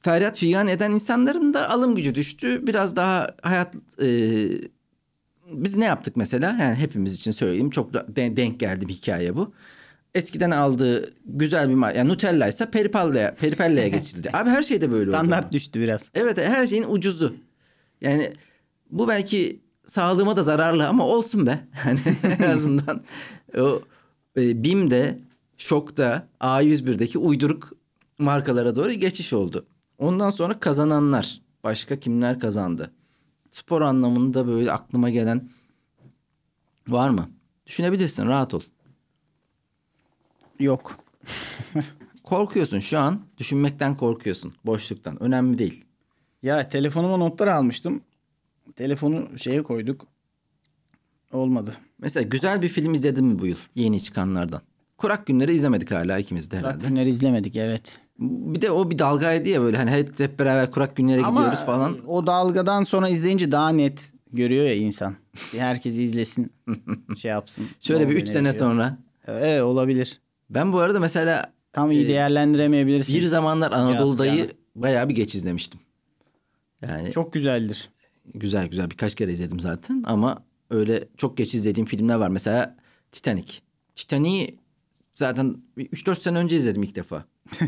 feryat 0.00 0.38
figan 0.38 0.68
eden 0.68 0.90
insanların 0.90 1.54
da 1.54 1.70
alım 1.70 1.94
gücü 1.94 2.14
düştü. 2.14 2.66
Biraz 2.66 2.96
daha 2.96 3.28
hayat 3.42 3.74
e, 4.02 4.06
biz 5.52 5.76
ne 5.76 5.84
yaptık 5.84 6.16
mesela? 6.16 6.56
Yani 6.60 6.74
hepimiz 6.74 7.14
için 7.14 7.30
söyleyeyim. 7.30 7.70
Çok 7.70 7.94
de- 7.94 8.36
denk 8.36 8.60
geldi 8.60 8.88
bir 8.88 8.92
hikaye 8.94 9.36
bu. 9.36 9.52
Eskiden 10.14 10.50
aldığı 10.50 11.14
güzel 11.24 11.68
bir 11.68 11.74
ma- 11.74 11.96
yani 11.96 12.08
Nutella 12.08 12.48
ise 12.48 12.70
Peripella'ya 12.70 13.34
Peripella'ya 13.34 13.88
geçildi. 13.98 14.30
Abi 14.32 14.50
her 14.50 14.62
şeyde 14.62 14.90
böyle 14.92 15.10
oldu. 15.10 15.16
Standart 15.16 15.52
düştü 15.52 15.80
biraz. 15.80 16.02
Evet 16.14 16.38
her 16.38 16.66
şeyin 16.66 16.84
ucuzu. 16.88 17.34
Yani 18.00 18.32
bu 18.90 19.08
belki 19.08 19.60
sağlığıma 19.86 20.36
da 20.36 20.42
zararlı 20.42 20.88
ama 20.88 21.06
olsun 21.06 21.46
be. 21.46 21.60
Yani 21.86 22.00
en 22.38 22.50
azından 22.50 23.02
o 23.58 23.82
e, 24.36 24.64
BİM'de, 24.64 25.18
Şok'ta, 25.58 26.26
A101'deki 26.40 27.18
uyduruk 27.18 27.72
markalara 28.18 28.76
doğru 28.76 28.92
geçiş 28.92 29.32
oldu. 29.32 29.66
Ondan 29.98 30.30
sonra 30.30 30.60
kazananlar. 30.60 31.40
Başka 31.64 32.00
kimler 32.00 32.40
kazandı? 32.40 32.90
Spor 33.52 33.82
anlamında 33.82 34.46
böyle 34.46 34.72
aklıma 34.72 35.10
gelen 35.10 35.48
var 36.88 37.10
mı? 37.10 37.30
Düşünebilirsin 37.66 38.26
rahat 38.26 38.54
ol. 38.54 38.60
Yok. 40.60 40.96
Korkuyorsun 42.24 42.78
şu 42.78 42.98
an. 42.98 43.20
Düşünmekten 43.38 43.96
korkuyorsun. 43.96 44.54
Boşluktan. 44.66 45.22
Önemli 45.22 45.58
değil. 45.58 45.84
Ya 46.42 46.68
telefonuma 46.68 47.16
notlar 47.16 47.46
almıştım. 47.46 48.00
Telefonu 48.76 49.38
şeye 49.38 49.62
koyduk. 49.62 50.06
Olmadı. 51.32 51.76
Mesela 51.98 52.24
güzel 52.28 52.62
bir 52.62 52.68
film 52.68 52.94
izledin 52.94 53.24
mi 53.24 53.38
bu 53.38 53.46
yıl? 53.46 53.56
Yeni 53.74 54.02
çıkanlardan. 54.02 54.60
Kurak 54.98 55.26
Günleri 55.26 55.54
izlemedik 55.54 55.90
hala 55.90 56.18
ikimiz 56.18 56.50
de 56.50 56.58
herhalde. 56.58 56.74
Kurak 56.74 56.88
günleri 56.88 57.08
izlemedik 57.08 57.56
evet. 57.56 58.00
Bir 58.30 58.60
de 58.62 58.70
o 58.70 58.90
bir 58.90 58.98
dalgaydı 58.98 59.48
ya 59.48 59.60
böyle 59.62 59.76
hani 59.76 59.90
hep, 59.90 60.20
hep 60.20 60.38
beraber 60.38 60.70
Kurak 60.70 60.96
Günlere 60.96 61.16
gidiyoruz 61.16 61.38
Ama 61.38 61.54
falan. 61.54 61.98
o 62.06 62.26
dalgadan 62.26 62.84
sonra 62.84 63.08
izleyince 63.08 63.52
daha 63.52 63.68
net 63.68 64.12
görüyor 64.32 64.64
ya 64.64 64.74
insan. 64.74 65.14
Herkes 65.56 65.94
izlesin, 65.96 66.52
şey 67.16 67.30
yapsın. 67.30 67.64
Şöyle 67.80 68.00
bir 68.00 68.06
oluyor, 68.06 68.20
3 68.22 68.26
ne 68.26 68.32
sene 68.32 68.48
bitiyor. 68.48 68.68
sonra. 68.70 68.98
Evet 69.26 69.62
olabilir. 69.62 70.20
Ben 70.50 70.72
bu 70.72 70.78
arada 70.78 71.00
mesela 71.00 71.52
Tam 71.72 71.90
iyi 71.92 72.04
Ee, 72.04 72.08
değerlendiremeyebilirsin. 72.08 73.14
bir 73.14 73.24
zamanlar 73.24 73.72
Anadolu'dayı 73.72 74.32
sıcağına. 74.32 74.52
bayağı 74.76 75.08
bir 75.08 75.14
geç 75.14 75.34
izlemiştim. 75.34 75.80
Yani 76.82 77.10
Çok 77.12 77.32
güzeldir. 77.32 77.90
güzel 78.34 78.66
güzel 78.68 78.90
birkaç 78.90 79.14
kere 79.14 79.32
izledim 79.32 79.60
zaten 79.60 80.02
ama 80.06 80.38
öyle 80.70 81.08
çok 81.16 81.36
geç 81.36 81.54
izlediğim 81.54 81.86
filmler 81.86 82.14
var. 82.14 82.28
Mesela 82.28 82.76
Titanic. 83.12 83.52
Titanic'i 83.96 84.58
zaten 85.14 85.56
3-4 85.78 86.16
sene 86.20 86.38
önce 86.38 86.56
izledim 86.56 86.82
ilk 86.82 86.94
defa. 86.94 87.24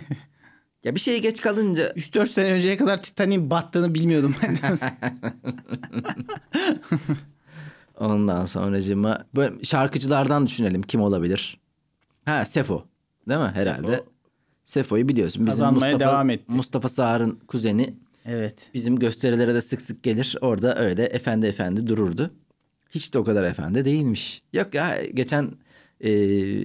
ya 0.85 0.95
bir 0.95 1.01
şeye 1.01 1.19
geç 1.19 1.41
kalınca 1.41 1.89
3-4 1.89 2.27
sene 2.33 2.53
önceye 2.53 2.77
kadar 2.77 3.03
Titanic'in 3.03 3.51
battığını 3.51 3.95
bilmiyordum 3.95 4.37
ben. 4.43 4.59
ondan 7.99 8.47
sonracığıma 8.47 9.25
böyle 9.37 9.65
şarkıcılardan 9.65 10.47
düşünelim 10.47 10.83
kim 10.83 11.01
olabilir? 11.01 11.61
Ha 12.25 12.45
Sefo 12.45 12.85
değil 13.29 13.41
mi 13.41 13.51
herhalde? 13.55 13.93
Sefo. 13.93 14.15
Sefo'yu 14.65 15.09
biliyorsun. 15.09 15.47
Bizim 15.47 15.51
Kazanmaya 15.51 15.93
Mustafa, 15.93 16.13
devam 16.13 16.31
etti. 16.31 16.45
Mustafa 16.49 16.89
Sağar'ın 16.89 17.41
kuzeni 17.49 17.95
evet. 18.27 18.71
bizim 18.75 18.99
gösterilere 18.99 19.55
de 19.55 19.61
sık 19.61 19.83
sık 19.83 20.03
gelir. 20.03 20.37
Orada 20.41 20.79
öyle 20.79 21.05
efendi 21.05 21.47
efendi 21.47 21.87
dururdu. 21.87 22.31
Hiç 22.91 23.15
de 23.15 23.19
o 23.19 23.25
kadar 23.25 23.45
efendi 23.45 23.85
değilmiş. 23.85 24.43
Yok 24.53 24.75
ya 24.75 25.05
geçen 25.15 25.53
e, 26.01 26.11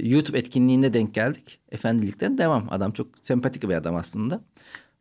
YouTube 0.09 0.37
etkinliğinde 0.37 0.93
denk 0.93 1.13
geldik. 1.13 1.59
Efendilikten 1.71 2.37
devam. 2.37 2.67
Adam 2.69 2.91
çok 2.91 3.07
sempatik 3.21 3.63
bir 3.63 3.73
adam 3.73 3.95
aslında. 3.95 4.41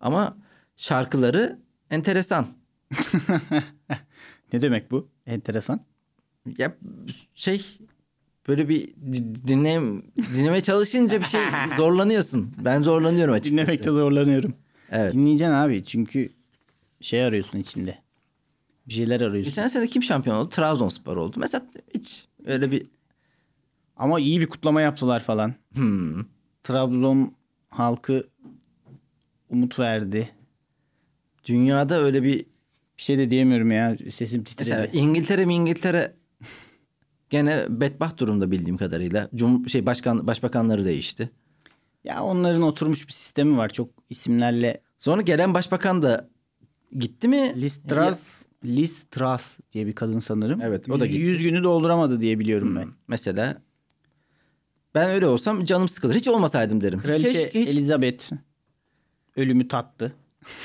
Ama 0.00 0.36
şarkıları 0.76 1.58
enteresan. 1.90 2.46
Ne 4.52 4.60
demek 4.60 4.90
bu? 4.90 5.08
Enteresan. 5.26 5.80
Ya 6.58 6.76
şey 7.34 7.66
böyle 8.48 8.68
bir 8.68 8.88
di- 8.88 9.46
dinleyem, 9.48 10.02
dinlemeye 10.34 10.60
çalışınca 10.60 11.20
bir 11.20 11.24
şey 11.24 11.40
zorlanıyorsun. 11.76 12.54
Ben 12.64 12.82
zorlanıyorum 12.82 13.34
açıkçası. 13.34 13.52
Dinlemekte 13.56 13.90
zorlanıyorum. 13.90 14.54
Evet. 14.90 15.12
Dinleyeceksin 15.14 15.54
abi 15.54 15.84
çünkü 15.84 16.32
şey 17.00 17.24
arıyorsun 17.24 17.58
içinde. 17.58 17.98
Bir 18.88 18.92
şeyler 18.92 19.20
arıyorsun. 19.20 19.44
Geçen 19.50 19.68
sene 19.68 19.86
kim 19.86 20.02
şampiyon 20.02 20.36
oldu? 20.36 20.48
Trabzonspor 20.50 21.16
oldu. 21.16 21.36
Mesela 21.40 21.66
hiç 21.94 22.24
öyle 22.46 22.72
bir 22.72 22.86
Ama 23.98 24.20
iyi 24.20 24.40
bir 24.40 24.46
kutlama 24.46 24.80
yaptılar 24.80 25.20
falan. 25.20 25.54
hmm, 25.74 26.24
Trabzon 26.62 27.34
halkı 27.68 28.28
umut 29.48 29.78
verdi. 29.78 30.30
dünyada 31.44 32.00
öyle 32.00 32.22
bir 32.22 32.46
Bir 32.98 33.02
şey 33.02 33.18
de 33.18 33.30
diyemiyorum 33.30 33.70
ya. 33.70 33.96
Sesim 34.10 34.44
titredi. 34.44 34.70
Mesela 34.70 34.86
İngiltere 34.86 35.44
mi 35.44 35.54
İngiltere 35.54 36.14
gene 37.30 37.66
bedbaht 37.68 38.18
durumda 38.20 38.50
bildiğim 38.50 38.76
kadarıyla. 38.76 39.28
Cum 39.34 39.68
şey 39.68 39.86
başkan 39.86 40.26
başbakanları 40.26 40.84
değişti. 40.84 41.30
Ya 42.04 42.24
onların 42.24 42.62
oturmuş 42.62 43.08
bir 43.08 43.12
sistemi 43.12 43.56
var. 43.56 43.68
Çok 43.68 43.90
isimlerle 44.10 44.80
Sonra 44.98 45.22
gelen 45.22 45.54
başbakan 45.54 46.02
da 46.02 46.28
gitti 46.98 47.28
mi? 47.28 47.52
Liz 47.56 47.78
Truss, 47.78 48.42
Liz 48.64 49.02
Truss 49.10 49.58
diye 49.72 49.86
bir 49.86 49.92
kadın 49.92 50.18
sanırım. 50.18 50.60
Evet, 50.60 50.88
o 50.90 51.00
da 51.00 51.06
gitti. 51.06 51.18
yüz 51.18 51.42
günü 51.42 51.64
dolduramadı 51.64 52.20
diye 52.20 52.38
biliyorum 52.38 52.76
ben. 52.76 52.88
Mesela 53.08 53.62
ben 54.98 55.10
öyle 55.10 55.26
olsam 55.26 55.64
canım 55.64 55.88
sıkılır. 55.88 56.14
Hiç 56.14 56.28
olmasaydım 56.28 56.80
derim. 56.80 57.00
Kraliçe 57.00 57.32
Keşke 57.32 57.60
hiç 57.60 57.68
Elizabeth 57.68 58.32
ölümü 59.36 59.68
tattı. 59.68 60.12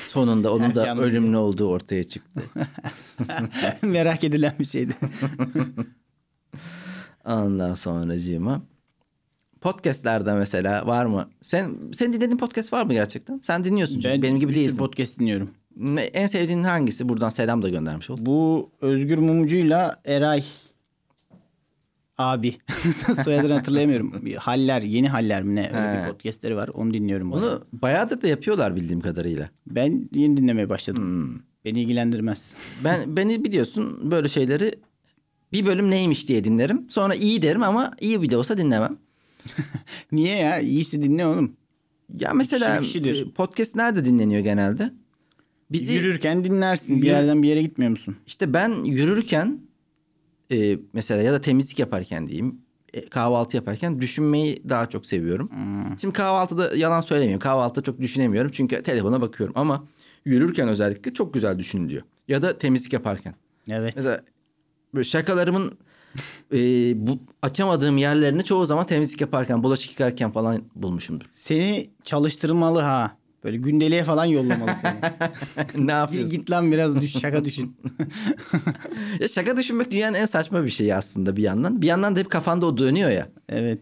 sonunda 0.08 0.54
onun 0.54 0.74
da 0.74 0.96
ölümlü 0.96 1.36
olduğu 1.36 1.68
ortaya 1.68 2.04
çıktı. 2.04 2.42
Merak 3.82 4.24
edilen 4.24 4.54
bir 4.58 4.64
şeydi. 4.64 4.94
Ondan 7.24 7.74
sonracığıma. 7.74 8.62
Podcast'lerde 9.60 10.34
mesela 10.34 10.86
var 10.86 11.06
mı? 11.06 11.30
Sen 11.42 11.76
sen 11.92 12.12
dinlediğin 12.12 12.38
podcast 12.38 12.72
var 12.72 12.86
mı 12.86 12.92
gerçekten? 12.92 13.38
Sen 13.38 13.64
dinliyorsun 13.64 14.00
çünkü 14.00 14.22
benim 14.22 14.40
gibi 14.40 14.54
değilsin. 14.54 14.78
podcast 14.78 15.18
dinliyorum. 15.18 15.50
En 15.96 16.26
sevdiğin 16.26 16.64
hangisi? 16.64 17.08
Buradan 17.08 17.30
selam 17.30 17.62
da 17.62 17.68
göndermiş 17.68 18.10
ol. 18.10 18.18
Bu 18.20 18.70
Özgür 18.80 19.18
Mumcu'yla 19.18 20.00
Eray 20.04 20.44
abi. 22.18 22.56
Soyadını 23.24 23.52
hatırlayamıyorum. 23.52 24.14
Bir 24.24 24.34
Haller, 24.34 24.82
yeni 24.82 25.08
Haller 25.08 25.42
mi 25.42 25.54
ne? 25.54 25.68
Öyle 25.68 26.00
He. 26.00 26.04
bir 26.06 26.10
podcastleri 26.12 26.56
var. 26.56 26.68
Onu 26.68 26.94
dinliyorum. 26.94 27.32
Onu 27.32 27.64
bayağıdır 27.72 28.22
da 28.22 28.28
yapıyorlar 28.28 28.76
bildiğim 28.76 29.00
kadarıyla. 29.00 29.50
Ben 29.66 30.08
yeni 30.14 30.36
dinlemeye 30.36 30.68
başladım. 30.68 31.02
Hmm. 31.02 31.40
Beni 31.64 31.82
ilgilendirmez. 31.82 32.54
Ben 32.84 33.16
beni 33.16 33.44
biliyorsun 33.44 34.10
böyle 34.10 34.28
şeyleri 34.28 34.74
bir 35.52 35.66
bölüm 35.66 35.90
neymiş 35.90 36.28
diye 36.28 36.44
dinlerim. 36.44 36.86
Sonra 36.88 37.14
iyi 37.14 37.42
derim 37.42 37.62
ama 37.62 37.90
iyi 38.00 38.22
bile 38.22 38.36
olsa 38.36 38.58
dinlemem. 38.58 38.96
Niye 40.12 40.36
ya? 40.36 40.58
İyisi 40.60 41.02
dinle 41.02 41.26
oğlum. 41.26 41.56
Ya 42.18 42.32
mesela 42.34 42.80
Kişi 42.80 42.98
e, 42.98 43.30
podcast 43.30 43.76
nerede 43.76 44.04
dinleniyor 44.04 44.40
genelde? 44.40 44.90
Bizi 45.72 45.92
Yürürken 45.94 46.44
dinlersin. 46.44 46.96
Bir 46.96 47.06
Yürü- 47.06 47.06
yerden 47.06 47.42
bir 47.42 47.48
yere 47.48 47.62
gitmiyor 47.62 47.90
musun? 47.90 48.16
işte 48.26 48.54
ben 48.54 48.84
yürürken 48.84 49.58
e, 50.54 50.78
mesela 50.92 51.22
ya 51.22 51.32
da 51.32 51.40
temizlik 51.40 51.78
yaparken 51.78 52.26
diyeyim 52.26 52.58
e, 52.94 53.08
kahvaltı 53.08 53.56
yaparken 53.56 54.00
düşünmeyi 54.00 54.62
daha 54.68 54.88
çok 54.88 55.06
seviyorum. 55.06 55.50
Hmm. 55.50 55.98
Şimdi 56.00 56.12
kahvaltıda 56.12 56.76
yalan 56.76 57.00
söylemiyorum. 57.00 57.40
Kahvaltıda 57.40 57.84
çok 57.84 58.00
düşünemiyorum 58.00 58.50
çünkü 58.54 58.82
telefona 58.82 59.20
bakıyorum 59.20 59.54
ama 59.58 59.84
yürürken 60.24 60.68
özellikle 60.68 61.14
çok 61.14 61.34
güzel 61.34 61.58
düşünülüyor. 61.58 62.02
Ya 62.28 62.42
da 62.42 62.58
temizlik 62.58 62.92
yaparken. 62.92 63.34
Evet. 63.68 63.92
Mesela 63.96 64.20
böyle 64.94 65.04
şakalarımın 65.04 65.78
e, 66.52 66.58
bu 67.06 67.18
açamadığım 67.42 67.96
yerlerini 67.96 68.44
çoğu 68.44 68.66
zaman 68.66 68.86
temizlik 68.86 69.20
yaparken, 69.20 69.62
bulaşık 69.62 69.90
yıkarken 69.90 70.30
falan 70.30 70.62
bulmuşumdur. 70.74 71.26
Seni 71.30 71.90
çalıştırmalı 72.04 72.80
ha. 72.80 73.16
Böyle 73.44 73.56
gündeliğe 73.56 74.04
falan 74.04 74.24
yollamalı 74.24 74.70
seni. 74.82 74.96
ne 75.86 75.92
yapıyorsun? 75.92 76.38
git 76.38 76.50
lan 76.50 76.72
biraz 76.72 77.00
düş, 77.02 77.12
şaka 77.18 77.44
düşün. 77.44 77.76
Ya 79.20 79.28
şaka 79.28 79.56
düşünmek 79.56 79.90
dünyanın 79.90 80.14
en 80.14 80.26
saçma 80.26 80.64
bir 80.64 80.68
şeyi 80.68 80.94
aslında 80.94 81.36
bir 81.36 81.42
yandan. 81.42 81.82
Bir 81.82 81.86
yandan 81.86 82.16
da 82.16 82.20
hep 82.20 82.30
kafanda 82.30 82.66
o 82.66 82.78
dönüyor 82.78 83.10
ya. 83.10 83.28
Evet. 83.48 83.78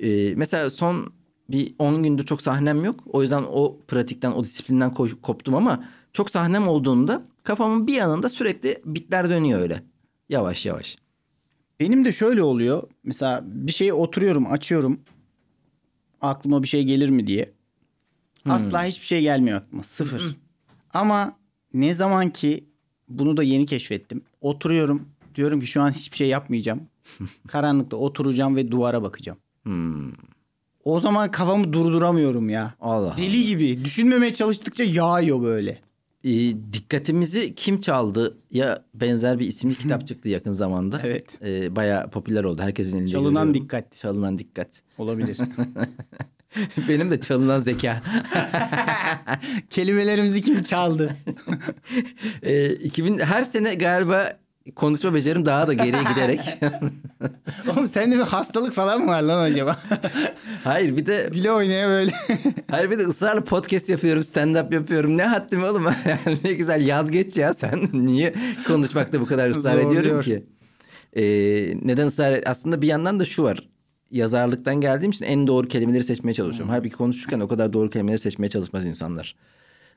E, 0.00 0.34
mesela 0.34 0.70
son 0.70 1.12
bir 1.50 1.74
10 1.78 2.02
gündür 2.02 2.26
çok 2.26 2.42
sahnem 2.42 2.84
yok. 2.84 3.00
O 3.06 3.22
yüzden 3.22 3.42
o 3.50 3.78
pratikten, 3.88 4.32
o 4.32 4.44
disiplinden 4.44 4.90
ko- 4.90 5.20
koptum 5.20 5.54
ama 5.54 5.84
çok 6.12 6.30
sahnem 6.30 6.68
olduğunda 6.68 7.22
kafamın 7.42 7.86
bir 7.86 7.94
yanında 7.94 8.28
sürekli 8.28 8.78
bitler 8.84 9.30
dönüyor 9.30 9.60
öyle. 9.60 9.82
Yavaş 10.28 10.66
yavaş. 10.66 10.96
Benim 11.80 12.04
de 12.04 12.12
şöyle 12.12 12.42
oluyor. 12.42 12.82
Mesela 13.04 13.40
bir 13.46 13.72
şeye 13.72 13.92
oturuyorum, 13.92 14.52
açıyorum. 14.52 15.00
Aklıma 16.20 16.62
bir 16.62 16.68
şey 16.68 16.84
gelir 16.84 17.08
mi 17.08 17.26
diye. 17.26 17.53
Asla 18.48 18.84
hiçbir 18.84 19.06
şey 19.06 19.20
gelmiyor 19.22 19.58
aklıma. 19.58 19.82
Sıfır. 19.82 20.36
Ama 20.94 21.36
ne 21.74 21.94
zaman 21.94 22.30
ki 22.30 22.64
bunu 23.08 23.36
da 23.36 23.42
yeni 23.42 23.66
keşfettim. 23.66 24.22
Oturuyorum. 24.40 25.02
Diyorum 25.34 25.60
ki 25.60 25.66
şu 25.66 25.82
an 25.82 25.90
hiçbir 25.90 26.16
şey 26.16 26.28
yapmayacağım. 26.28 26.80
Karanlıkta 27.48 27.96
oturacağım 27.96 28.56
ve 28.56 28.70
duvara 28.70 29.02
bakacağım. 29.02 29.38
Hmm. 29.62 30.12
O 30.84 31.00
zaman 31.00 31.30
kafamı 31.30 31.72
durduramıyorum 31.72 32.48
ya. 32.50 32.74
Allah. 32.80 33.14
Deli 33.16 33.46
gibi. 33.46 33.84
Düşünmemeye 33.84 34.34
çalıştıkça 34.34 34.84
yağıyor 34.84 35.42
böyle. 35.42 35.78
E, 36.24 36.30
dikkatimizi 36.72 37.54
kim 37.54 37.80
çaldı 37.80 38.38
ya 38.50 38.84
benzer 38.94 39.38
bir 39.38 39.46
isimli 39.46 39.74
kitap 39.74 40.06
çıktı 40.06 40.28
yakın 40.28 40.52
zamanda. 40.52 41.00
Evet. 41.04 41.38
E, 41.44 41.76
bayağı 41.76 42.10
popüler 42.10 42.44
oldu. 42.44 42.62
Herkesin 42.62 42.96
elinde 42.98 43.10
Çalınan 43.12 43.32
görüyorum. 43.46 43.54
dikkat. 43.54 43.96
Çalınan 43.98 44.38
dikkat. 44.38 44.68
Olabilir. 44.98 45.38
Benim 46.88 47.10
de 47.10 47.20
çalınan 47.20 47.58
zeka. 47.58 48.02
Kelimelerimizi 49.70 50.42
kim 50.42 50.62
çaldı? 50.62 51.16
e, 52.42 52.72
2000 52.72 53.18
her 53.18 53.44
sene 53.44 53.74
galiba 53.74 54.32
konuşma 54.76 55.14
becerim 55.14 55.46
daha 55.46 55.66
da 55.66 55.72
geriye 55.72 56.02
giderek. 56.02 56.40
Oğlum 57.72 57.88
sende 57.88 58.16
bir 58.16 58.20
hastalık 58.20 58.74
falan 58.74 59.00
mı 59.00 59.06
var 59.06 59.22
lan 59.22 59.50
acaba? 59.50 59.78
hayır 60.64 60.96
bir 60.96 61.06
de 61.06 61.32
Bile 61.32 61.52
oynaya 61.52 61.88
böyle. 61.88 62.12
hayır 62.70 62.90
bir 62.90 62.98
de 62.98 63.02
ısrarla 63.02 63.44
podcast 63.44 63.88
yapıyorum, 63.88 64.22
stand 64.22 64.56
up 64.56 64.72
yapıyorum. 64.72 65.16
Ne 65.18 65.24
haddim 65.24 65.64
oğlum? 65.64 65.84
Yani 65.84 66.38
ne 66.44 66.52
güzel 66.52 66.86
yaz 66.86 67.10
geç 67.10 67.36
ya 67.36 67.52
sen. 67.52 67.88
Niye 67.92 68.34
konuşmakta 68.66 69.20
bu 69.20 69.26
kadar 69.26 69.50
ısrar 69.50 69.78
ediyorum 69.78 70.22
ki? 70.22 70.44
E, 71.16 71.22
neden 71.82 72.06
ısrar? 72.06 72.42
Aslında 72.46 72.82
bir 72.82 72.86
yandan 72.86 73.20
da 73.20 73.24
şu 73.24 73.42
var. 73.42 73.68
Yazarlıktan 74.14 74.80
geldiğim 74.80 75.10
için 75.10 75.24
en 75.24 75.46
doğru 75.46 75.68
kelimeleri 75.68 76.02
seçmeye 76.02 76.34
çalışıyorum. 76.34 76.70
Halbuki 76.74 76.94
konuşurken 76.96 77.40
o 77.40 77.48
kadar 77.48 77.72
doğru 77.72 77.90
kelimeleri 77.90 78.18
seçmeye 78.18 78.48
çalışmaz 78.48 78.84
insanlar. 78.84 79.36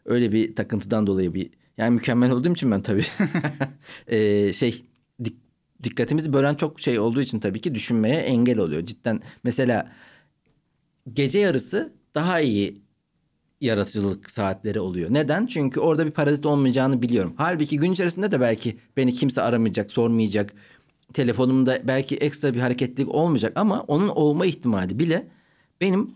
Öyle 0.05 0.31
bir 0.31 0.55
takıntıdan 0.55 1.07
dolayı 1.07 1.33
bir 1.33 1.49
yani 1.77 1.93
mükemmel 1.93 2.31
olduğum 2.31 2.53
için 2.53 2.71
ben 2.71 2.81
tabii 2.81 3.05
Ee, 4.07 4.53
şey 4.53 4.85
dik- 5.23 5.37
dikkatimizi 5.83 6.33
bölen 6.33 6.55
çok 6.55 6.79
şey 6.79 6.99
olduğu 6.99 7.21
için 7.21 7.39
tabii 7.39 7.61
ki 7.61 7.75
düşünmeye 7.75 8.15
engel 8.15 8.57
oluyor. 8.59 8.85
Cidden 8.85 9.21
mesela 9.43 9.91
gece 11.13 11.39
yarısı 11.39 11.93
daha 12.15 12.39
iyi 12.39 12.73
yaratıcılık 13.61 14.31
saatleri 14.31 14.79
oluyor. 14.79 15.13
Neden? 15.13 15.45
Çünkü 15.45 15.79
orada 15.79 16.05
bir 16.05 16.11
parazit 16.11 16.45
olmayacağını 16.45 17.01
biliyorum. 17.01 17.33
Halbuki 17.37 17.77
gün 17.77 17.91
içerisinde 17.91 18.31
de 18.31 18.41
belki 18.41 18.77
beni 18.97 19.13
kimse 19.15 19.41
aramayacak, 19.41 19.91
sormayacak. 19.91 20.53
Telefonumda 21.13 21.79
belki 21.83 22.15
ekstra 22.15 22.53
bir 22.53 22.59
hareketlilik 22.59 23.09
olmayacak 23.09 23.53
ama 23.55 23.81
onun 23.81 24.07
olma 24.07 24.45
ihtimali 24.45 24.99
bile 24.99 25.27
benim 25.81 26.15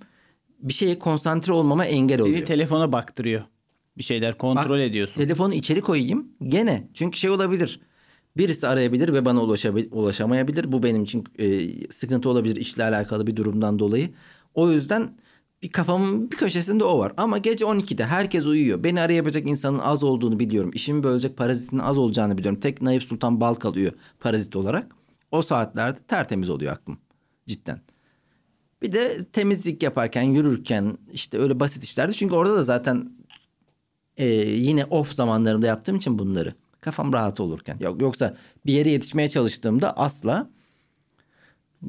bir 0.60 0.74
şeye 0.74 1.00
konsantre 1.00 1.54
olmama 1.54 1.86
engel 1.86 2.22
oluyor. 2.22 2.38
Seni 2.38 2.46
telefona 2.46 2.92
baktırıyor. 2.92 3.42
Bir 3.98 4.04
şeyler 4.04 4.38
kontrol 4.38 4.78
Bak, 4.78 4.80
ediyorsun. 4.80 5.22
Telefonu 5.22 5.54
içeri 5.54 5.82
koyayım 5.82 6.28
gene. 6.48 6.88
Çünkü 6.94 7.20
şey 7.20 7.30
olabilir. 7.30 7.80
Birisi 8.38 8.68
arayabilir 8.68 9.14
ve 9.14 9.26
bana 9.26 9.42
ulaşamayabilir. 9.92 10.72
Bu 10.72 10.84
benim 10.84 11.04
için 11.04 11.24
e, 11.40 11.70
sıkıntı 11.90 12.30
olabilir 12.30 12.56
işle 12.56 12.84
alakalı 12.84 13.28
bir 13.28 13.36
durumdan 13.36 13.80
dolayı. 13.80 14.10
O 14.54 14.72
yüzden 14.72 15.18
bir 15.64 15.72
kafamın 15.72 16.32
bir 16.32 16.38
köşesinde 16.38 16.84
o 16.84 17.00
var. 17.00 17.14
Ama 17.18 17.38
gece 17.38 17.66
12'de 17.66 18.06
herkes 18.06 18.46
uyuyor. 18.46 18.84
Beni 18.84 19.02
arayabilecek 19.02 19.50
insanın 19.50 19.80
az 19.80 20.04
olduğunu 20.04 20.40
biliyorum. 20.40 20.72
İşimi 20.74 21.04
bölecek 21.04 21.38
parazitin 21.38 21.80
az 21.80 21.98
olacağını 21.98 22.38
biliyorum. 22.38 22.60
Tek 22.60 22.82
Naif 22.82 23.04
Sultan 23.04 23.42
Bal 23.42 23.54
kalıyor 23.54 23.92
parazit 24.20 24.56
olarak. 24.56 24.96
O 25.32 25.42
saatlerde 25.42 26.00
tertemiz 26.08 26.50
oluyor 26.50 26.74
aklım. 26.74 27.00
Cidden. 27.48 27.82
Bir 28.82 28.92
de 28.92 29.26
temizlik 29.26 29.84
yaparken, 29.84 30.24
yürürken 30.24 30.98
işte 31.14 31.38
öyle 31.38 31.60
basit 31.60 31.84
işlerde. 31.84 32.14
Çünkü 32.14 32.36
orada 32.36 32.56
da 32.56 32.64
zaten 32.64 33.12
e, 34.18 34.26
yine 34.50 34.86
off 34.86 35.14
zamanlarımda 35.14 35.68
yaptığım 35.68 35.96
için 35.96 36.20
bunları. 36.20 36.54
Kafam 36.82 37.14
rahat 37.14 37.40
olurken. 37.40 37.78
Yok, 37.80 38.02
yoksa 38.02 38.38
bir 38.66 38.74
yere 38.74 38.90
yetişmeye 38.90 39.30
çalıştığımda 39.30 39.98
asla 39.98 40.50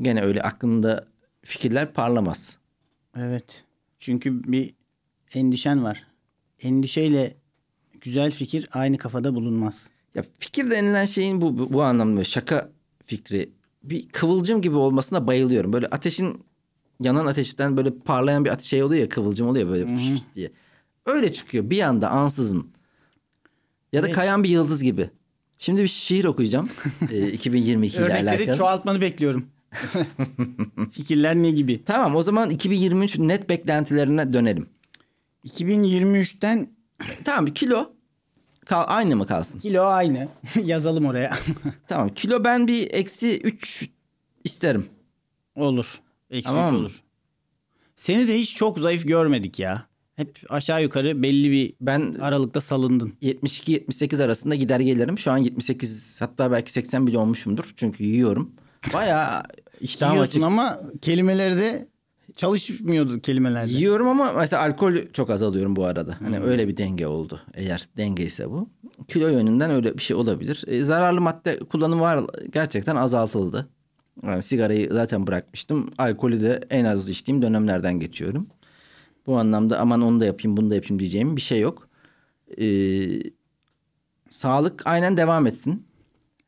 gene 0.02 0.22
öyle 0.22 0.42
aklımda 0.42 1.04
fikirler 1.42 1.92
parlamaz. 1.92 2.56
Evet. 3.18 3.64
Çünkü 3.98 4.52
bir 4.52 4.74
endişen 5.34 5.84
var. 5.84 6.06
Endişeyle 6.60 7.36
güzel 8.00 8.30
fikir 8.30 8.68
aynı 8.72 8.98
kafada 8.98 9.34
bulunmaz. 9.34 9.88
Ya 10.14 10.24
fikir 10.38 10.70
denilen 10.70 11.04
şeyin 11.04 11.40
bu, 11.40 11.58
bu, 11.58 11.72
bu 11.72 11.82
anlamda 11.82 12.24
şaka 12.24 12.70
fikri 13.06 13.50
bir 13.82 14.08
kıvılcım 14.08 14.62
gibi 14.62 14.76
olmasına 14.76 15.26
bayılıyorum. 15.26 15.72
Böyle 15.72 15.86
ateşin 15.86 16.44
yanan 17.00 17.26
ateşten 17.26 17.76
böyle 17.76 17.90
parlayan 17.98 18.44
bir 18.44 18.50
ateş 18.50 18.66
şey 18.68 18.82
oluyor 18.82 19.00
ya 19.02 19.08
kıvılcım 19.08 19.48
oluyor 19.48 19.68
böyle 19.68 19.96
fışt 19.96 20.22
diye. 20.36 20.50
Öyle 21.06 21.32
çıkıyor 21.32 21.70
bir 21.70 21.80
anda 21.80 22.10
ansızın. 22.10 22.68
Ya 23.92 24.02
da 24.02 24.06
Evet. 24.06 24.16
kayan 24.16 24.44
bir 24.44 24.48
yıldız 24.48 24.82
gibi. 24.82 25.10
Şimdi 25.58 25.82
bir 25.82 25.88
şiir 25.88 26.24
okuyacağım. 26.24 26.68
e, 27.10 27.30
2022 27.32 27.96
ile 27.96 28.04
Örnekleri 28.04 28.30
alakalı. 28.30 28.58
çoğaltmanı 28.58 29.00
bekliyorum. 29.00 29.46
Fikirler 30.90 31.34
ne 31.34 31.50
gibi? 31.50 31.84
Tamam 31.84 32.16
o 32.16 32.22
zaman 32.22 32.50
2023 32.50 33.18
net 33.18 33.48
beklentilerine 33.48 34.32
dönelim. 34.32 34.68
2023'ten 35.46 36.68
Tamam 37.24 37.46
kilo 37.46 37.92
kal, 38.64 38.84
aynı 38.88 39.16
mı 39.16 39.26
kalsın? 39.26 39.60
kilo 39.60 39.82
aynı. 39.82 40.28
Yazalım 40.64 41.04
oraya. 41.04 41.34
Tamam 41.88 42.08
kilo 42.08 42.44
ben 42.44 42.68
bir 42.68 42.90
eksi 42.90 43.40
3 43.40 43.88
isterim. 44.44 44.86
olur. 45.56 46.00
Eksi 46.30 46.46
Tamam 46.46 46.76
olur. 46.76 47.02
Seni 47.96 48.28
de 48.28 48.40
hiç 48.40 48.56
çok 48.56 48.78
zayıf 48.78 49.06
görmedik 49.06 49.58
ya. 49.58 49.86
Hep 50.16 50.38
aşağı 50.48 50.82
yukarı 50.82 51.22
belli 51.22 51.50
bir 51.50 51.74
Ben 51.80 52.16
aralıkta 52.20 52.60
salındın. 52.60 53.12
72-78 53.22 54.24
arasında 54.24 54.54
gider 54.54 54.80
gelirim. 54.80 55.18
Şu 55.18 55.32
an 55.32 55.38
78 55.38 56.20
hatta 56.20 56.50
belki 56.50 56.72
80 56.72 57.06
bile 57.06 57.18
olmuşumdur. 57.18 57.72
Çünkü 57.76 58.04
yiyorum. 58.04 58.52
Bayağı 58.92 59.42
iştahım 59.80 60.20
açık. 60.20 60.42
ama 60.42 60.80
kelimeleri 61.02 61.56
de 61.56 61.88
çalışmıyordu 62.36 63.20
kelimelerde. 63.20 63.72
Yiyorum 63.72 64.08
ama 64.08 64.32
mesela 64.32 64.62
alkol 64.62 64.94
çok 65.12 65.30
az 65.30 65.42
alıyorum 65.42 65.76
bu 65.76 65.84
arada. 65.84 66.16
Hani 66.20 66.38
öyle 66.40 66.68
bir 66.68 66.76
denge 66.76 67.06
oldu. 67.06 67.40
Eğer 67.54 67.88
denge 67.96 68.24
ise 68.24 68.50
bu. 68.50 68.68
Kilo 69.08 69.28
yönünden 69.28 69.70
öyle 69.70 69.94
bir 69.98 70.02
şey 70.02 70.16
olabilir. 70.16 70.64
E, 70.66 70.84
zararlı 70.84 71.20
madde 71.20 71.58
kullanımı 71.58 72.00
var 72.00 72.24
gerçekten 72.52 72.96
azaltıldı. 72.96 73.68
Yani 74.22 74.42
sigarayı 74.42 74.88
zaten 74.92 75.26
bırakmıştım. 75.26 75.90
Alkolü 75.98 76.42
de 76.42 76.60
en 76.70 76.84
az 76.84 77.10
içtiğim 77.10 77.42
dönemlerden 77.42 78.00
geçiyorum. 78.00 78.46
Bu 79.26 79.38
anlamda 79.38 79.78
aman 79.80 80.02
onu 80.02 80.20
da 80.20 80.24
yapayım 80.24 80.56
bunu 80.56 80.70
da 80.70 80.74
yapayım 80.74 80.98
diyeceğim 80.98 81.36
bir 81.36 81.40
şey 81.40 81.60
yok. 81.60 81.88
Ee, 82.60 83.08
sağlık 84.30 84.86
aynen 84.86 85.16
devam 85.16 85.46
etsin. 85.46 85.86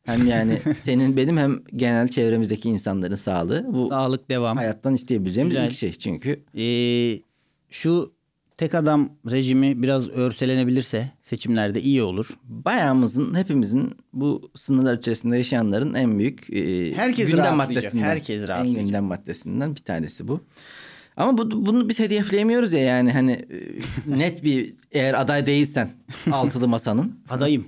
Hem 0.07 0.27
yani 0.27 0.59
senin 0.81 1.17
benim 1.17 1.37
hem 1.37 1.59
genel 1.77 2.09
çevremizdeki 2.09 2.69
insanların 2.69 3.14
sağlığı. 3.14 3.67
Bu 3.73 3.88
Sağlık 3.88 4.31
devam. 4.31 4.57
hayattan 4.57 4.95
isteyebileceğimiz 4.95 5.55
Güzel. 5.55 5.69
ilk 5.71 5.75
şey 5.77 5.93
çünkü. 5.93 6.40
Ee, 6.59 7.21
şu 7.71 8.12
tek 8.57 8.75
adam 8.75 9.11
rejimi 9.31 9.83
biraz 9.83 10.09
örselenebilirse 10.09 11.11
seçimlerde 11.23 11.83
iyi 11.83 12.03
olur. 12.03 12.29
Bayağımızın 12.45 13.35
hepimizin 13.35 13.95
bu 14.12 14.51
sınırlar 14.55 14.99
içerisinde 14.99 15.37
yaşayanların 15.37 15.95
en 15.95 16.19
büyük 16.19 16.51
e, 16.53 16.95
Herkes 16.97 17.31
gündem 17.31 17.57
maddesinden. 17.57 18.03
herkes 18.05 18.43
En 18.43 18.49
rahatlayacak. 18.49 18.85
gündem 18.85 19.05
maddesinden 19.05 19.75
bir 19.77 19.81
tanesi 19.81 20.29
bu. 20.29 20.40
Ama 21.17 21.38
bu, 21.38 21.67
bunu 21.67 21.88
biz 21.88 21.99
hedefleyemiyoruz 21.99 22.73
ya 22.73 22.81
yani 22.81 23.11
hani 23.12 23.33
e, 23.33 23.59
net 24.07 24.45
bir 24.45 24.75
eğer 24.93 25.21
aday 25.21 25.47
değilsen 25.47 25.90
altılı 26.31 26.69
masanın. 26.69 27.19
Adayım. 27.31 27.67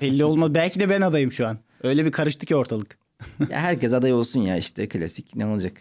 Belli 0.00 0.24
olmaz. 0.24 0.54
Belki 0.54 0.80
de 0.80 0.90
ben 0.90 1.00
adayım 1.00 1.32
şu 1.32 1.46
an. 1.46 1.58
Öyle 1.82 2.04
bir 2.04 2.12
karıştı 2.12 2.46
ki 2.46 2.56
ortalık. 2.56 2.98
Ya 3.40 3.60
herkes 3.60 3.92
aday 3.92 4.12
olsun 4.12 4.40
ya 4.40 4.56
işte 4.56 4.88
klasik 4.88 5.36
ne 5.36 5.46
olacak? 5.46 5.76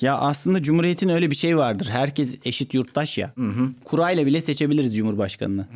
Ya 0.00 0.18
aslında 0.18 0.62
Cumhuriyet'in 0.62 1.08
öyle 1.08 1.30
bir 1.30 1.36
şey 1.36 1.56
vardır. 1.56 1.88
Herkes 1.90 2.34
eşit 2.46 2.74
yurttaş 2.74 3.18
ya. 3.18 3.34
Kurayla 3.84 4.26
bile 4.26 4.40
seçebiliriz 4.40 4.96
Cumhurbaşkanını. 4.96 5.66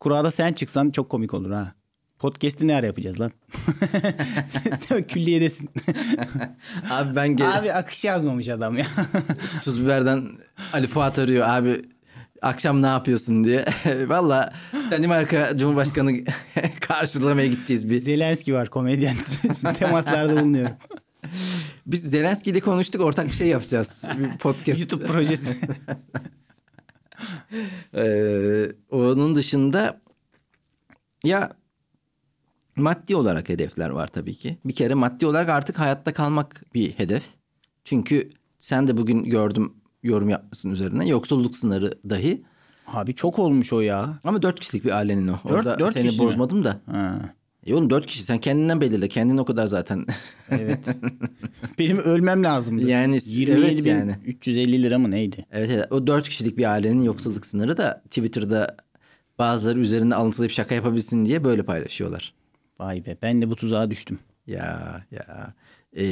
Kurada 0.00 0.30
sen 0.30 0.52
çıksan 0.52 0.90
çok 0.90 1.08
komik 1.08 1.34
olur 1.34 1.50
ha. 1.50 1.72
Podcast'i 2.18 2.66
ne 2.68 2.74
ara 2.76 2.86
yapacağız 2.86 3.20
lan? 3.20 3.32
sen 4.86 5.06
külliyedesin. 5.06 5.70
Abi 6.90 7.16
ben 7.16 7.28
gel 7.36 7.58
Abi 7.58 7.72
akış 7.72 8.04
yazmamış 8.04 8.48
adam 8.48 8.78
ya. 8.78 8.86
tuz 9.62 9.82
biberden 9.84 10.28
Ali 10.72 10.86
Fuat 10.86 11.18
arıyor 11.18 11.46
abi 11.48 11.82
akşam 12.42 12.82
ne 12.82 12.86
yapıyorsun 12.86 13.44
diye. 13.44 13.64
Valla 14.06 14.52
Danimarka 14.90 15.56
Cumhurbaşkanı 15.56 16.24
karşılamaya 16.80 17.46
gideceğiz 17.46 17.90
bir. 17.90 18.00
Zelenski 18.00 18.54
var 18.54 18.70
komedyen. 18.70 19.16
Temaslarda 19.78 20.42
bulunuyorum. 20.42 20.76
Biz 21.86 22.02
Zelenski 22.02 22.50
ile 22.50 22.60
konuştuk 22.60 23.00
ortak 23.00 23.26
bir 23.26 23.32
şey 23.32 23.48
yapacağız. 23.48 24.04
Bir 24.18 24.38
podcast. 24.38 24.80
YouTube 24.80 25.04
projesi. 25.04 25.56
Ee, 27.94 28.72
onun 28.90 29.36
dışında 29.36 30.00
ya 31.24 31.52
maddi 32.76 33.16
olarak 33.16 33.48
hedefler 33.48 33.90
var 33.90 34.06
tabii 34.06 34.34
ki. 34.34 34.58
Bir 34.64 34.74
kere 34.74 34.94
maddi 34.94 35.26
olarak 35.26 35.48
artık 35.48 35.78
hayatta 35.78 36.12
kalmak 36.12 36.64
bir 36.74 36.90
hedef. 36.90 37.24
Çünkü 37.84 38.30
sen 38.60 38.88
de 38.88 38.96
bugün 38.96 39.24
gördüm 39.24 39.74
yorum 40.02 40.28
yapmışsın 40.28 40.70
üzerine. 40.70 41.08
Yoksulluk 41.08 41.56
sınırı 41.56 41.98
dahi. 42.10 42.42
Abi 42.86 43.14
çok 43.14 43.38
olmuş 43.38 43.72
o 43.72 43.80
ya. 43.80 44.18
Ama 44.24 44.42
dört 44.42 44.60
kişilik 44.60 44.84
bir 44.84 44.90
ailenin 44.96 45.28
o. 45.28 45.32
Dört- 45.32 45.44
Orada 45.52 45.78
dört 45.78 45.92
seni 45.92 46.08
kişi 46.08 46.20
mi? 46.22 46.26
bozmadım 46.28 46.64
da. 46.64 46.80
Ha, 46.86 47.20
E 47.66 47.74
oğlum 47.74 47.90
dört 47.90 48.06
kişi 48.06 48.22
sen 48.22 48.38
kendinden 48.38 48.80
belirle. 48.80 49.08
Kendin 49.08 49.36
o 49.36 49.44
kadar 49.44 49.66
zaten. 49.66 50.06
evet. 50.50 50.78
Benim 51.78 51.98
ölmem 51.98 52.42
lazımdı. 52.44 52.84
Yani 52.88 53.18
27 53.24 53.66
evet 53.66 53.84
bin 53.84 53.90
yani. 53.90 54.16
350 54.26 54.82
lira 54.82 54.98
mı 54.98 55.10
neydi? 55.10 55.46
Evet, 55.52 55.70
evet 55.72 55.92
o 55.92 56.06
dört 56.06 56.28
kişilik 56.28 56.58
bir 56.58 56.70
ailenin 56.70 57.02
yoksulluk 57.02 57.46
sınırı 57.46 57.76
da 57.76 58.02
Twitter'da 58.04 58.76
bazıları 59.38 59.80
üzerinde 59.80 60.14
alıntılayıp 60.14 60.52
şaka 60.52 60.74
yapabilsin 60.74 61.24
diye 61.24 61.44
böyle 61.44 61.62
paylaşıyorlar. 61.62 62.34
Vay 62.78 63.06
be 63.06 63.16
ben 63.22 63.42
de 63.42 63.50
bu 63.50 63.56
tuzağa 63.56 63.90
düştüm. 63.90 64.18
Ya 64.46 65.02
ya. 65.10 65.54
Ee, 65.96 66.04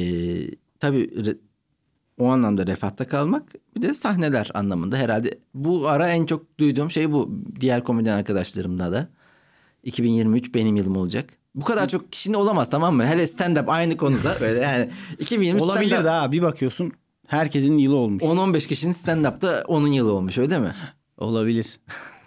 tabii 0.79 1.09
o 2.17 2.27
anlamda 2.27 2.67
refahta 2.67 3.07
kalmak 3.07 3.43
bir 3.75 3.81
de 3.81 3.93
sahneler 3.93 4.51
anlamında 4.53 4.97
herhalde. 4.97 5.39
Bu 5.53 5.87
ara 5.87 6.09
en 6.09 6.25
çok 6.25 6.59
duyduğum 6.59 6.91
şey 6.91 7.11
bu. 7.11 7.31
Diğer 7.59 7.83
komedyen 7.83 8.17
arkadaşlarımda 8.17 8.91
da. 8.91 9.09
2023 9.83 10.53
benim 10.55 10.75
yılım 10.75 10.97
olacak. 10.97 11.29
Bu 11.55 11.65
kadar 11.65 11.87
çok 11.89 12.11
kişinin 12.11 12.33
olamaz 12.37 12.69
tamam 12.69 12.95
mı? 12.95 13.05
Hele 13.05 13.23
stand-up 13.23 13.67
aynı 13.67 13.97
konuda. 13.97 14.35
Böyle 14.41 14.59
yani 14.59 14.89
2020 15.19 15.61
Olabilir 15.61 15.95
stand-up- 15.95 16.03
de 16.03 16.09
ha 16.09 16.31
bir 16.31 16.41
bakıyorsun 16.41 16.91
herkesin 17.27 17.77
yılı 17.77 17.95
olmuş. 17.95 18.23
10-15 18.23 18.67
kişinin 18.67 18.93
stand-up'ta 18.93 19.63
onun 19.67 19.87
yılı 19.87 20.11
olmuş 20.13 20.37
öyle 20.37 20.59
mi? 20.59 20.71
Olabilir. 21.17 21.79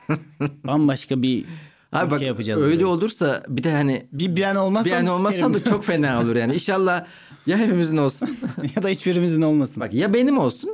Bambaşka 0.65 1.23
bir 1.23 1.45
Abi 1.93 2.11
bak 2.11 2.23
yapacağız. 2.23 2.63
öyle 2.63 2.71
böyle. 2.71 2.87
olursa 2.87 3.43
bir 3.49 3.65
de 3.65 3.73
hani 3.73 4.07
Bir 4.13 4.37
ben 4.37 4.55
olmazsam 4.55 4.93
bir 4.93 4.97
an 4.97 5.07
olmazsam 5.07 5.55
da 5.55 5.65
çok 5.65 5.85
fena 5.85 6.23
olur 6.23 6.37
yani. 6.37 6.55
İnşallah 6.55 7.07
ya 7.47 7.59
hepimizin 7.59 7.97
olsun. 7.97 8.39
ya 8.77 8.83
da 8.83 8.89
hiçbirimizin 8.89 9.43
olmasın. 9.43 9.81
Bak 9.81 9.95
ya 9.95 10.15
benim 10.15 10.39
olsun 10.39 10.71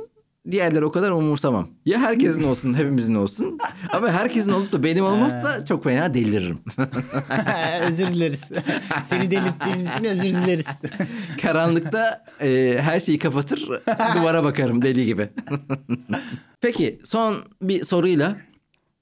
diğerleri 0.51 0.85
o 0.85 0.91
kadar 0.91 1.11
umursamam. 1.11 1.67
Ya 1.85 1.99
herkesin 1.99 2.43
olsun 2.43 2.73
hepimizin 2.77 3.15
olsun. 3.15 3.57
Ama 3.89 4.11
herkesin 4.11 4.51
olup 4.51 4.71
da 4.71 4.83
benim 4.83 5.05
olmazsa 5.05 5.65
çok 5.65 5.83
fena 5.83 6.13
deliririm. 6.13 6.59
özür 7.87 8.07
dileriz. 8.07 8.41
Seni 9.09 9.31
delirttiğimiz 9.31 9.95
için 9.95 10.03
özür 10.03 10.23
dileriz. 10.23 10.65
Karanlıkta 11.41 12.25
e, 12.41 12.77
her 12.81 12.99
şeyi 12.99 13.19
kapatır 13.19 13.69
duvara 14.15 14.43
bakarım 14.43 14.81
deli 14.81 15.05
gibi. 15.05 15.29
Peki 16.61 16.99
son 17.03 17.35
bir 17.61 17.83
soruyla 17.83 18.37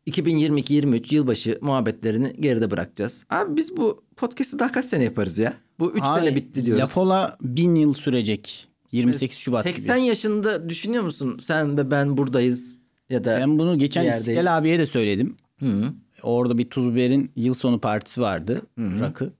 2022-23 0.08 1.16
yılbaşı 1.16 1.58
muhabbetlerini 1.62 2.34
geride 2.39 2.72
bırakacağız. 2.72 3.26
Abi 3.30 3.58
biz 3.58 3.78
bu 3.78 4.04
podcast'ı 4.16 4.60
daha 4.60 4.72
kaç 4.72 4.86
sene 4.86 5.04
yaparız 5.04 5.38
ya? 5.38 5.54
Bu 5.80 5.92
3 5.92 6.02
Abi, 6.04 6.20
sene 6.20 6.36
bitti 6.36 6.66
diyoruz. 6.66 6.82
Lafola 6.82 7.38
bin 7.42 7.76
yıl 7.76 7.94
sürecek. 7.94 8.68
28 8.92 9.38
Şubat 9.38 9.63
80 9.63 9.98
gibi. 9.98 10.08
yaşında 10.08 10.70
düşünüyor 10.70 11.04
musun? 11.04 11.38
Sen 11.39 11.78
ve 11.78 11.92
ben 11.92 12.18
buradayız 12.18 12.78
ya 13.10 13.24
da 13.24 13.38
Ben 13.39 13.60
bunu 13.60 13.78
geçen. 13.78 14.20
İstiklal 14.20 14.58
abiye 14.58 14.80
de 14.80 14.86
söyledim. 14.86 15.36
Hı. 15.60 15.94
Orada 16.24 16.58
bir 16.58 16.70
Tuz 16.70 16.92
Biber'in 16.92 17.32
yıl 17.36 17.54
sonu 17.54 17.80
partisi 17.80 18.22
vardı. 18.22 18.62
Rakı. 18.78 19.34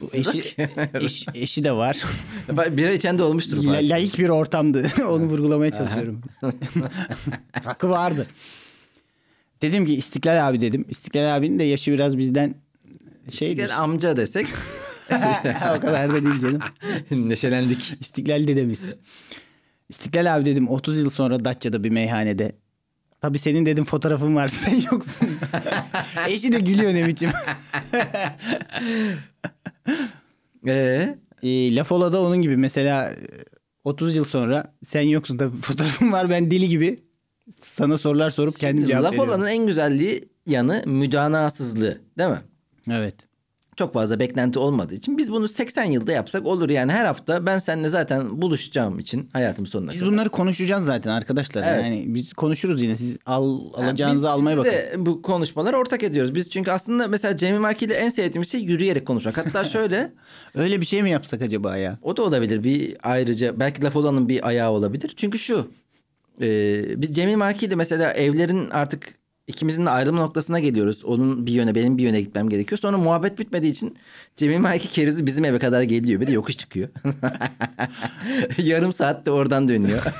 Bu 0.00 0.08
eşi, 0.12 0.44
eş- 0.94 1.26
eşi 1.34 1.64
de 1.64 1.72
var. 1.72 2.04
Bira 2.48 2.90
içen 2.92 3.18
de 3.18 3.22
olmuştur. 3.22 3.64
La, 3.64 3.72
laik 3.72 4.18
bir 4.18 4.28
ortamdı. 4.28 4.86
Onu 5.08 5.24
vurgulamaya 5.24 5.70
çalışıyorum. 5.72 6.20
Rakı 7.66 7.90
vardı. 7.90 8.26
Dedim 9.62 9.86
ki 9.86 9.94
İstiklal 9.94 10.48
abi 10.48 10.60
dedim. 10.60 10.84
İstiklal 10.88 11.36
abinin 11.36 11.58
de 11.58 11.64
yaşı 11.64 11.92
biraz 11.92 12.18
bizden 12.18 12.54
şeydir. 13.30 13.56
Gel 13.62 13.78
amca 13.78 14.16
desek 14.16 14.46
o 15.76 15.80
kadar 15.80 16.10
da 16.10 16.24
değil 16.24 16.40
canım. 16.40 16.60
neşelendik. 17.28 17.94
İstiklal 18.00 18.46
dedemiz. 18.46 18.84
İstiklal 19.88 20.36
abi 20.36 20.44
dedim 20.44 20.68
30 20.68 20.96
yıl 20.98 21.10
sonra 21.10 21.44
Datça'da 21.44 21.84
bir 21.84 21.90
meyhanede. 21.90 22.52
Tabii 23.20 23.38
senin 23.38 23.66
dedim 23.66 23.84
fotoğrafın 23.84 24.36
var 24.36 24.48
sen 24.64 24.74
yoksun. 24.92 25.28
Eşi 26.28 26.52
de 26.52 26.60
gülüyor 26.60 26.94
ne 26.94 27.06
biçim. 27.06 27.30
Ee, 30.66 31.18
E, 31.42 31.74
Lafola 31.76 32.12
da 32.12 32.22
onun 32.22 32.42
gibi 32.42 32.56
mesela 32.56 33.10
e, 33.10 33.16
30 33.84 34.16
yıl 34.16 34.24
sonra 34.24 34.74
sen 34.84 35.00
yoksun 35.02 35.36
tabii 35.36 35.56
fotoğrafın 35.56 36.12
var 36.12 36.30
ben 36.30 36.50
deli 36.50 36.68
gibi 36.68 36.96
sana 37.62 37.98
sorular 37.98 38.30
sorup 38.30 38.58
kendim 38.58 38.86
cevap 38.86 39.02
laf 39.04 39.12
veriyorum. 39.12 39.30
olanın 39.34 39.46
en 39.46 39.66
güzelliği 39.66 40.28
yanı 40.46 40.82
müdanasızlığı 40.86 41.98
değil 42.18 42.30
mi? 42.30 42.40
Evet. 42.90 43.14
Çok 43.76 43.94
fazla 43.94 44.18
beklenti 44.20 44.58
olmadığı 44.58 44.94
için 44.94 45.18
biz 45.18 45.32
bunu 45.32 45.48
80 45.48 45.84
yılda 45.84 46.12
yapsak 46.12 46.46
olur 46.46 46.70
yani 46.70 46.92
her 46.92 47.04
hafta 47.04 47.46
ben 47.46 47.58
seninle 47.58 47.88
zaten 47.88 48.42
buluşacağım 48.42 48.98
için 48.98 49.30
hayatım 49.32 49.66
sonuna 49.66 49.92
Biz 49.92 49.98
kadar. 50.00 50.12
bunları 50.12 50.28
konuşacağız 50.28 50.84
zaten 50.84 51.10
arkadaşlar. 51.10 51.62
Evet. 51.66 51.84
Yani 51.84 52.04
biz 52.08 52.32
konuşuruz 52.32 52.82
yine. 52.82 52.96
Siz 52.96 53.16
al, 53.26 53.58
Yani 53.78 53.86
alacağınızı 53.88 54.18
biz 54.20 54.24
almaya 54.24 54.56
bakın. 54.56 54.70
sizle 54.70 55.06
bu 55.06 55.22
konuşmaları 55.22 55.76
ortak 55.76 56.02
ediyoruz. 56.02 56.34
Biz 56.34 56.50
çünkü 56.50 56.70
aslında 56.70 57.08
mesela 57.08 57.36
Cemil 57.36 57.58
Marki 57.58 57.84
ile 57.84 57.94
en 57.94 58.10
sevdiğimiz 58.10 58.52
şey 58.52 58.60
yürüyerek 58.60 59.06
konuşmak. 59.06 59.36
Hatta 59.38 59.64
şöyle 59.74 60.12
Öyle 60.54 60.80
bir 60.80 60.86
şey 60.86 61.02
mi 61.02 61.10
yapsak 61.10 61.42
acaba 61.42 61.76
ya? 61.76 61.98
o 62.02 62.16
da 62.16 62.22
olabilir 62.22 62.64
bir 62.64 62.96
ayrıca 63.02 63.60
belki 63.60 63.82
laf 63.82 63.96
olanın 63.96 64.28
bir 64.28 64.48
ayağı 64.48 64.70
olabilir. 64.70 65.12
Çünkü 65.16 65.38
şu 65.38 65.70
e, 66.42 67.02
biz 67.02 67.16
Cemil 67.16 67.36
Marki 67.36 67.66
ile 67.66 67.74
mesela 67.74 68.12
evlerin 68.12 68.70
artık 68.70 69.18
ikimizin 69.48 69.86
de 69.86 69.90
ayrılma 69.90 70.20
noktasına 70.20 70.60
geliyoruz. 70.60 71.04
Onun 71.04 71.46
bir 71.46 71.52
yöne 71.52 71.74
benim 71.74 71.98
bir 71.98 72.02
yöne 72.02 72.20
gitmem 72.20 72.48
gerekiyor. 72.48 72.78
Sonra 72.78 72.96
muhabbet 72.96 73.38
bitmediği 73.38 73.72
için 73.72 73.96
Cemil 74.36 74.58
Marki 74.58 74.88
kerizi 74.88 75.26
bizim 75.26 75.44
eve 75.44 75.58
kadar 75.58 75.82
geliyor. 75.82 76.20
Bir 76.20 76.26
de 76.26 76.32
yokuş 76.32 76.56
çıkıyor. 76.56 76.88
Yarım 78.58 78.92
saatte 78.92 79.30
oradan 79.30 79.68
dönüyor. 79.68 80.02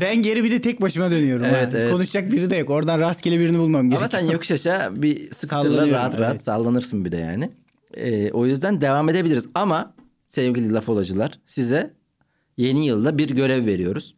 Ben 0.00 0.22
geri 0.22 0.44
bir 0.44 0.50
de 0.50 0.60
tek 0.60 0.82
başıma 0.82 1.10
dönüyorum. 1.10 1.44
Evet, 1.44 1.74
ha. 1.74 1.78
evet. 1.78 1.92
Konuşacak 1.92 2.32
biri 2.32 2.50
de 2.50 2.56
yok. 2.56 2.70
Oradan 2.70 3.00
rastgele 3.00 3.40
birini 3.40 3.58
bulmam 3.58 3.80
Ama 3.80 3.88
gerekiyor. 3.88 4.22
sen 4.22 4.30
yokuş 4.32 4.50
aşağı 4.50 5.02
bir 5.02 5.32
scooter'la 5.32 5.88
rahat 5.88 6.18
rahat 6.18 6.32
evet. 6.32 6.44
sallanırsın 6.44 7.04
bir 7.04 7.12
de 7.12 7.16
yani. 7.16 7.50
Ee, 7.94 8.30
o 8.30 8.46
yüzden 8.46 8.80
devam 8.80 9.08
edebiliriz. 9.08 9.46
Ama 9.54 9.94
sevgili 10.28 10.72
laf 10.72 10.88
olacılar 10.88 11.38
size 11.46 11.94
yeni 12.56 12.86
yılda 12.86 13.18
bir 13.18 13.30
görev 13.30 13.66
veriyoruz. 13.66 14.14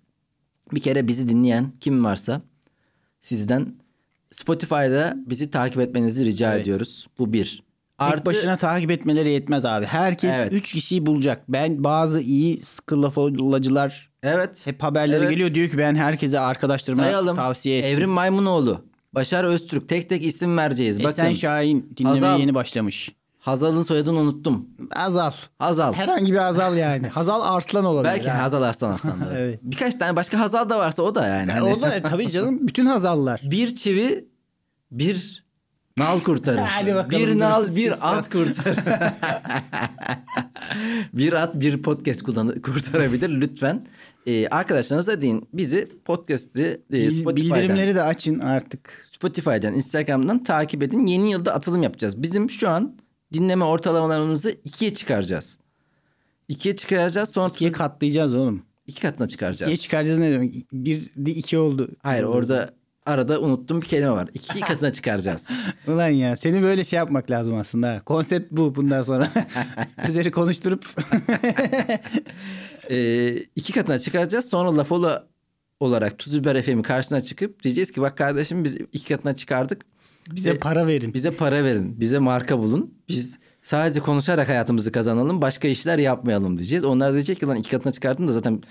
Bir 0.75 0.81
kere 0.81 1.09
bizi 1.09 1.29
dinleyen 1.29 1.73
kim 1.81 2.05
varsa 2.05 2.43
sizden 3.21 3.75
Spotify'da 4.31 5.15
bizi 5.27 5.51
takip 5.51 5.81
etmenizi 5.81 6.25
rica 6.25 6.53
Evet. 6.53 6.63
ediyoruz. 6.63 7.07
Bu 7.19 7.33
bir. 7.33 7.63
Tek 8.11 8.27
başına 8.27 8.57
takip 8.57 8.91
etmeleri 8.91 9.31
yetmez 9.31 9.65
abi. 9.65 9.87
Herkes 9.87 10.31
Evet. 10.35 10.53
3 10.53 10.73
kişiyi 10.73 11.07
bulacak. 11.07 11.43
Ben 11.49 11.85
bazı 11.85 12.21
iyi 12.21 12.61
sıkı 12.63 13.03
laf 13.03 13.19
olacılar 13.19 14.11
Evet. 14.23 14.67
hep 14.67 14.83
haberleri 14.83 15.21
Evet. 15.21 15.31
geliyor 15.31 15.55
diyor 15.55 15.69
ki 15.69 15.79
ben 15.79 15.95
herkese 15.95 16.41
arkadaşlarıma 16.41 17.03
Sayalım. 17.03 17.37
tavsiye 17.37 17.79
ettim. 17.79 17.91
Evrim 17.97 18.11
Maymunoğlu. 18.11 18.85
Başar 19.15 19.45
Öztürk. 19.45 19.89
Tek 19.89 20.09
tek 20.09 20.25
isim 20.25 20.57
vereceğiz. 20.59 20.99
Esen 20.99 21.13
Bakın. 21.13 21.33
Şahin 21.33 21.95
dinlemeye 21.97 22.21
Hazal. 22.25 22.41
yeni 22.41 22.55
başlamış. 22.55 23.13
Hazal'ın 23.43 23.83
soyadını 23.83 24.19
unuttum. 24.19 24.67
Hazal. 24.95 25.33
Hazal. 25.59 25.93
Herhangi 25.93 26.33
bir 26.33 26.39
Hazal 26.39 26.77
yani. 26.77 27.07
Hazal 27.09 27.41
Arslan 27.57 27.85
olabilir. 27.85 28.13
Belki 28.15 28.31
ha. 28.31 28.43
Hazal 28.43 28.63
Arslan 28.63 28.93
Aslan 28.93 29.21
da. 29.27 29.39
Evet. 29.39 29.61
Birkaç 29.63 29.95
tane 29.95 30.17
başka 30.17 30.41
Hazal 30.41 30.69
da 30.71 30.79
varsa 30.79 31.03
o 31.03 31.15
da 31.15 31.27
yani. 31.27 31.53
Hani- 31.53 31.65
O 31.75 31.83
da 31.83 32.03
tabii 32.03 32.31
canım 32.31 32.69
bütün 32.69 32.87
Hazallar. 32.87 33.41
Bir 33.51 33.75
çivi 33.75 34.29
bir 34.91 35.45
nal 35.97 36.21
kurtarır. 36.21 36.59
Hadi 36.59 36.95
bakalım, 36.95 37.27
bir 37.27 37.39
nal 37.39 37.77
bir 37.77 37.93
at 38.17 38.31
kurtarır. 38.31 38.79
bir 41.13 41.33
at 41.33 41.55
bir 41.61 41.83
podcast 41.83 42.23
kullan- 42.23 42.61
kurtarabilir 42.63 43.29
lütfen. 43.41 43.87
Ee, 44.27 44.49
arkadaşlarınıza 44.49 45.23
deyin 45.23 45.49
bizi 45.53 45.89
podcast'i 46.05 46.83
e, 46.93 47.11
Spotify'dan, 47.11 47.37
Bildirimleri 47.37 47.95
de 47.95 48.03
açın 48.03 48.39
artık. 48.39 49.07
Spotify'dan, 49.13 49.75
Instagram'dan 49.75 50.45
takip 50.45 50.83
edin. 50.83 51.07
Yeni 51.07 51.31
yılda 51.31 51.55
atılım 51.55 51.83
yapacağız. 51.83 52.23
Bizim 52.23 52.51
şu 52.51 52.71
an 52.71 52.97
dinleme 53.33 53.65
ortalamalarımızı 53.65 54.51
ikiye 54.65 54.95
çıkaracağız. 54.95 55.59
İkiye 56.49 56.77
çıkaracağız 56.77 57.29
sonra 57.29 57.49
İkiye 57.49 57.73
katlayacağız 57.73 58.35
oğlum. 58.35 58.63
iki 58.87 59.01
katına 59.03 59.29
çıkaracağız. 59.29 59.73
İkiye 59.73 59.83
çıkaracağız 59.83 60.19
ne 60.19 60.33
demek? 60.33 60.73
Bir 60.73 61.11
de 61.17 61.31
iki 61.31 61.59
oldu. 61.59 61.89
Hayır 62.03 62.23
orada 62.23 62.75
arada 63.07 63.41
unuttuğum 63.41 63.83
bir 63.83 63.87
kelime 63.87 64.11
var. 64.11 64.29
İki 64.35 64.61
katına 64.61 64.93
çıkaracağız. 64.93 65.49
Ulan 65.89 66.09
ya 66.09 66.37
seni 66.37 66.63
böyle 66.63 66.85
şey 66.85 66.97
yapmak 66.97 67.31
lazım 67.31 67.55
aslında. 67.55 68.01
Konsept 68.07 68.53
bu 68.53 68.75
bundan 68.75 69.03
sonra. 69.03 69.31
Üzeri 70.09 70.31
konuşturup. 70.31 70.87
Ee, 72.91 73.37
iki 73.57 73.73
katına 73.73 73.99
çıkaracağız. 73.99 74.49
Sonra 74.49 74.77
Lafola 74.77 75.27
olarak 75.81 76.19
Tuz 76.19 76.39
Biber 76.41 76.63
FM'in 76.63 76.83
karşısına 76.83 77.21
çıkıp 77.21 77.63
diyeceğiz 77.63 77.93
ki 77.93 78.01
bak 78.01 78.17
kardeşim 78.17 78.65
biz 78.65 78.75
iki 78.75 79.09
katına 79.15 79.37
çıkardık. 79.37 79.83
Bize 80.31 80.59
para 80.59 80.87
verin. 80.87 81.15
bize 81.15 81.31
para 81.31 81.65
verin. 81.65 82.01
Bize 82.01 82.19
marka 82.19 82.59
bulun. 82.59 82.95
Biz 83.09 83.39
sadece 83.63 84.01
konuşarak 84.01 84.49
hayatımızı 84.49 84.93
kazanalım. 84.93 85.43
Başka 85.43 85.69
işler 85.69 85.99
yapmayalım 85.99 86.59
diyeceğiz. 86.59 86.85
Onlar 86.85 87.13
diyecek 87.13 87.41
ki 87.41 87.47
lan 87.47 87.57
iki 87.57 87.71
katına 87.71 87.93
çıkardın 87.93 88.29
da 88.29 88.33
zaten 88.33 88.63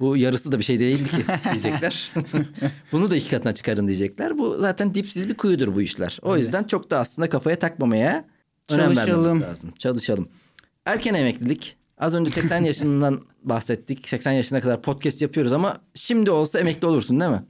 bu 0.00 0.16
yarısı 0.16 0.52
da 0.52 0.58
bir 0.58 0.64
şey 0.64 0.78
değildi 0.78 1.10
ki 1.10 1.24
diyecekler. 1.50 2.12
Bunu 2.92 3.10
da 3.10 3.16
iki 3.16 3.30
katına 3.30 3.54
çıkarın 3.54 3.86
diyecekler. 3.86 4.38
Bu 4.38 4.58
zaten 4.60 4.94
dipsiz 4.94 5.28
bir 5.28 5.36
kuyudur 5.36 5.74
bu 5.74 5.82
işler. 5.82 6.18
O 6.22 6.36
yüzden 6.36 6.64
çok 6.64 6.90
da 6.90 6.98
aslında 6.98 7.28
kafaya 7.28 7.58
takmamaya 7.58 8.24
önem 8.68 8.96
vermemiz 8.96 9.42
lazım. 9.42 9.70
Çalışalım. 9.78 10.28
Erken 10.86 11.14
emeklilik. 11.14 11.76
Az 11.98 12.14
önce 12.14 12.30
80 12.30 12.64
yaşından 12.64 13.20
bahsettik. 13.42 14.08
80 14.08 14.32
yaşına 14.32 14.60
kadar 14.60 14.82
podcast 14.82 15.22
yapıyoruz 15.22 15.52
ama 15.52 15.80
şimdi 15.94 16.30
olsa 16.30 16.60
emekli 16.60 16.86
olursun 16.86 17.20
değil 17.20 17.30
mi? 17.30 17.42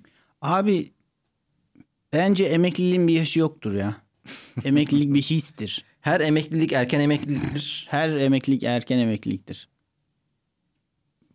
Abi 0.43 0.93
bence 2.13 2.45
emekliliğin 2.45 3.09
bir 3.09 3.15
yaşı 3.15 3.39
yoktur 3.39 3.75
ya. 3.75 3.97
Emeklilik 4.65 5.15
bir 5.15 5.23
histir. 5.23 5.85
Her 6.01 6.21
emeklilik 6.21 6.73
erken 6.73 7.01
emekliliktir. 7.01 7.87
Her 7.91 8.09
emeklilik 8.11 8.63
erken 8.63 8.99
emekliliktir. 8.99 9.69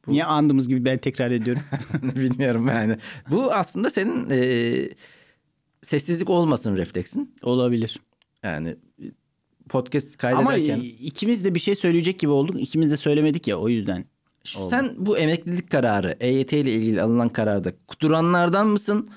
Niye 0.07 0.25
andığımız 0.25 0.67
gibi 0.67 0.85
ben 0.85 0.97
tekrar 0.97 1.31
ediyorum. 1.31 1.63
Bilmiyorum 2.15 2.67
yani. 2.67 2.97
Bu 3.29 3.53
aslında 3.53 3.89
senin 3.89 4.29
e, 4.29 4.89
sessizlik 5.81 6.29
olmasın 6.29 6.77
refleksin. 6.77 7.35
Olabilir. 7.41 7.99
Yani 8.43 8.75
podcast 9.69 10.23
Ama 10.25 10.49
kaydederken. 10.49 10.79
ikimiz 10.81 11.45
de 11.45 11.55
bir 11.55 11.59
şey 11.59 11.75
söyleyecek 11.75 12.19
gibi 12.19 12.31
olduk. 12.31 12.61
İkimiz 12.61 12.91
de 12.91 12.97
söylemedik 12.97 13.47
ya 13.47 13.57
o 13.57 13.69
yüzden. 13.69 14.05
Şu- 14.43 14.69
sen 14.69 14.93
bu 14.97 15.17
emeklilik 15.17 15.71
kararı 15.71 16.17
EYT 16.19 16.53
ile 16.53 16.73
ilgili 16.73 17.01
alınan 17.01 17.29
kararda 17.29 17.73
kuturanlardan 17.88 18.67
mısın? 18.67 19.09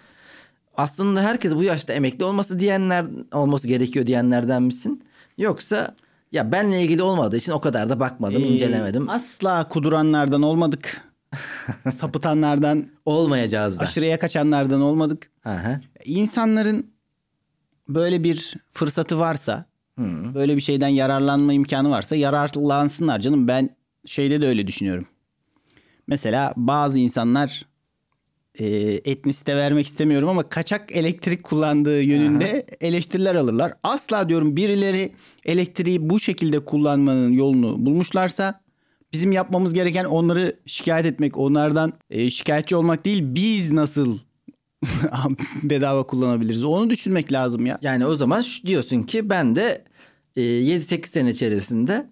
Aslında 0.78 1.22
herkes 1.22 1.54
bu 1.54 1.62
yaşta 1.62 1.92
emekli 1.92 2.24
olması 2.24 2.60
diyenler 2.60 3.06
olması 3.32 3.68
gerekiyor 3.68 4.06
diyenlerden 4.06 4.62
misin? 4.62 5.04
Yoksa 5.38 5.94
ya 6.32 6.52
benle 6.52 6.82
ilgili 6.82 7.02
olmadığı 7.02 7.36
için 7.36 7.52
o 7.52 7.60
kadar 7.60 7.90
da 7.90 8.00
bakmadım, 8.00 8.42
Ee, 8.44 8.46
incelemedim. 8.46 9.08
Asla 9.08 9.68
kuduranlardan 9.68 10.42
olmadık. 10.42 11.00
Sapıtanlardan, 12.00 12.86
Olmayacağız 13.04 13.78
da. 13.78 13.82
aşırıya 13.82 14.18
kaçanlardan 14.18 14.80
olmadık. 14.80 15.30
Hı. 15.42 15.80
İnsanların 16.04 16.86
böyle 17.88 18.24
bir 18.24 18.54
fırsatı 18.72 19.18
varsa, 19.18 19.64
Hı. 19.98 20.34
böyle 20.34 20.56
bir 20.56 20.60
şeyden 20.60 20.88
yararlanma 20.88 21.52
imkanı 21.52 21.90
varsa 21.90 22.16
yararlansınlar 22.16 23.18
canım. 23.20 23.48
Ben 23.48 23.70
şeyde 24.06 24.42
de 24.42 24.46
öyle 24.46 24.66
düşünüyorum. 24.66 25.06
Mesela 26.06 26.52
bazı 26.56 26.98
insanlar 26.98 27.66
e, 28.58 28.66
etnisite 29.10 29.56
vermek 29.56 29.86
istemiyorum 29.86 30.28
ama 30.28 30.42
kaçak 30.42 30.92
elektrik 30.96 31.42
kullandığı 31.42 32.02
yönünde 32.02 32.66
eleştiriler 32.80 33.34
alırlar. 33.34 33.72
Asla 33.82 34.28
diyorum 34.28 34.56
birileri 34.56 35.12
elektriği 35.44 36.10
bu 36.10 36.20
şekilde 36.20 36.64
kullanmanın 36.64 37.32
yolunu 37.32 37.86
bulmuşlarsa 37.86 38.60
bizim 39.12 39.32
yapmamız 39.32 39.74
gereken 39.74 40.04
onları 40.04 40.56
şikayet 40.66 41.06
etmek, 41.06 41.38
onlardan 41.38 41.92
e, 42.10 42.30
şikayetçi 42.30 42.76
olmak 42.76 43.04
değil 43.04 43.22
biz 43.22 43.70
nasıl 43.70 44.18
bedava 45.62 46.02
kullanabiliriz 46.02 46.64
onu 46.64 46.90
düşünmek 46.90 47.32
lazım 47.32 47.66
ya. 47.66 47.78
Yani 47.82 48.06
o 48.06 48.14
zaman 48.14 48.44
diyorsun 48.66 49.02
ki 49.02 49.30
ben 49.30 49.56
de 49.56 49.84
e, 50.36 50.40
7-8 50.40 51.06
sene 51.06 51.30
içerisinde 51.30 52.06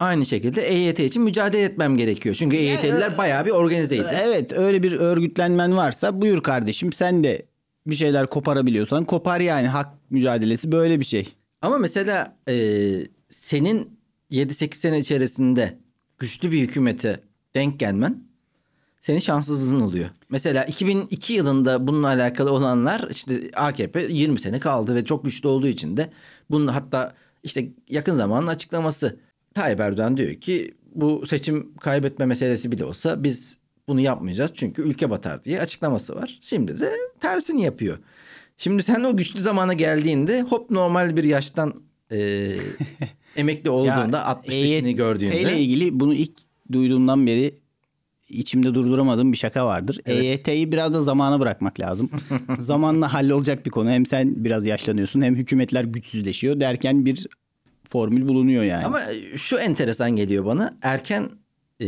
aynı 0.00 0.26
şekilde 0.26 0.62
EYT 0.68 1.00
için 1.00 1.22
mücadele 1.22 1.62
etmem 1.62 1.96
gerekiyor. 1.96 2.34
Çünkü 2.34 2.56
EYT'liler 2.56 3.18
bayağı 3.18 3.44
bir 3.46 3.50
organizeydi. 3.50 4.06
Evet 4.22 4.52
öyle 4.52 4.82
bir 4.82 4.92
örgütlenmen 4.92 5.76
varsa 5.76 6.20
buyur 6.20 6.42
kardeşim 6.42 6.92
sen 6.92 7.24
de 7.24 7.46
bir 7.86 7.94
şeyler 7.94 8.26
koparabiliyorsan 8.26 9.04
kopar 9.04 9.40
yani 9.40 9.68
hak 9.68 9.88
mücadelesi 10.10 10.72
böyle 10.72 11.00
bir 11.00 11.04
şey. 11.04 11.34
Ama 11.62 11.78
mesela 11.78 12.36
e, 12.48 12.56
senin 13.30 13.98
7-8 14.30 14.74
sene 14.74 14.98
içerisinde 14.98 15.78
güçlü 16.18 16.52
bir 16.52 16.60
hükümete 16.60 17.20
denk 17.54 17.80
gelmen 17.80 18.24
senin 19.00 19.18
şanssızlığın 19.18 19.80
oluyor. 19.80 20.10
Mesela 20.28 20.64
2002 20.64 21.32
yılında 21.32 21.86
bununla 21.86 22.06
alakalı 22.06 22.52
olanlar 22.52 23.08
işte 23.10 23.50
AKP 23.54 24.02
20 24.02 24.40
sene 24.40 24.60
kaldı 24.60 24.94
ve 24.94 25.04
çok 25.04 25.24
güçlü 25.24 25.48
olduğu 25.48 25.66
için 25.66 25.96
de 25.96 26.10
bunun 26.50 26.66
hatta 26.66 27.14
işte 27.42 27.68
yakın 27.88 28.14
zamanın 28.14 28.46
açıklaması 28.46 29.18
Tayyip 29.54 29.80
Erdoğan 29.80 30.16
diyor 30.16 30.34
ki 30.34 30.74
bu 30.94 31.26
seçim 31.26 31.74
kaybetme 31.76 32.26
meselesi 32.26 32.72
bile 32.72 32.84
olsa 32.84 33.24
biz 33.24 33.58
bunu 33.88 34.00
yapmayacağız 34.00 34.50
çünkü 34.54 34.82
ülke 34.82 35.10
batar 35.10 35.44
diye 35.44 35.60
açıklaması 35.60 36.14
var. 36.16 36.38
Şimdi 36.40 36.80
de 36.80 36.92
tersini 37.20 37.62
yapıyor. 37.62 37.98
Şimdi 38.58 38.82
sen 38.82 39.04
o 39.04 39.16
güçlü 39.16 39.40
zamana 39.40 39.72
geldiğinde 39.72 40.42
hop 40.42 40.70
normal 40.70 41.16
bir 41.16 41.24
yaştan 41.24 41.82
e, 42.12 42.50
emekli 43.36 43.70
olduğunda 43.70 44.18
65'ini 44.18 44.92
gördüğünde. 44.92 45.40
ile 45.40 45.58
ilgili 45.60 46.00
bunu 46.00 46.14
ilk 46.14 46.32
duyduğumdan 46.72 47.26
beri 47.26 47.54
içimde 48.28 48.74
durduramadığım 48.74 49.32
bir 49.32 49.36
şaka 49.36 49.66
vardır. 49.66 50.00
Evet. 50.06 50.24
EYT'yi 50.24 50.72
biraz 50.72 50.94
da 50.94 51.02
zamana 51.02 51.40
bırakmak 51.40 51.80
lazım. 51.80 52.10
Zamanla 52.58 53.12
hallolacak 53.12 53.66
bir 53.66 53.70
konu. 53.70 53.90
Hem 53.90 54.06
sen 54.06 54.44
biraz 54.44 54.66
yaşlanıyorsun 54.66 55.22
hem 55.22 55.36
hükümetler 55.36 55.84
güçsüzleşiyor 55.84 56.60
derken 56.60 57.04
bir 57.04 57.26
formül 57.94 58.28
bulunuyor 58.28 58.64
yani. 58.64 58.84
Ama 58.84 59.00
şu 59.36 59.56
enteresan 59.58 60.10
geliyor 60.10 60.44
bana. 60.44 60.74
Erken 60.82 61.30
e, 61.80 61.86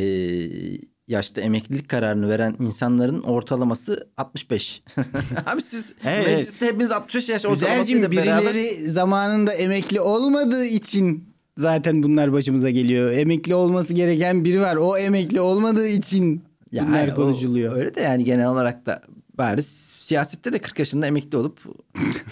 yaşta 1.09 1.41
emeklilik 1.41 1.89
kararını 1.89 2.29
veren 2.29 2.57
insanların 2.61 3.23
ortalaması 3.23 4.09
65. 4.17 4.83
Abi 5.47 5.61
siz 5.61 5.93
Evet. 6.07 6.27
mecliste 6.27 6.67
hepiniz 6.67 6.91
65 6.91 7.29
yaş 7.29 7.47
ortalamasıyla 7.47 8.13
beraber. 8.13 8.55
birileri 8.55 8.91
zamanında 8.91 9.53
emekli 9.53 10.01
olmadığı 10.01 10.65
için 10.65 11.25
zaten 11.59 12.03
bunlar 12.03 12.33
başımıza 12.33 12.71
geliyor. 12.71 13.11
Emekli 13.13 13.55
olması 13.55 13.93
gereken 13.95 14.45
biri 14.45 14.61
var. 14.61 14.77
O 14.77 14.97
emekli 14.99 15.41
olmadığı 15.41 15.89
için 15.89 16.43
Ya 16.73 16.87
bunlar 16.89 17.09
o- 17.09 17.15
konuşuluyor. 17.15 17.77
öyle 17.77 17.95
de 17.95 18.01
yani 18.01 18.25
genel 18.25 18.49
olarak 18.49 18.87
da 18.87 19.03
bari 19.39 19.63
siyasette 19.63 20.53
de 20.53 20.59
40 20.59 20.79
yaşında 20.79 21.07
emekli 21.07 21.37
olup 21.39 21.59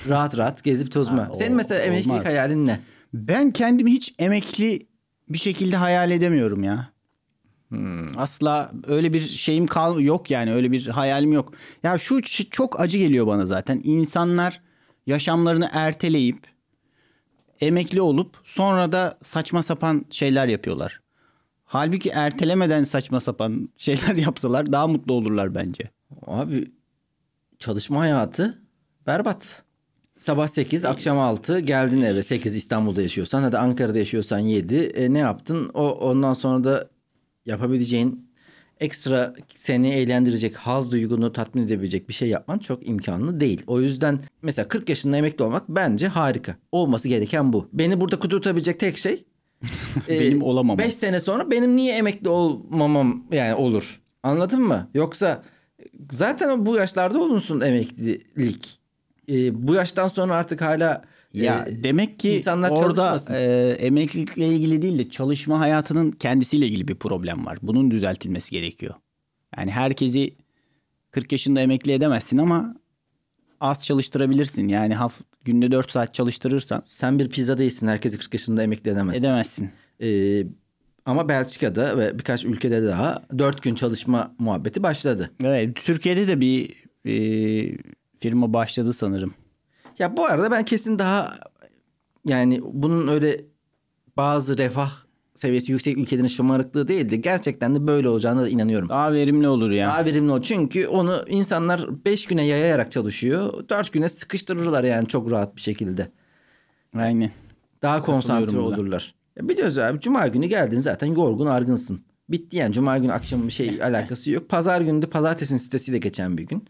rahat 0.09 0.37
rahat 0.39 0.65
gezip 0.65 0.93
tozma. 0.93 1.19
Ha, 1.19 1.29
o- 1.31 1.35
Senin 1.35 1.57
mesela 1.57 1.81
emeklilik 1.83 2.11
olmaz. 2.13 2.27
hayalin 2.27 2.67
ne? 2.67 2.81
Ben 3.15 3.51
kendimi 3.51 3.93
hiç 3.93 4.15
emekli 4.19 4.87
bir 5.29 5.39
şekilde 5.39 5.77
hayal 5.77 6.11
edemiyorum 6.11 6.65
ya. 6.65 6.91
Hmm. 7.69 8.19
Asla 8.19 8.73
öyle 8.87 9.13
bir 9.13 9.21
şeyim 9.21 9.67
kal 9.67 10.01
yok 10.01 10.31
yani 10.31 10.53
öyle 10.53 10.73
bir 10.73 10.87
hayalim 10.87 11.33
yok. 11.33 11.53
Ya 11.83 11.99
şu 11.99 12.23
çok 12.51 12.81
acı 12.81 12.99
geliyor 12.99 13.27
bana 13.27 13.47
zaten. 13.47 13.81
İnsanlar 13.85 14.61
yaşamlarını 15.07 15.69
erteleyip 15.73 16.47
emekli 17.61 18.01
olup 18.01 18.37
sonra 18.45 18.93
da 18.93 19.19
saçma 19.23 19.63
sapan 19.63 20.05
şeyler 20.11 20.49
yapıyorlar. 20.49 21.01
Halbuki 21.65 22.09
ertelemeden 22.09 22.85
saçma 22.85 23.21
sapan 23.21 23.69
şeyler 23.77 24.17
yapsalar 24.17 24.73
daha 24.73 24.87
mutlu 24.87 25.13
olurlar 25.13 25.55
bence. 25.55 25.91
Abi 26.27 26.73
çalışma 27.59 28.01
hayatı 28.01 28.63
berbat. 29.07 29.64
Sabah 30.25 30.49
8, 30.49 30.85
akşam 30.85 31.19
6 31.19 31.61
geldin 31.61 32.01
eve 32.01 32.23
8 32.23 32.55
İstanbul'da 32.55 33.03
yaşıyorsan 33.03 33.43
hadi 33.43 33.59
Ankara'da 33.59 33.99
yaşıyorsan 33.99 34.39
7. 34.39 34.77
E, 34.77 35.13
ne 35.13 35.19
yaptın? 35.19 35.71
O 35.75 35.91
ondan 35.91 36.33
sonra 36.33 36.65
da 36.65 36.89
yapabileceğin 37.47 38.31
ekstra 38.81 39.35
seni 39.55 39.89
eğlendirecek, 39.89 40.57
haz 40.57 40.93
duygunu 40.93 41.33
tatmin 41.33 41.63
edebilecek 41.63 42.09
bir 42.09 42.15
şey 42.15 42.29
yapman 42.29 42.59
çok 42.59 42.89
imkanlı 42.89 43.41
değil. 43.41 43.63
O 43.67 43.81
yüzden 43.81 44.21
mesela 44.43 44.69
40 44.69 44.89
yaşında 44.89 45.17
emekli 45.17 45.45
olmak 45.45 45.69
bence 45.69 46.09
harika. 46.09 46.57
Olması 46.73 47.09
gereken 47.09 47.53
bu. 47.53 47.69
Beni 47.73 48.01
burada 48.01 48.19
kudurtabilecek 48.19 48.81
tek 48.81 48.99
şey 48.99 49.25
Benim 50.09 50.43
olamamam. 50.43 50.79
5 50.79 50.95
sene 50.95 51.21
sonra 51.21 51.51
benim 51.51 51.77
niye 51.77 51.97
emekli 51.97 52.29
olmamam 52.29 53.25
yani 53.33 53.55
olur. 53.55 54.01
Anladın 54.23 54.63
mı? 54.63 54.91
Yoksa 54.95 55.43
zaten 56.11 56.67
bu 56.67 56.77
yaşlarda 56.77 57.21
olunsun 57.21 57.61
emeklilik. 57.61 58.84
Ee, 59.29 59.69
bu 59.69 59.75
yaştan 59.75 60.09
sonra 60.09 60.35
artık 60.35 60.61
hala 60.63 61.03
Ya 61.33 61.65
e, 61.69 61.85
demek 61.85 62.19
ki 62.19 62.31
insanlar 62.31 62.71
orada 62.71 62.95
çalışmasın. 62.95 63.35
e, 63.35 63.71
emeklilikle 63.79 64.47
ilgili 64.49 64.83
değil 64.83 64.99
de 64.99 65.09
çalışma 65.11 65.61
hayatının 65.61 66.11
kendisiyle 66.13 66.67
ilgili 66.67 66.89
bir 66.89 66.95
problem 66.95 67.47
var. 67.47 67.59
Bunun 67.63 67.91
düzeltilmesi 67.91 68.51
gerekiyor. 68.51 68.95
Yani 69.57 69.71
herkesi 69.71 70.35
40 71.11 71.33
yaşında 71.33 71.61
emekli 71.61 71.93
edemezsin 71.93 72.39
ama 72.39 72.77
az 73.61 73.85
çalıştırabilirsin. 73.85 74.69
Yani 74.69 74.95
haf 74.95 75.21
günde 75.45 75.71
4 75.71 75.91
saat 75.91 76.15
çalıştırırsan 76.15 76.83
sen 76.85 77.19
bir 77.19 77.29
pizza 77.29 77.59
değilsin. 77.59 77.87
Herkesi 77.89 78.19
40 78.19 78.35
yaşında 78.35 78.63
emekli 78.63 78.91
edemezsin. 78.91 79.21
edemezsin. 79.21 79.71
Ee, 80.03 80.47
ama 81.07 81.29
Belçika'da 81.29 81.99
ve 81.99 82.19
birkaç 82.19 82.45
ülkede 82.45 82.83
daha 82.83 83.23
4 83.39 83.63
gün 83.63 83.75
çalışma 83.75 84.35
muhabbeti 84.39 84.83
başladı. 84.83 85.31
Evet, 85.45 85.75
Türkiye'de 85.77 86.29
de 86.29 86.41
bir 86.41 86.85
e, 87.07 87.15
firma 88.19 88.53
başladı 88.53 88.93
sanırım. 88.93 89.35
Ya 89.99 90.17
bu 90.17 90.25
arada 90.25 90.51
ben 90.51 90.65
kesin 90.65 90.99
daha 90.99 91.39
yani 92.25 92.61
bunun 92.65 93.09
öyle 93.09 93.41
bazı 94.17 94.59
refah 94.59 94.91
seviyesi 95.35 95.73
yüksek 95.73 95.99
ülkelerin 95.99 96.27
şımarıklığı 96.27 96.89
değil 96.89 97.09
de 97.09 97.17
gerçekten 97.17 97.75
de 97.75 97.87
böyle 97.87 98.09
olacağına 98.09 98.43
da 98.43 98.49
inanıyorum. 98.49 98.89
Daha 98.89 99.13
verimli 99.13 99.49
olur 99.49 99.71
ya. 99.71 99.89
Daha 99.89 100.05
verimli 100.05 100.33
o. 100.33 100.43
Çünkü 100.43 100.87
onu 100.87 101.25
insanlar 101.29 102.05
5 102.05 102.27
güne 102.27 102.47
yayayarak 102.47 102.93
çalışıyor. 102.93 103.69
4 103.69 103.93
güne 103.93 104.09
sıkıştırırlar 104.09 104.85
yani 104.85 105.09
çok 105.09 105.31
rahat 105.31 105.57
bir 105.57 105.61
şekilde. 105.61 106.11
Aynen. 106.97 107.31
Daha 107.83 108.03
konsantre 108.03 108.59
olurlar. 108.59 109.15
Ya 109.37 109.49
biliyoruz 109.49 109.79
abi 109.79 110.01
cuma 110.01 110.27
günü 110.27 110.47
geldin 110.47 110.81
zaten 110.81 111.07
yorgun 111.07 111.47
argınsın. 111.47 112.05
Bitti 112.29 112.57
yani 112.57 112.73
cuma 112.73 112.99
günü 112.99 113.13
akşam 113.13 113.47
bir 113.47 113.53
şey 113.53 113.79
alakası 113.83 114.31
yok. 114.31 114.49
Pazar 114.49 114.81
günü 114.81 115.03
de 115.03 115.07
pazartesinin 115.07 115.59
sitesiyle 115.59 115.99
geçen 115.99 116.39
bir 116.39 116.43
gün. 116.43 116.65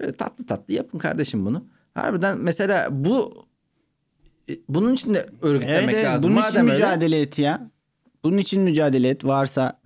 Şöyle 0.00 0.12
tatlı 0.16 0.46
tatlı 0.46 0.74
yapın 0.74 0.98
kardeşim 0.98 1.46
bunu. 1.46 1.64
Harbiden 1.94 2.38
mesela 2.38 2.88
bu 3.04 3.44
e, 4.50 4.52
bunun 4.68 4.94
için 4.94 5.14
de 5.14 5.26
örgütlemek 5.42 5.84
Evet, 5.84 5.94
evet, 5.94 6.06
lazım. 6.06 6.30
bunun 6.30 6.40
Madem 6.40 6.50
için 6.50 6.60
öyle 6.60 6.72
mücadele 6.72 7.20
et 7.20 7.38
ya. 7.38 7.70
Bunun 8.24 8.38
için 8.38 8.62
mücadele 8.62 9.08
et. 9.08 9.24
Varsa 9.24 9.80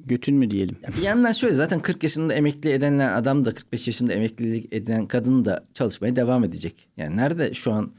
götün 0.00 0.34
mü 0.36 0.50
diyelim. 0.50 0.76
Bir 0.96 1.02
yandan 1.02 1.32
şöyle 1.32 1.54
zaten 1.54 1.80
40 1.80 2.02
yaşında 2.02 2.34
emekli 2.34 2.70
edilen 2.70 2.98
adam 2.98 3.44
da 3.44 3.54
45 3.54 3.86
yaşında 3.86 4.12
emeklilik 4.12 4.72
eden 4.74 5.06
kadın 5.06 5.44
da 5.44 5.64
çalışmaya 5.74 6.16
devam 6.16 6.44
edecek. 6.44 6.88
Yani 6.96 7.16
nerede 7.16 7.54
şu 7.54 7.72
an 7.72 7.92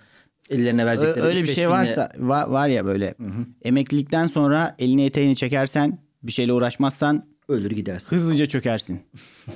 ellerine 0.49 0.86
verecekleri 0.86 1.22
Öyle 1.26 1.43
bir 1.43 1.47
3-5 1.47 1.53
şey 1.55 1.63
binle- 1.66 1.70
varsa 1.72 2.11
va- 2.20 2.51
var 2.51 2.68
ya 2.68 2.86
böyle 2.86 3.16
emeklilikten 3.63 4.28
sonra 4.28 4.76
elini 4.80 5.05
eteğini 5.05 5.36
çekersen 5.36 5.99
bir 6.24 6.32
şeyle 6.32 6.53
uğraşmazsan 6.53 7.26
ölür 7.49 7.72
gidersin. 7.72 8.16
hızlıca 8.16 8.45
çökersin. 8.45 8.99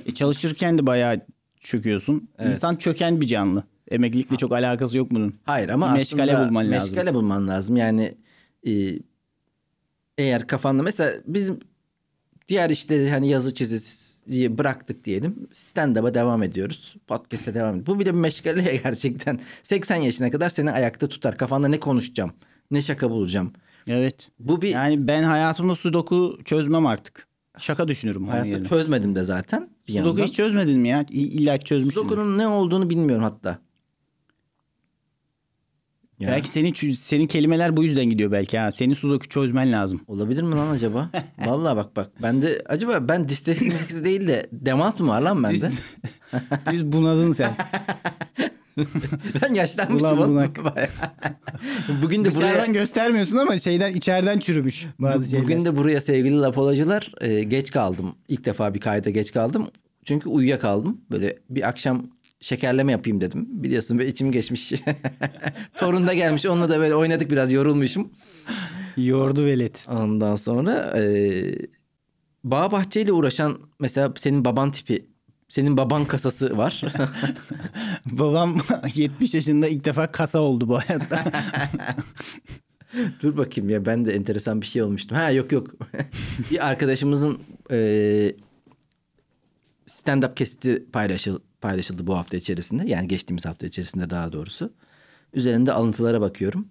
e, 0.06 0.14
çalışırken 0.14 0.78
de 0.78 0.86
bayağı 0.88 1.22
çöküyorsun. 1.60 2.30
Evet. 2.40 2.56
İnsan 2.56 2.76
çöken 2.76 3.22
bir 3.22 3.28
canlı. 3.28 3.64
Emeklilikle 3.92 4.38
çok 4.38 4.52
alakası 4.52 4.98
yok 4.98 5.12
bunun. 5.12 5.34
Hayır 5.44 5.70
ama 5.70 5.94
Bir 5.94 6.00
meşgale 6.00 6.34
bulman 6.40 6.72
lazım. 6.72 6.90
meşgale 6.90 7.14
bulman 7.14 7.48
lazım. 7.48 7.78
Yani 7.78 8.16
e, 8.68 8.72
eğer 10.18 10.48
kafanda 10.48 10.84
mesela 10.84 11.14
bizim 11.28 11.60
diğer 12.48 12.70
işte 12.70 13.10
hani 13.10 13.30
yazı 13.30 13.54
çiziyi 13.54 14.58
bıraktık 14.58 15.06
diyelim. 15.06 15.48
Stand-up'a 15.54 16.14
devam 16.14 16.44
ediyoruz. 16.44 16.96
Podcast'e 17.08 17.54
devam 17.54 17.70
ediyoruz. 17.76 17.88
Bu 17.96 18.00
bir 18.00 18.06
de 18.06 18.14
bir 18.14 18.20
meşgale 18.20 18.62
ya 18.62 18.76
gerçekten. 18.84 19.40
80 19.64 19.96
yaşına 19.96 20.32
kadar 20.32 20.50
seni 20.50 20.72
ayakta 20.72 21.08
tutar. 21.08 21.38
Kafanda 21.38 21.68
ne 21.68 21.80
konuşacağım? 21.80 22.32
Ne 22.72 22.82
şaka 22.82 23.10
bulacağım? 23.12 23.54
Evet. 23.88 24.30
Bu 24.40 24.62
bir 24.62 24.70
Yani 24.70 25.08
ben 25.08 25.24
hayatımda 25.24 25.76
sudoku 25.76 26.40
çözmem 26.46 26.86
artık. 26.86 27.28
Şaka 27.60 27.88
düşünürüm 27.88 28.28
hayatta 28.28 28.48
yerine. 28.48 28.68
çözmedim 28.68 29.16
de 29.16 29.24
zaten. 29.24 29.70
Bir 29.88 29.94
Sudoku 29.94 30.08
yandan. 30.10 30.24
hiç 30.26 30.36
çözmedin 30.36 30.80
mi 30.80 30.90
ya? 30.90 31.06
İlla 31.10 31.58
ki 31.58 31.66
çözmüşsün. 31.66 32.02
Sudoku'nun 32.02 32.38
ne 32.38 32.48
olduğunu 32.48 32.90
bilmiyorum 32.90 33.24
hatta. 33.24 33.60
Ya. 36.20 36.30
Belki 36.30 36.50
senin 36.50 36.94
senin 36.94 37.28
kelimeler 37.28 37.78
bu 37.78 37.84
yüzden 37.84 38.06
gidiyor 38.06 38.32
belki 38.32 38.58
ha. 38.58 38.72
Senin 38.72 38.94
sudoku 38.94 39.28
çözmen 39.30 39.72
lazım. 39.72 40.02
Olabilir 40.08 40.44
mi 40.44 40.56
lan 40.56 40.68
acaba? 40.72 41.10
Vallahi 41.46 41.76
bak 41.76 41.96
bak. 41.96 42.12
Ben 42.22 42.42
de 42.42 42.62
acaba 42.66 43.08
ben 43.10 43.30
disleksi 43.30 44.04
değil 44.06 44.28
de 44.28 44.50
demans 44.52 45.00
mı 45.00 45.08
var 45.08 45.22
lan 45.22 45.44
bende? 45.44 45.70
Düz 46.72 46.86
bunadın 46.92 47.34
sen. 47.34 47.54
ben 49.42 49.54
yaşlanmışım 49.54 50.08
Ulan 50.08 50.18
oğlum. 50.18 50.52
Bugün 52.02 52.26
de 52.26 52.36
buraya 52.36 52.48
Dışarıdan 52.48 52.74
göstermiyorsun 52.74 53.38
ama 53.38 53.60
şeyden 53.60 53.94
içeriden 53.94 54.40
çürümüş 54.40 54.88
bazı 55.00 55.30
şeyler. 55.30 55.44
Bugün 55.44 55.66
de 55.66 55.76
buraya 55.76 56.02
sevgili 56.02 56.40
lapolacılar 56.40 57.12
e, 57.22 57.44
geç 57.44 57.72
kaldım. 57.72 58.16
İlk 58.28 58.46
defa 58.46 58.74
bir 58.74 58.80
kayda 58.80 59.10
geç 59.10 59.32
kaldım. 59.32 59.68
Çünkü 60.06 60.30
uyuyakaldım. 60.30 61.02
Böyle 61.12 61.38
bir 61.50 61.68
akşam 61.68 62.10
şekerleme 62.42 62.92
yapayım 62.92 63.22
dedim. 63.22 63.48
Biliyorsun 63.50 64.00
böyle 64.00 64.10
içim 64.10 64.32
geçmiş. 64.32 64.74
Torun 65.78 66.08
da 66.08 66.14
gelmiş. 66.14 66.46
Onunla 66.46 66.70
da 66.70 66.80
böyle 66.80 66.96
oynadık 66.96 67.32
biraz 67.32 67.52
yorulmuşum. 67.52 68.12
Yoğurdu 68.98 69.46
velet. 69.46 69.86
Ondan 69.90 70.36
sonra 70.36 71.00
e, 71.00 71.04
bağ 72.44 72.72
bahçeyle 72.72 73.12
uğraşan 73.12 73.60
mesela 73.80 74.14
senin 74.18 74.46
baban 74.46 74.72
tipi 74.72 75.06
senin 75.50 75.78
baban 75.78 76.06
kasası 76.06 76.58
var. 76.58 76.84
Babam 78.06 78.58
70 78.96 79.34
yaşında 79.34 79.68
ilk 79.68 79.86
defa 79.86 80.12
kasa 80.12 80.40
oldu 80.40 80.68
bu 80.68 80.80
hayatta. 80.80 81.24
Dur 83.22 83.38
bakayım 83.38 83.70
ya 83.70 83.86
ben 83.86 84.06
de 84.06 84.12
enteresan 84.12 84.62
bir 84.62 84.66
şey 84.66 84.82
olmuştum. 84.82 85.18
Ha 85.18 85.32
yok 85.32 85.52
yok. 85.52 85.76
bir 86.52 86.68
arkadaşımızın 86.68 87.40
e, 87.72 87.78
stand-up 89.88 90.36
kesiti 90.36 90.86
paylaşıl, 90.94 91.40
paylaşıldı 91.62 92.08
bu 92.08 92.18
hafta 92.18 92.38
içerisinde. 92.38 92.90
Yani 92.90 93.08
geçtiğimiz 93.08 93.46
hafta 93.46 93.68
içerisinde 93.68 94.10
daha 94.10 94.32
doğrusu. 94.32 94.74
Üzerinde 95.34 95.74
alıntılara 95.74 96.22
bakıyorum. 96.22 96.68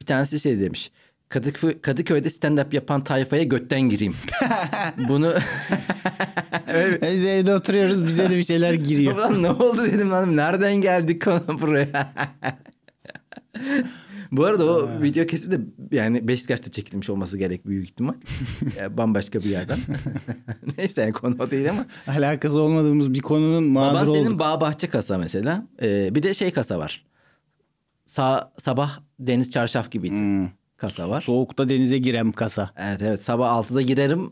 Bir 0.00 0.06
tanesi 0.06 0.40
şey 0.40 0.60
demiş. 0.60 0.90
Kadıköy, 1.28 1.80
Kadıköy'de 1.80 2.28
stand-up 2.28 2.74
yapan 2.74 3.04
tayfaya 3.04 3.42
götten 3.42 3.80
gireyim. 3.80 4.16
Bunu 5.08 5.34
Biz 7.02 7.24
evde 7.24 7.54
oturuyoruz 7.54 8.06
bize 8.06 8.30
de 8.30 8.36
bir 8.38 8.44
şeyler 8.44 8.74
giriyor. 8.74 9.16
Ulan 9.16 9.42
ne 9.42 9.50
oldu 9.50 9.84
dedim 9.84 10.10
lan. 10.10 10.36
Nereden 10.36 10.74
geldik 10.74 11.26
buraya? 11.60 12.12
Bu 14.32 14.44
arada 14.44 14.64
o 14.64 15.02
video 15.02 15.26
kesi 15.26 15.52
de 15.52 15.60
yani 15.96 16.28
Beşiktaş'ta 16.28 16.70
çekilmiş 16.70 17.10
olması 17.10 17.38
gerek 17.38 17.66
büyük 17.66 17.84
ihtimal. 17.84 18.14
Yani 18.78 18.96
bambaşka 18.96 19.38
bir 19.40 19.44
yerden. 19.50 19.78
Neyse 20.78 21.00
yani 21.00 21.12
konu 21.12 21.36
o 21.38 21.50
değil 21.50 21.70
ama. 21.70 21.86
Alakası 22.06 22.58
olmadığımız 22.60 23.14
bir 23.14 23.20
konunun 23.20 23.74
Baban 23.74 23.94
mağduru 23.94 24.12
senin 24.12 24.26
olduk. 24.26 24.38
bağ 24.38 24.60
bahçe 24.60 24.86
kasa 24.86 25.18
mesela. 25.18 25.66
Ee, 25.82 26.14
bir 26.14 26.22
de 26.22 26.34
şey 26.34 26.50
kasa 26.50 26.78
var. 26.78 27.04
Sa 28.06 28.52
sabah 28.58 29.00
deniz 29.20 29.50
çarşaf 29.50 29.90
gibiydi. 29.90 30.16
Hmm. 30.16 30.48
Kasa 30.76 31.08
var. 31.08 31.22
Soğukta 31.22 31.68
denize 31.68 31.98
giren 31.98 32.32
kasa. 32.32 32.70
Evet 32.76 33.02
evet 33.02 33.22
sabah 33.22 33.62
6'da 33.62 33.82
girerim. 33.82 34.30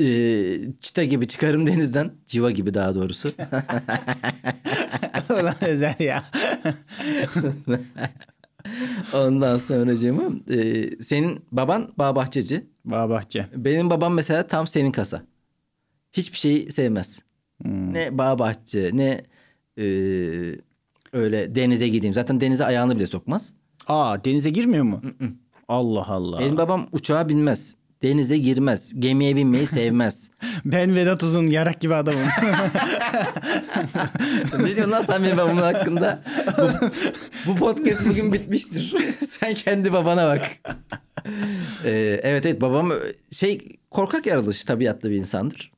Ee, 0.00 0.58
çita 0.80 1.04
gibi 1.04 1.28
çıkarım 1.28 1.66
denizden. 1.66 2.12
Civa 2.26 2.50
gibi 2.50 2.74
daha 2.74 2.94
doğrusu. 2.94 3.28
Ulan 5.30 5.54
özel 5.60 5.96
ya. 5.98 6.24
Ondan 9.14 9.56
sonra 9.56 9.92
e, 10.50 10.90
senin 11.02 11.44
baban 11.52 11.92
bağ 11.98 12.16
bahçeci. 12.16 12.66
Bağ 12.84 13.10
bahçe. 13.10 13.46
Benim 13.56 13.90
babam 13.90 14.14
mesela 14.14 14.46
tam 14.46 14.66
senin 14.66 14.92
kasa. 14.92 15.22
Hiçbir 16.12 16.38
şeyi 16.38 16.72
sevmez. 16.72 17.20
Hmm. 17.62 17.94
Ne 17.94 18.18
bağ 18.18 18.38
bahçe 18.38 18.90
ne 18.92 19.24
e, 19.78 19.84
öyle 21.12 21.54
denize 21.54 21.88
gideyim. 21.88 22.14
Zaten 22.14 22.40
denize 22.40 22.64
ayağını 22.64 22.96
bile 22.96 23.06
sokmaz. 23.06 23.54
Aa 23.86 24.24
denize 24.24 24.50
girmiyor 24.50 24.84
mu? 24.84 25.02
Allah 25.68 26.06
Allah. 26.06 26.38
Benim 26.38 26.56
babam 26.56 26.88
uçağa 26.92 27.28
binmez. 27.28 27.74
Denize 28.02 28.38
girmez. 28.38 28.92
Gemiye 28.98 29.36
binmeyi 29.36 29.66
sevmez. 29.66 30.30
Ben 30.64 30.94
Vedat 30.94 31.22
Uzun 31.22 31.46
yarak 31.46 31.80
gibi 31.80 31.94
adamım. 31.94 32.20
ne 34.58 34.76
diyorsun 34.76 34.92
lan 34.92 35.02
sen 35.06 35.22
benim 35.22 35.36
babamın 35.36 35.62
hakkında? 35.62 36.22
Bu, 36.58 36.62
bu 37.46 37.56
podcast 37.56 38.06
bugün 38.06 38.32
bitmiştir. 38.32 38.94
sen 39.28 39.54
kendi 39.54 39.92
babana 39.92 40.26
bak. 40.26 40.50
Ee, 41.84 42.20
evet 42.22 42.46
evet 42.46 42.60
babam 42.60 42.92
şey 43.30 43.68
korkak 43.90 44.26
yaratılış 44.26 44.64
tabiatlı 44.64 45.10
bir 45.10 45.16
insandır. 45.16 45.72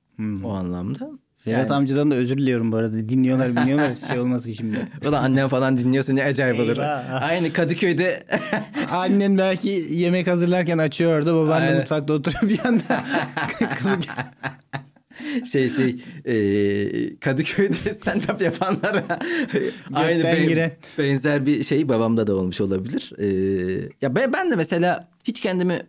O 0.44 0.50
anlamda. 0.52 1.10
Vedat 1.47 1.70
amcadan 1.70 2.11
da 2.11 2.14
özür 2.14 2.38
diliyorum 2.38 2.72
bu 2.72 2.76
arada. 2.76 3.09
Dinliyorlar 3.09 3.57
biliyorlar 3.57 3.95
şey 3.95 4.18
olmasın 4.20 4.53
şimdi. 4.53 4.76
Ulan 5.09 5.22
annem 5.24 5.49
falan 5.49 5.78
dinliyorsa 5.78 6.12
ne 6.12 6.24
acayip 6.24 6.61
olur. 6.61 6.76
Eyvah. 6.76 7.22
Aynı 7.22 7.53
Kadıköy'de 7.53 8.22
Annen 8.90 9.38
belki 9.38 9.68
yemek 9.90 10.26
hazırlarken 10.26 10.78
açıyor 10.78 11.18
orada. 11.18 11.34
Baban 11.34 11.49
da 11.49 11.55
Aynen. 11.55 11.76
mutfakta 11.76 12.12
oturuyor 12.12 12.43
bir 12.43 12.59
yanda. 12.64 13.05
şey 15.53 15.68
şey 15.68 15.97
e, 16.24 16.34
Kadıköy'de 17.20 17.74
stand-up 17.90 18.45
yapanlara 18.45 19.05
aynı 19.95 20.16
Gökten 20.22 20.36
be- 20.36 20.45
giren. 20.47 20.72
benzer 20.99 21.47
bir 21.47 21.64
şey 21.64 21.88
babamda 21.88 22.26
da 22.26 22.34
olmuş 22.34 22.61
olabilir. 22.61 23.12
E, 23.18 23.26
ya 24.03 24.14
ben, 24.16 24.32
ben 24.32 24.51
de 24.51 24.57
mesela 24.57 25.09
hiç 25.24 25.40
kendimi 25.40 25.80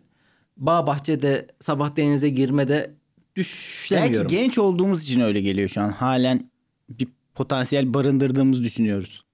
bağ 0.56 0.86
bahçede 0.86 1.46
sabah 1.60 1.96
denize 1.96 2.28
girmede 2.28 2.90
düşlemiyorum. 3.36 4.30
belki 4.30 4.36
genç 4.42 4.58
olduğumuz 4.58 5.02
için 5.02 5.20
öyle 5.20 5.40
geliyor 5.40 5.68
şu 5.68 5.80
an. 5.82 5.88
Halen 5.88 6.50
bir 6.88 7.08
potansiyel 7.34 7.94
barındırdığımızı 7.94 8.62
düşünüyoruz. 8.64 9.24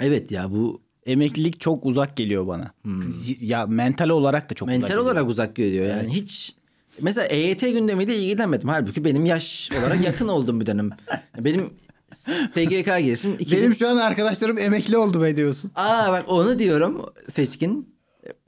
Evet 0.00 0.30
ya 0.30 0.50
bu 0.50 0.82
Emeklilik 1.06 1.60
çok 1.60 1.86
uzak 1.86 2.16
geliyor 2.16 2.46
bana. 2.46 2.70
Z- 2.86 3.44
Ya 3.44 3.66
mental 3.66 4.08
olarak 4.08 4.50
da 4.50 4.54
çok 4.54 4.68
uzak 4.68 4.80
mental 4.80 4.96
olarak 4.96 5.28
uzak 5.28 5.56
geliyor 5.56 5.86
yani 5.86 6.14
hiç 6.14 6.54
mesela 7.00 7.26
EYT 7.26 7.60
gündemiyle 7.60 8.16
ilgilenmedim. 8.18 8.68
Halbuki 8.68 9.04
benim 9.04 9.26
yaş 9.26 9.70
olarak 9.80 10.04
yakın 10.04 10.28
olduğum 10.28 10.60
bir 10.60 10.66
dönem. 10.66 10.90
Benim 11.38 11.70
SGK 12.12 12.86
girişim 12.86 13.34
2000... 13.38 13.58
Benim 13.58 13.74
şu 13.74 13.88
an 13.88 13.96
arkadaşlarım 13.96 14.58
emekli 14.58 14.96
oldu 14.96 15.22
be 15.22 15.36
diyorsun. 15.36 15.70
Aa 15.74 16.12
bak 16.12 16.24
onu 16.28 16.58
diyorum 16.58 17.06
seçkin. 17.28 17.94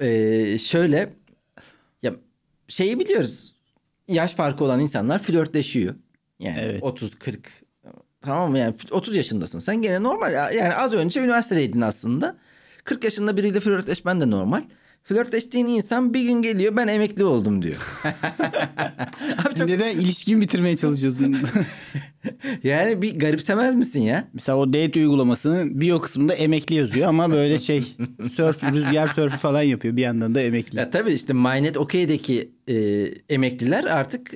Ee, 0.01 0.59
şöyle 0.59 1.13
ya 2.03 2.15
şeyi 2.69 2.99
biliyoruz. 2.99 3.54
Yaş 4.09 4.35
farkı 4.35 4.65
olan 4.65 4.81
insanlar 4.81 5.19
flörtleşiyor. 5.23 5.95
Yani 6.39 6.59
Evet. 6.61 6.83
30 6.83 7.15
40 7.19 7.49
tamam 8.21 8.51
mı? 8.51 8.59
Yani 8.59 8.75
30 8.91 9.17
yaşındasın. 9.17 9.59
Sen 9.59 9.83
gene 9.83 10.03
normal 10.03 10.33
ya- 10.33 10.51
yani 10.51 10.75
az 10.75 10.93
önce 10.95 11.21
üniversitedeydin 11.21 11.81
aslında. 11.81 12.37
40 12.85 13.05
yaşında 13.05 13.37
biriyle 13.37 13.61
flörtleşmen 13.61 14.21
de 14.21 14.31
normal. 14.31 14.63
Flörtleştiğin 15.05 15.67
insan 15.67 16.15
bir 16.15 16.23
gün 16.23 16.43
geliyor 16.43 16.77
ben 16.77 16.89
emekli 16.89 17.25
oldum 17.25 17.63
diyor. 17.63 17.77
Abi 19.47 19.55
çok, 19.55 19.69
Neden 19.69 19.91
ilişkin 19.91 20.41
bitirmeye 20.41 20.77
çalışıyorsun? 20.77 21.37
yani 22.63 23.03
bir 23.03 23.19
garipsemez 23.19 23.75
misin 23.75 24.01
ya? 24.01 24.29
Mesela 24.33 24.59
o 24.59 24.69
date 24.69 25.01
uygulamasının 25.01 25.81
bio 25.81 26.01
kısmında 26.01 26.35
emekli 26.35 26.75
yazıyor 26.75 27.09
ama 27.09 27.31
böyle 27.31 27.59
şey 27.59 27.97
surf, 28.33 28.65
rüzgar 28.65 29.09
sörfü 29.09 29.39
falan 29.39 29.63
yapıyor 29.63 29.97
bir 29.97 30.03
yandan 30.03 30.35
da 30.35 30.41
emekli. 30.41 30.79
Ya 30.79 30.91
tabii 30.91 31.13
işte 31.13 31.33
MyNet 31.33 31.77
OK'deki 31.77 32.53
e, 32.69 32.75
emekliler 33.29 33.85
artık 33.85 34.35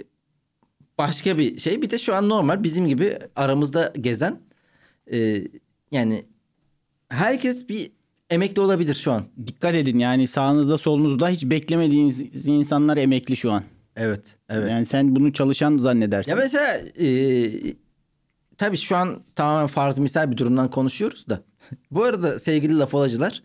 başka 0.98 1.38
bir 1.38 1.58
şey. 1.58 1.82
Bir 1.82 1.90
de 1.90 1.98
şu 1.98 2.14
an 2.14 2.28
normal 2.28 2.62
bizim 2.62 2.86
gibi 2.86 3.18
aramızda 3.36 3.92
gezen 4.00 4.40
e, 5.12 5.44
yani 5.90 6.24
herkes 7.08 7.68
bir 7.68 7.97
emekli 8.30 8.60
olabilir 8.60 8.94
şu 8.94 9.12
an. 9.12 9.24
Dikkat 9.46 9.74
edin 9.74 9.98
yani 9.98 10.26
sağınızda 10.26 10.78
solunuzda 10.78 11.28
hiç 11.28 11.44
beklemediğiniz 11.44 12.46
insanlar 12.48 12.96
emekli 12.96 13.36
şu 13.36 13.52
an. 13.52 13.62
Evet, 13.96 14.36
evet. 14.48 14.70
Yani 14.70 14.86
sen 14.86 15.16
bunu 15.16 15.32
çalışan 15.32 15.78
zannedersin. 15.78 16.30
Ya 16.30 16.36
mesela 16.36 16.78
e, 17.00 17.50
tabii 18.58 18.76
şu 18.76 18.96
an 18.96 19.22
tamamen 19.34 19.66
farz 19.66 19.98
misal 19.98 20.30
bir 20.30 20.36
durumdan 20.36 20.70
konuşuyoruz 20.70 21.28
da. 21.28 21.42
Bu 21.90 22.04
arada 22.04 22.38
sevgili 22.38 22.78
lafolacılar 22.78 23.42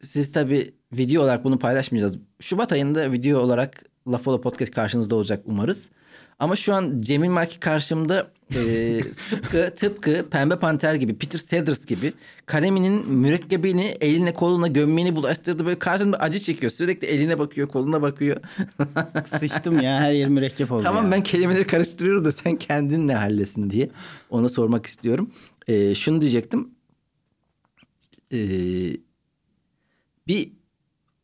siz 0.00 0.32
tabii 0.32 0.74
video 0.92 1.22
olarak 1.22 1.44
bunu 1.44 1.58
paylaşmayacağız. 1.58 2.18
Şubat 2.40 2.72
ayında 2.72 3.12
video 3.12 3.40
olarak 3.40 3.84
Lafola 4.08 4.40
Podcast 4.40 4.72
karşınızda 4.72 5.14
olacak 5.14 5.42
umarız. 5.46 5.90
Ama 6.38 6.56
şu 6.56 6.74
an 6.74 7.00
Cemil 7.00 7.28
Maki 7.28 7.60
karşımda 7.60 8.30
e, 8.54 9.00
tıpkı 9.30 9.72
tıpkı 9.76 10.26
Pembe 10.30 10.58
Panter 10.58 10.94
gibi 10.94 11.18
Peter 11.18 11.38
Sellers 11.38 11.86
gibi 11.86 12.12
kaleminin 12.46 13.08
mürekkebini 13.08 13.84
eline 14.00 14.34
koluna 14.34 14.68
gömmeğini 14.68 15.16
bulaştırdı. 15.16 15.66
Böyle 15.66 15.78
karşımda 15.78 16.16
acı 16.16 16.38
çekiyor. 16.38 16.72
Sürekli 16.72 17.06
eline 17.06 17.38
bakıyor 17.38 17.68
koluna 17.68 18.02
bakıyor. 18.02 18.36
Sıçtım 19.40 19.80
ya 19.80 20.00
her 20.00 20.12
yer 20.12 20.28
mürekkep 20.28 20.72
oldu 20.72 20.82
Tamam 20.82 21.04
ya. 21.04 21.12
ben 21.12 21.22
kelimeleri 21.22 21.66
karıştırıyorum 21.66 22.24
da 22.24 22.32
sen 22.32 22.56
kendin 22.56 23.08
ne 23.08 23.14
hallesin 23.14 23.70
diye 23.70 23.90
ona 24.30 24.48
sormak 24.48 24.86
istiyorum. 24.86 25.30
Ee, 25.68 25.94
şunu 25.94 26.20
diyecektim. 26.20 26.70
Ee, 28.32 28.38
bir 30.26 30.52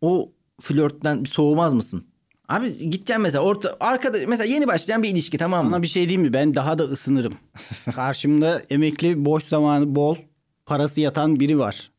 o 0.00 0.32
flörtten 0.60 1.24
bir 1.24 1.28
soğumaz 1.28 1.74
mısın? 1.74 2.04
Abi 2.49 2.90
gideceğim 2.90 3.22
mesela 3.22 3.44
orta 3.44 3.76
arkada 3.80 4.18
mesela 4.28 4.55
yeni 4.55 4.66
başlayan 4.66 5.03
bir 5.03 5.09
ilişki 5.09 5.38
tamam 5.38 5.64
mı? 5.64 5.70
Sana 5.70 5.82
bir 5.82 5.88
şey 5.88 6.03
diyeyim 6.03 6.22
mi? 6.22 6.32
Ben 6.32 6.55
daha 6.55 6.78
da 6.78 6.82
ısınırım. 6.84 7.34
Karşımda 7.94 8.62
emekli 8.70 9.24
boş 9.24 9.44
zamanı 9.44 9.94
bol 9.94 10.16
parası 10.66 11.01
yatan 11.01 11.40
biri 11.40 11.59
var. 11.59 11.90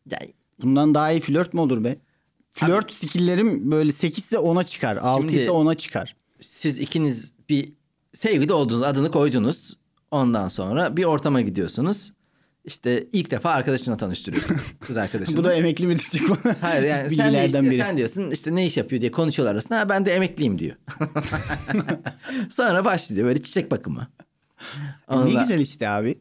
Bundan 0.62 0.94
daha 0.94 1.12
iyi 1.12 1.22
flört 1.22 1.54
mü 1.54 1.60
olur 1.60 1.84
be? 1.84 1.98
Flört 2.54 2.94
skill'lerim 2.94 3.72
böyle 3.72 3.92
8 3.92 4.24
ise 4.24 4.36
10'a 4.36 4.64
çıkar. 4.64 4.98
6 4.98 5.22
Şimdi- 5.22 5.36
ise 5.36 5.52
10'a 5.52 5.74
çıkar. 5.76 6.16
Siz 6.40 6.80
ikiniz 6.80 7.32
bir 7.50 7.74
sevgili 8.14 8.54
oldunuz, 8.54 8.84
adını 8.84 9.12
koydunuz. 9.12 9.78
Ondan 10.12 10.48
sonra 10.48 10.98
bir 10.98 11.04
ortama 11.04 11.42
gidiyorsunuz. 11.42 12.14
İşte 12.68 13.08
ilk 13.14 13.32
defa 13.32 13.50
arkadaşına 13.52 13.98
tanıştırıyorsun. 13.98 14.58
Kız 14.80 14.98
arkadaşını. 14.98 15.38
Bu 15.38 15.44
da 15.44 15.54
emekli 15.54 15.88
mi 15.88 15.96
diyecek 16.00 16.30
bana? 16.30 16.56
Hayır 16.62 16.84
yani 16.84 17.10
sen, 17.10 17.10
de 17.10 17.12
Bilgilerden 17.12 17.46
işte, 17.46 17.72
biri. 17.72 17.78
sen 17.82 17.98
diyorsun 17.98 18.32
işte 18.32 18.56
ne 18.56 18.66
iş 18.66 18.78
yapıyor 18.78 19.02
diye 19.02 19.12
konuşuyorlar 19.12 19.54
arasında. 19.54 19.80
Ha, 19.80 19.90
ben 19.90 20.06
de 20.06 20.12
emekliyim 20.16 20.60
diyor. 20.60 20.76
Sonra 22.50 22.86
başlıyor 22.86 23.28
böyle 23.28 23.44
çiçek 23.44 23.72
bakımı. 23.72 24.08
ne 25.10 25.16
Ondan- 25.16 25.42
güzel 25.42 25.60
işte 25.60 25.90
abi. 25.90 26.18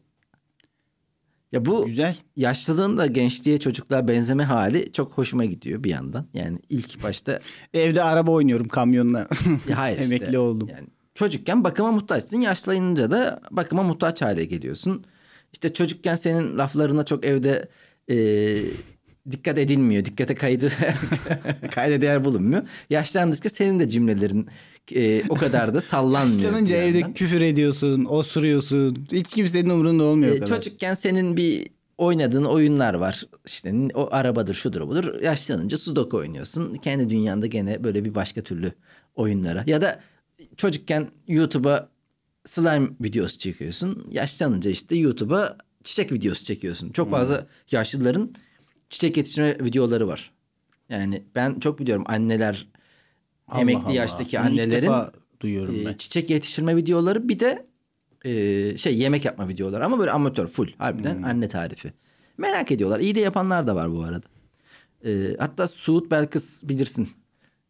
Ya 1.51 1.65
bu 1.65 1.85
Güzel. 1.85 2.15
yaşlılığın 2.35 2.97
da 2.97 3.05
gençliğe 3.07 3.57
çocukluğa 3.57 4.07
benzeme 4.07 4.43
hali 4.43 4.91
çok 4.93 5.11
hoşuma 5.17 5.45
gidiyor 5.45 5.83
bir 5.83 5.89
yandan. 5.89 6.27
Yani 6.33 6.59
ilk 6.69 7.03
başta 7.03 7.39
Evde 7.73 8.03
araba 8.03 8.31
oynuyorum 8.31 8.67
kamyonla. 8.67 9.27
ya 9.69 9.77
hayır 9.77 9.99
işte. 9.99 10.15
Emekli 10.15 10.39
oldum. 10.39 10.67
Yani 10.71 10.87
çocukken 11.15 11.63
bakıma 11.63 11.91
muhtaçsın. 11.91 12.41
Yaşlayınca 12.41 13.11
da 13.11 13.39
bakıma 13.51 13.83
muhtaç 13.83 14.21
hale 14.21 14.45
geliyorsun. 14.45 15.05
İşte 15.53 15.73
çocukken 15.73 16.15
senin 16.15 16.57
laflarına 16.57 17.03
çok 17.05 17.25
evde 17.25 17.67
e, 18.09 18.15
dikkat 19.31 19.57
edilmiyor. 19.57 20.05
Dikkate 20.05 20.35
kaydı 20.35 20.71
kayda 21.71 22.01
değer 22.01 22.23
bulunmuyor. 22.25 22.63
Yaşlandıkça 22.89 23.49
senin 23.49 23.79
de 23.79 23.89
cümlelerin 23.89 24.47
e, 24.95 25.23
o 25.29 25.35
kadar 25.35 25.73
da 25.73 25.81
sallanmıyor. 25.81 26.41
Yaşlanınca 26.41 26.75
evde 26.77 27.13
küfür 27.13 27.41
ediyorsun, 27.41 28.05
osuruyorsun. 28.05 29.07
Hiç 29.11 29.33
kimsenin 29.33 29.69
umurunda 29.69 30.03
olmuyor 30.03 30.35
E, 30.35 30.39
kadar. 30.39 30.47
çocukken 30.55 30.93
senin 30.93 31.37
bir 31.37 31.67
oynadığın 31.97 32.45
oyunlar 32.45 32.93
var. 32.93 33.23
İşte 33.45 33.73
o 33.93 34.07
arabadır, 34.11 34.53
şudur, 34.53 34.81
budur. 34.87 35.21
Yaşlanınca 35.21 35.77
sudoku 35.77 36.17
oynuyorsun. 36.17 36.75
Kendi 36.75 37.09
dünyanda 37.09 37.47
gene 37.47 37.83
böyle 37.83 38.05
bir 38.05 38.15
başka 38.15 38.41
türlü 38.41 38.71
oyunlara. 39.15 39.63
Ya 39.67 39.81
da 39.81 39.99
çocukken 40.57 41.07
YouTube'a 41.27 41.89
slime 42.47 42.89
videosu 43.01 43.37
çekiyorsun. 43.37 44.07
Yaşlanınca 44.11 44.71
işte 44.71 44.95
YouTube'a 44.95 45.57
çiçek 45.83 46.11
videosu 46.11 46.43
çekiyorsun. 46.45 46.89
Çok 46.89 47.09
fazla 47.09 47.47
yaşlıların 47.71 48.33
çiçek 48.89 49.17
yetiştirme 49.17 49.57
videoları 49.59 50.07
var. 50.07 50.31
Yani 50.89 51.23
ben 51.35 51.59
çok 51.59 51.79
biliyorum 51.79 52.03
anneler, 52.07 52.67
Allah 53.47 53.61
emekli 53.61 53.85
Allah. 53.85 53.93
yaştaki 53.93 54.37
Bunu 54.37 54.45
annelerin 54.45 54.81
defa 54.81 55.11
duyuyorum 55.39 55.75
e, 55.81 55.85
ben. 55.85 55.93
çiçek 55.93 56.29
yetiştirme 56.29 56.75
videoları 56.75 57.29
bir 57.29 57.39
de 57.39 57.67
e, 58.25 58.77
şey 58.77 58.97
yemek 58.97 59.25
yapma 59.25 59.47
videoları 59.49 59.85
ama 59.85 59.99
böyle 59.99 60.11
amatör 60.11 60.47
full 60.47 60.67
harbiden 60.77 61.15
Hmm. 61.15 61.23
anne 61.23 61.47
tarifi. 61.47 61.93
Merak 62.37 62.71
ediyorlar. 62.71 62.99
İyi 62.99 63.15
de 63.15 63.19
yapanlar 63.19 63.67
da 63.67 63.75
var 63.75 63.91
bu 63.91 64.03
arada. 64.03 64.25
E, 65.05 65.35
hatta 65.39 65.67
Suud 65.67 66.11
Belkıs 66.11 66.63
bilirsin. 66.63 67.09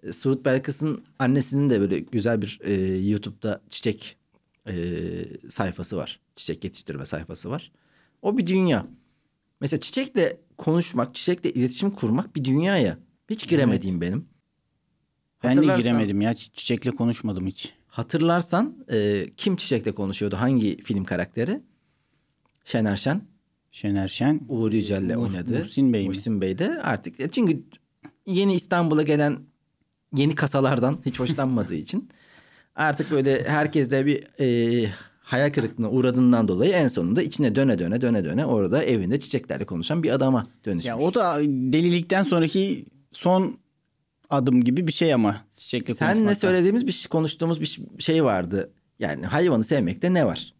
E, 0.04 0.14
Suud 0.14 0.46
Belkıs'ın 0.46 1.04
annesinin 1.20 1.70
de 1.70 1.80
böyle 1.82 2.00
güzel 2.00 2.42
bir 2.42 2.60
e, 2.64 2.74
YouTube'da 2.98 3.62
çiçek 3.70 4.18
e, 4.70 5.50
sayfası 5.50 5.98
var. 5.98 6.20
Çiçek 6.36 6.64
yetiştirme 6.64 7.06
sayfası 7.06 7.50
var. 7.50 7.72
O 8.22 8.38
bir 8.38 8.48
dünya. 8.48 8.88
Mesela 9.62 9.80
çiçekle 9.80 10.38
konuşmak, 10.58 11.16
çiçekle 11.16 11.52
iletişim 11.52 11.92
kurmak 11.92 12.36
bir 12.36 12.44
dünya 12.44 12.78
ya. 12.78 12.98
Hiç 13.30 13.48
giremediğim 13.48 14.02
benim. 14.02 14.26
Ben 15.44 15.58
de 15.58 15.62
giremedim 15.78 16.22
ya. 16.22 16.32
Çi- 16.32 16.52
Çiçekle 16.54 16.92
konuşmadım 16.92 17.48
hiç. 17.48 17.74
Hatırlarsan 17.88 18.86
e, 18.92 19.26
kim 19.38 19.56
Çiçek'le 19.56 19.96
konuşuyordu? 19.96 20.36
Hangi 20.36 20.78
film 20.82 21.04
karakteri? 21.06 21.62
Şener 22.66 22.96
Şen. 22.96 23.22
Şener 23.72 24.08
Şen. 24.08 24.42
Uğur 24.50 24.74
Yücel'le 24.74 25.10
Muh- 25.10 25.18
oynadı. 25.18 25.60
Muhsin 25.60 25.94
Bey 25.94 26.02
mi? 26.02 26.08
Muhsin 26.08 26.42
Bey 26.42 26.58
de 26.58 26.82
artık. 26.82 27.20
e, 27.20 27.30
Çünkü 27.30 27.64
yeni 28.26 28.56
İstanbul'a 28.56 29.04
gelen 29.04 29.40
yeni 30.16 30.36
kasalardan 30.36 30.98
hiç 31.06 31.20
hoşlanmadığı 31.20 31.76
için 31.76 32.10
artık 32.78 33.12
böyle 33.12 33.44
herkes 33.48 33.92
de 33.92 34.06
bir 34.06 34.24
e, 34.40 34.90
hayal 35.22 35.52
kırıklığına 35.54 35.90
uğradığından 35.90 36.48
dolayı 36.48 36.72
en 36.72 36.88
sonunda 36.88 37.22
içine 37.22 37.56
döne 37.56 37.80
döne 37.80 38.02
döne 38.02 38.26
döne 38.26 38.46
orada 38.46 38.84
evinde 38.84 39.20
çiçeklerle 39.20 39.66
konuşan 39.66 40.04
bir 40.04 40.10
adama 40.12 40.48
dönüşmüş. 40.66 40.86
Ya 40.90 40.98
o 40.98 41.14
da 41.14 41.40
delilikten 41.44 42.24
sonraki 42.24 42.86
son 43.12 43.58
adım 44.30 44.64
gibi 44.64 44.88
bir 44.88 44.92
şey 44.92 45.14
ama. 45.14 45.46
Çiçekle 45.54 45.94
Senle 45.94 46.12
konuşmaktan. 46.14 46.40
söylediğimiz 46.40 46.88
bir 46.88 46.92
şey, 46.92 47.10
konuştuğumuz 47.10 47.62
bir 47.62 47.80
şey 48.00 48.24
vardı. 48.24 48.72
Yani 49.00 49.26
hayvanı 49.26 49.64
sevmekte 49.64 50.14
ne 50.14 50.26
var? 50.26 50.54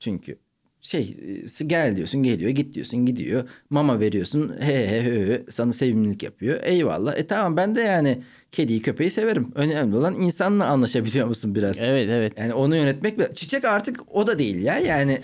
Çünkü 0.00 0.38
şey 0.86 1.16
e, 1.60 1.64
gel 1.64 1.96
diyorsun 1.96 2.22
geliyor 2.22 2.50
git 2.50 2.74
diyorsun 2.74 3.06
gidiyor. 3.06 3.48
Mama 3.70 4.00
veriyorsun 4.00 4.56
he 4.60 4.88
he 4.88 5.02
he 5.02 5.26
he 5.26 5.44
sana 5.50 5.72
sevimlilik 5.72 6.22
yapıyor. 6.22 6.60
Eyvallah. 6.62 7.16
E 7.16 7.26
tamam 7.26 7.56
ben 7.56 7.74
de 7.74 7.80
yani 7.80 8.18
kediyi 8.52 8.82
köpeği 8.82 9.10
severim. 9.10 9.52
Önemli 9.54 9.96
olan 9.96 10.14
insanla 10.20 10.66
anlaşabiliyor 10.66 11.26
musun 11.26 11.54
biraz? 11.54 11.76
Evet 11.78 12.08
evet. 12.10 12.32
Yani 12.38 12.54
onu 12.54 12.76
yönetmek 12.76 13.36
çiçek 13.36 13.64
artık 13.64 14.00
o 14.16 14.26
da 14.26 14.38
değil 14.38 14.56
ya. 14.62 14.78
Yani 14.78 15.20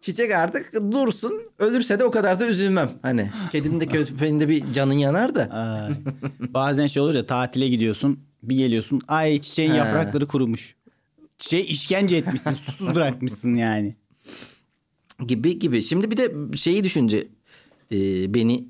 çiçek 0.00 0.30
artık 0.30 0.74
dursun 0.92 1.42
ölürse 1.58 1.98
de 1.98 2.04
o 2.04 2.10
kadar 2.10 2.40
da 2.40 2.46
üzülmem. 2.46 2.90
Hani 3.02 3.30
kedinin 3.52 3.80
de 3.80 3.86
köpeğin 3.86 4.40
de 4.40 4.48
bir 4.48 4.72
canın 4.72 4.92
yanar 4.92 5.34
da. 5.34 5.88
Bazen 6.40 6.86
şey 6.86 7.02
olur 7.02 7.14
ya 7.14 7.26
tatile 7.26 7.68
gidiyorsun 7.68 8.20
bir 8.42 8.56
geliyorsun 8.56 9.00
ay 9.08 9.40
çiçeğin 9.40 9.70
Ha. 9.70 9.76
yaprakları 9.76 10.26
kurumuş. 10.26 10.74
Çiçeği 11.38 11.64
işkence 11.66 12.16
etmişsin 12.16 12.50
susuz 12.52 12.94
bırakmışsın 12.94 13.54
yani. 13.54 13.96
Gibi 15.26 15.58
gibi. 15.58 15.82
Şimdi 15.82 16.10
bir 16.10 16.16
de 16.16 16.56
şeyi 16.56 16.84
düşünce 16.84 17.28
e, 17.92 18.34
beni 18.34 18.68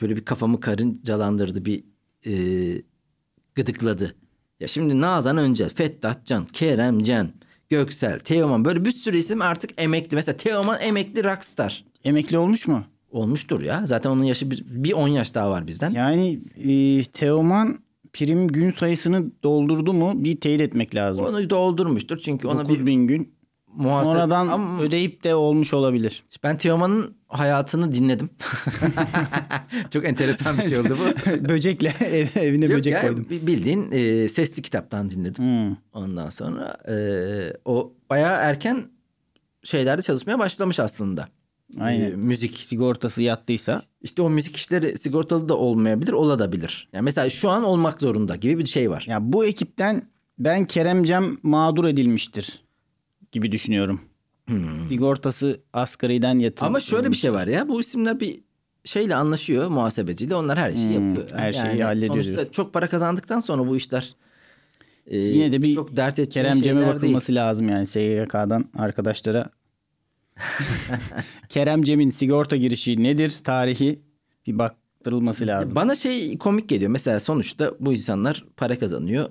böyle 0.00 0.16
bir 0.16 0.24
kafamı 0.24 0.60
karıncalandırdı 0.60 1.64
bir 1.64 1.84
e, 2.26 2.82
gıdıkladı. 3.54 4.14
Ya 4.60 4.68
şimdi 4.68 5.00
Nazan 5.00 5.38
Öncel, 5.38 5.68
Fettah 5.68 6.24
Can, 6.24 6.46
Kerem 6.46 7.02
Can, 7.02 7.28
Göksel, 7.68 8.18
Teoman 8.18 8.64
böyle 8.64 8.84
bir 8.84 8.92
sürü 8.92 9.16
isim 9.16 9.42
artık 9.42 9.70
emekli. 9.80 10.14
Mesela 10.14 10.36
Teoman 10.36 10.80
emekli 10.80 11.24
rockstar. 11.24 11.84
Emekli 12.04 12.38
olmuş 12.38 12.66
mu? 12.66 12.84
Olmuştur 13.10 13.60
ya. 13.60 13.86
Zaten 13.86 14.10
onun 14.10 14.24
yaşı 14.24 14.50
bir, 14.50 14.64
bir 14.66 14.92
10 14.92 15.08
yaş 15.08 15.34
daha 15.34 15.50
var 15.50 15.66
bizden. 15.66 15.90
Yani 15.90 16.40
e, 16.56 17.04
Teoman 17.04 17.78
prim 18.12 18.48
gün 18.48 18.70
sayısını 18.70 19.30
doldurdu 19.42 19.92
mu 19.92 20.12
bir 20.14 20.40
teyit 20.40 20.60
etmek 20.60 20.94
lazım. 20.94 21.24
Onu 21.24 21.50
doldurmuştur 21.50 22.18
çünkü 22.18 22.48
ona 22.48 22.64
bir 22.64 22.68
9000 22.68 23.06
gün. 23.06 23.32
Muhasebe... 23.78 24.12
Sonradan 24.12 24.48
Ama 24.48 24.82
ödeyip 24.82 25.24
de 25.24 25.34
olmuş 25.34 25.74
olabilir. 25.74 26.24
ben 26.42 26.56
Teoman'ın 26.56 27.16
hayatını 27.28 27.92
dinledim. 27.94 28.30
Çok 29.90 30.04
enteresan 30.04 30.58
bir 30.58 30.62
şey 30.62 30.78
oldu 30.78 30.96
bu. 31.00 31.30
Böcekle 31.48 31.88
ev- 32.00 32.40
evine 32.40 32.64
Yok 32.64 32.74
böcek 32.74 32.92
ya, 32.94 33.00
koydum. 33.00 33.26
bi- 33.30 33.46
bildiğin 33.46 33.88
e, 33.92 34.28
sesli 34.28 34.62
kitaptan 34.62 35.10
dinledim. 35.10 35.44
Hmm. 35.44 35.76
Ondan 35.92 36.30
sonra 36.30 36.76
e, 36.88 36.96
o 37.64 37.92
bayağı 38.10 38.36
erken 38.36 38.90
şeylerde 39.64 40.02
çalışmaya 40.02 40.38
başlamış 40.38 40.80
aslında. 40.80 41.28
Aynen. 41.80 42.10
E, 42.12 42.16
müzik. 42.16 42.56
Sigortası 42.56 43.22
yattıysa. 43.22 43.82
İşte 44.02 44.22
o 44.22 44.30
müzik 44.30 44.56
işleri 44.56 44.98
sigortalı 44.98 45.48
da 45.48 45.56
olmayabilir, 45.56 46.12
olabilir. 46.12 46.88
Yani 46.92 47.04
mesela 47.04 47.30
şu 47.30 47.50
an 47.50 47.64
olmak 47.64 48.00
zorunda 48.00 48.36
gibi 48.36 48.58
bir 48.58 48.66
şey 48.66 48.90
var. 48.90 49.04
Ya 49.08 49.32
bu 49.32 49.44
ekipten 49.44 50.02
ben 50.38 50.64
Keremcem 50.66 51.36
mağdur 51.42 51.84
edilmiştir 51.84 52.62
gibi 53.32 53.52
düşünüyorum. 53.52 54.00
Sigortası 54.88 55.60
asgariden 55.72 56.38
yatırılmış. 56.38 56.60
Hmm. 56.60 56.66
Ama 56.66 56.80
şöyle 56.80 57.10
bir 57.10 57.16
şey 57.16 57.32
var 57.32 57.46
ya 57.46 57.68
bu 57.68 57.80
isimler 57.80 58.20
bir 58.20 58.40
şeyle 58.84 59.14
anlaşıyor 59.16 59.68
muhasebeciyle 59.68 60.34
onlar 60.34 60.58
her 60.58 60.72
şeyi 60.72 60.96
Hmm, 60.98 61.14
yapıyor. 61.16 61.38
her 61.40 61.52
şeyi 61.52 61.84
hallediyor 61.84 62.22
Sonuçta 62.22 62.52
çok 62.52 62.72
para 62.72 62.88
kazandıktan 62.88 63.40
sonra 63.40 63.66
bu 63.68 63.76
işler 63.76 64.14
e, 65.06 65.18
Yine 65.18 65.52
de 65.52 65.62
bir 65.62 65.74
çok 65.74 65.96
dert 65.96 66.28
Keremcem'e 66.30 66.80
şeyler 66.80 66.94
bakılması 66.96 67.34
lazım 67.34 67.68
yani 67.68 67.86
SGK'dan 67.86 68.64
arkadaşlara. 68.78 69.50
Keremcem'in 71.48 72.10
sigorta 72.10 72.56
girişi 72.56 73.02
nedir 73.02 73.34
tarihi 73.44 74.00
bir 74.46 74.58
baktırılması 74.58 75.40
değil. 75.40 75.48
lazım. 75.50 75.74
Bana 75.74 75.94
şey 75.96 76.38
komik 76.38 76.68
geliyor. 76.68 76.90
Mesela 76.90 77.20
sonuçta 77.20 77.74
bu 77.80 77.92
insanlar 77.92 78.44
para 78.56 78.78
kazanıyor. 78.78 79.28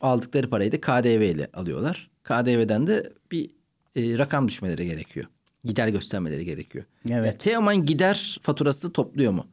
Aldıkları 0.00 0.50
parayı 0.50 0.72
da 0.72 0.80
KDV 0.80 1.22
ile 1.34 1.48
alıyorlar. 1.54 2.10
KDV'den 2.28 2.86
de 2.86 3.12
bir 3.32 3.50
e, 3.96 4.18
rakam 4.18 4.48
düşmeleri 4.48 4.86
gerekiyor. 4.86 5.26
Gider 5.64 5.88
göstermeleri 5.88 6.44
gerekiyor. 6.44 6.84
Evet. 7.10 7.26
Ya, 7.26 7.38
Teoman 7.38 7.84
gider 7.84 8.38
faturası 8.42 8.92
topluyor 8.92 9.32
mu? 9.32 9.46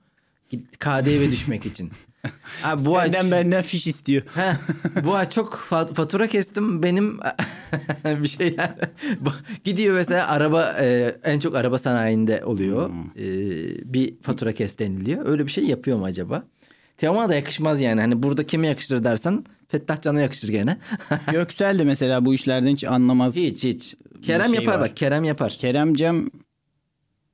KDV 0.80 1.32
düşmek 1.32 1.66
için. 1.66 1.92
Abi, 2.64 2.86
bu 2.86 2.98
ay 2.98 3.10
Senden 3.10 3.32
benden 3.32 3.62
fiş 3.62 3.88
istiyor. 3.88 4.24
He, 4.36 4.54
bu 5.06 5.14
ay 5.16 5.30
çok 5.30 5.54
fa- 5.70 5.94
fatura 5.94 6.28
kestim 6.28 6.84
benim 6.84 7.18
bir. 8.06 8.38
Bu- 9.20 9.32
Gidiyor 9.64 9.96
mesela 9.96 10.28
araba 10.28 10.76
e, 10.80 11.16
en 11.24 11.40
çok 11.40 11.56
araba 11.56 11.78
sanayinde 11.78 12.46
oluyor. 12.46 12.90
E, 13.20 13.24
bir 13.94 14.14
fatura 14.22 14.54
kes 14.54 14.80
deniliyor. 14.80 15.26
Öyle 15.28 15.46
bir 15.46 15.52
şey 15.52 15.64
yapıyor 15.64 15.98
mu 15.98 16.06
acaba? 16.06 16.44
Teoman'a 16.98 17.30
da 17.30 17.36
yakışmaz 17.36 17.82
yani. 17.82 18.02
Hani 18.02 18.24
burada 18.24 18.46
kime 18.46 18.68
yakışır 18.68 19.04
dersen 19.04 19.44
Fettah 19.74 20.02
Can'a 20.02 20.22
yakışır 20.22 20.48
gene. 20.48 20.78
Göksel 21.32 21.80
de 21.80 21.84
mesela 21.84 22.26
bu 22.26 22.34
işlerden 22.34 22.72
hiç 22.74 22.84
anlamaz. 22.84 23.36
hiç 23.36 23.64
hiç. 23.64 23.96
Kerem 24.22 24.54
şey 24.54 24.56
yapar 24.64 24.80
var. 24.80 24.90
bak 24.90 24.98
Kerem 24.98 25.24
yapar. 25.24 25.56
Keremcem 25.60 26.28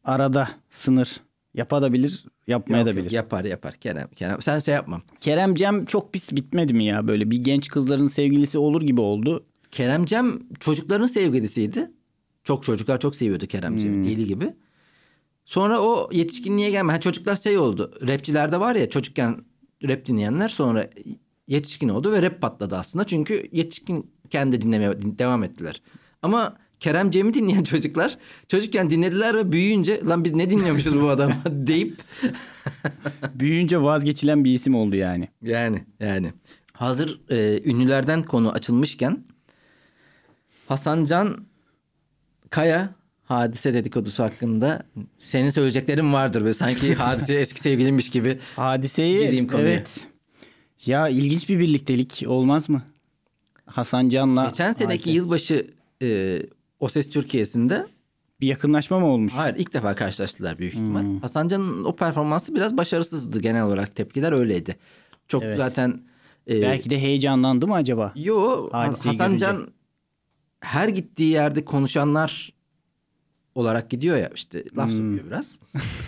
arada 0.03 0.49
sınır. 0.69 1.21
Yapabilir, 1.53 2.25
yapmaya 2.47 2.77
Yok, 2.77 2.85
da 2.85 2.89
yok, 2.89 2.99
bilir. 2.99 3.11
Yapar 3.11 3.45
yapar 3.45 3.73
Kerem. 3.73 4.07
Kerem. 4.07 4.41
Sen 4.41 4.59
şey 4.59 4.73
yapmam. 4.73 5.01
Kerem 5.21 5.55
Cem 5.55 5.85
çok 5.85 6.13
pis 6.13 6.31
bitmedi 6.31 6.73
mi 6.73 6.85
ya? 6.85 7.07
Böyle 7.07 7.31
bir 7.31 7.37
genç 7.37 7.67
kızların 7.67 8.07
sevgilisi 8.07 8.57
olur 8.57 8.81
gibi 8.81 9.01
oldu. 9.01 9.45
Kerem 9.71 10.05
Cem 10.05 10.39
çocukların 10.59 11.05
sevgilisiydi. 11.05 11.91
Çok 12.43 12.63
çocuklar 12.63 12.99
çok 12.99 13.15
seviyordu 13.15 13.45
Kerem 13.47 13.71
Hmm. 13.71 13.79
Cem'i 13.79 14.07
deli 14.07 14.25
gibi. 14.25 14.53
Sonra 15.45 15.79
o 15.79 16.09
yetişkinliğe 16.13 16.69
gelme. 16.71 16.91
Ha, 16.93 16.99
çocuklar 16.99 17.35
şey 17.35 17.57
oldu. 17.57 17.91
Rapçilerde 18.07 18.59
var 18.59 18.75
ya 18.75 18.89
çocukken 18.89 19.37
rap 19.83 20.05
dinleyenler 20.05 20.49
sonra 20.49 20.89
yetişkin 21.49 21.89
oldu 21.89 22.11
ve 22.11 22.21
rap 22.21 22.41
patladı 22.41 22.77
aslında. 22.77 23.03
Çünkü 23.05 23.49
yetişkinken 23.51 24.51
de 24.51 24.61
dinlemeye 24.61 25.01
din- 25.01 25.17
devam 25.19 25.43
ettiler. 25.43 25.81
Ama 26.21 26.57
Kerem 26.79 27.11
Cem'i 27.11 27.33
dinleyen 27.33 27.63
çocuklar 27.73 28.17
çocukken 28.47 28.89
dinlediler 28.89 29.35
ve 29.35 29.51
büyüyünce 29.51 30.01
lan 30.05 30.23
biz 30.23 30.33
ne 30.33 30.49
dinliyormuşuz 30.49 31.01
bu 31.01 31.09
adamı 31.09 31.33
deyip 31.45 31.97
Büyüyünce 33.35 33.81
vazgeçilen 33.81 34.43
bir 34.43 34.53
isim 34.53 34.75
oldu 34.75 34.95
yani. 34.95 35.27
Yani 35.41 35.83
yani. 35.99 36.33
Hazır 36.73 37.21
e, 37.29 37.69
ünlülerden 37.69 38.23
konu 38.23 38.51
açılmışken 38.51 39.23
Hasan 40.67 41.05
Can 41.05 41.45
Kaya 42.49 42.89
hadise 43.23 43.73
dedikodusu 43.73 44.23
hakkında 44.23 44.83
senin 45.15 45.49
söyleyeceklerin 45.49 46.13
vardır. 46.13 46.41
Böyle 46.41 46.53
sanki 46.53 46.95
hadise 46.95 47.33
eski 47.33 47.59
sevgilinmiş 47.59 48.09
gibi. 48.09 48.39
Hadiseyi 48.55 49.47
evet. 49.57 50.08
Ya 50.85 51.09
ilginç 51.09 51.49
bir 51.49 51.59
birliktelik 51.59 52.23
olmaz 52.27 52.69
mı? 52.69 52.81
Hasan 53.65 54.09
Can'la 54.09 54.45
Geçen 54.45 54.71
seneki 54.71 55.01
Hadise. 55.03 55.11
yılbaşı 55.11 55.67
e, 56.01 56.39
O 56.79 56.89
Ses 56.89 57.09
Türkiye'sinde 57.09 57.87
bir 58.41 58.47
yakınlaşma 58.47 58.99
mı 58.99 59.05
olmuş? 59.05 59.33
hayır 59.33 59.55
ilk 59.55 59.73
defa 59.73 59.95
karşılaştılar 59.95 60.57
büyük 60.59 60.73
ihtimal. 60.73 61.19
Hasan 61.21 61.47
Can'ın 61.47 61.83
o 61.83 61.95
performansı 61.95 62.55
biraz 62.55 62.77
başarısızdı 62.77 63.39
genel 63.39 63.63
olarak 63.63 63.95
tepkiler 63.95 64.31
öyleydi. 64.31 64.75
Çok 65.27 65.43
Evet. 65.43 65.57
zaten 65.57 66.01
e, 66.49 66.61
Belki 66.61 66.89
de 66.89 66.99
heyecanlandı 67.01 67.67
mı 67.67 67.73
acaba? 67.73 68.13
Yo 68.15 68.69
Hadiseyi 68.71 69.11
Hasan 69.11 69.27
görünce. 69.27 69.45
Can 69.45 69.67
her 70.59 70.87
gittiği 70.87 71.31
yerde 71.31 71.65
konuşanlar 71.65 72.53
olarak 73.55 73.89
gidiyor 73.89 74.17
ya 74.17 74.31
işte 74.35 74.63
laf 74.77 74.89
Hmm. 74.89 74.95
sokuyor 74.95 75.25
biraz. 75.25 75.59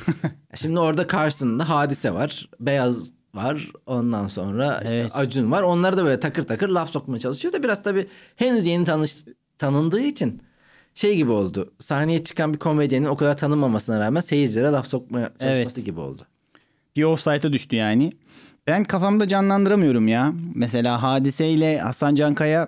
Şimdi 0.55 0.79
orada 0.79 1.07
karşısında 1.07 1.69
hadise 1.69 2.13
var. 2.13 2.49
Beyaz 2.59 3.11
var. 3.33 3.71
Ondan 3.85 4.27
sonra 4.27 4.81
işte 4.85 4.97
Evet. 4.97 5.11
Acun 5.15 5.51
var. 5.51 5.63
Onları 5.63 5.97
da 5.97 6.05
böyle 6.05 6.19
takır 6.19 6.43
takır 6.43 6.69
laf 6.69 6.89
sokmaya 6.89 7.19
çalışıyor 7.19 7.53
da 7.53 7.63
biraz 7.63 7.83
tabii 7.83 8.07
henüz 8.35 8.65
yeni 8.65 8.85
tanış 8.85 9.15
tanındığı 9.57 10.01
için 10.01 10.41
şey 10.95 11.15
gibi 11.15 11.31
oldu. 11.31 11.73
Sahneye 11.79 12.23
çıkan 12.23 12.53
bir 12.53 12.59
komedyenin 12.59 13.05
o 13.05 13.17
kadar 13.17 13.37
tanınmamasına 13.37 13.99
rağmen 13.99 14.21
seyircilere 14.21 14.67
laf 14.71 14.87
sokmaya 14.87 15.31
çalışması 15.39 15.81
gibi 15.81 15.99
oldu. 15.99 16.21
Bir 16.95 17.03
offside'a 17.03 17.53
düştü 17.53 17.75
yani. 17.75 18.11
Ben 18.67 18.83
kafamda 18.83 19.27
canlandıramıyorum 19.27 20.07
ya. 20.07 20.33
Mesela 20.55 21.03
Hadise 21.03 21.49
ile 21.49 21.79
Hasan 21.79 22.15
Cankaya 22.15 22.67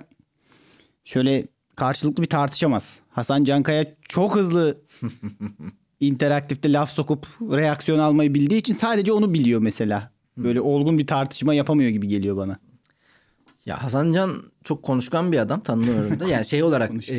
şöyle 1.06 1.48
karşılıklı 1.76 2.24
bir 2.24 2.30
tartışamaz. 2.30 2.98
Hasan 3.10 3.44
Cankaya 3.44 3.86
çok 4.10 4.36
hızlı 4.36 4.78
interaktifte 6.00 6.74
laf 6.74 6.92
sokup 6.92 7.28
reaksiyon 7.42 8.00
almayı 8.00 8.34
bildiği 8.34 8.58
için 8.60 8.74
sadece 8.74 9.12
onu 9.14 9.34
biliyor 9.34 9.62
mesela. 9.62 10.13
Böyle 10.38 10.62
olgun 10.62 10.98
bir 10.98 11.08
tartışma 11.08 11.54
yapamıyor 11.54 11.90
gibi 11.90 12.08
geliyor 12.08 12.38
bana. 12.38 12.58
Ya 13.66 13.84
Hasan 13.84 14.12
Can 14.12 14.44
çok 14.64 14.84
konuşkan 14.84 15.32
bir 15.32 15.38
adam 15.38 15.64
tanımıyorum 15.64 16.20
da. 16.20 16.28
Yani 16.30 16.46
şey 16.46 16.64
olarak 16.64 17.10
e, 17.10 17.16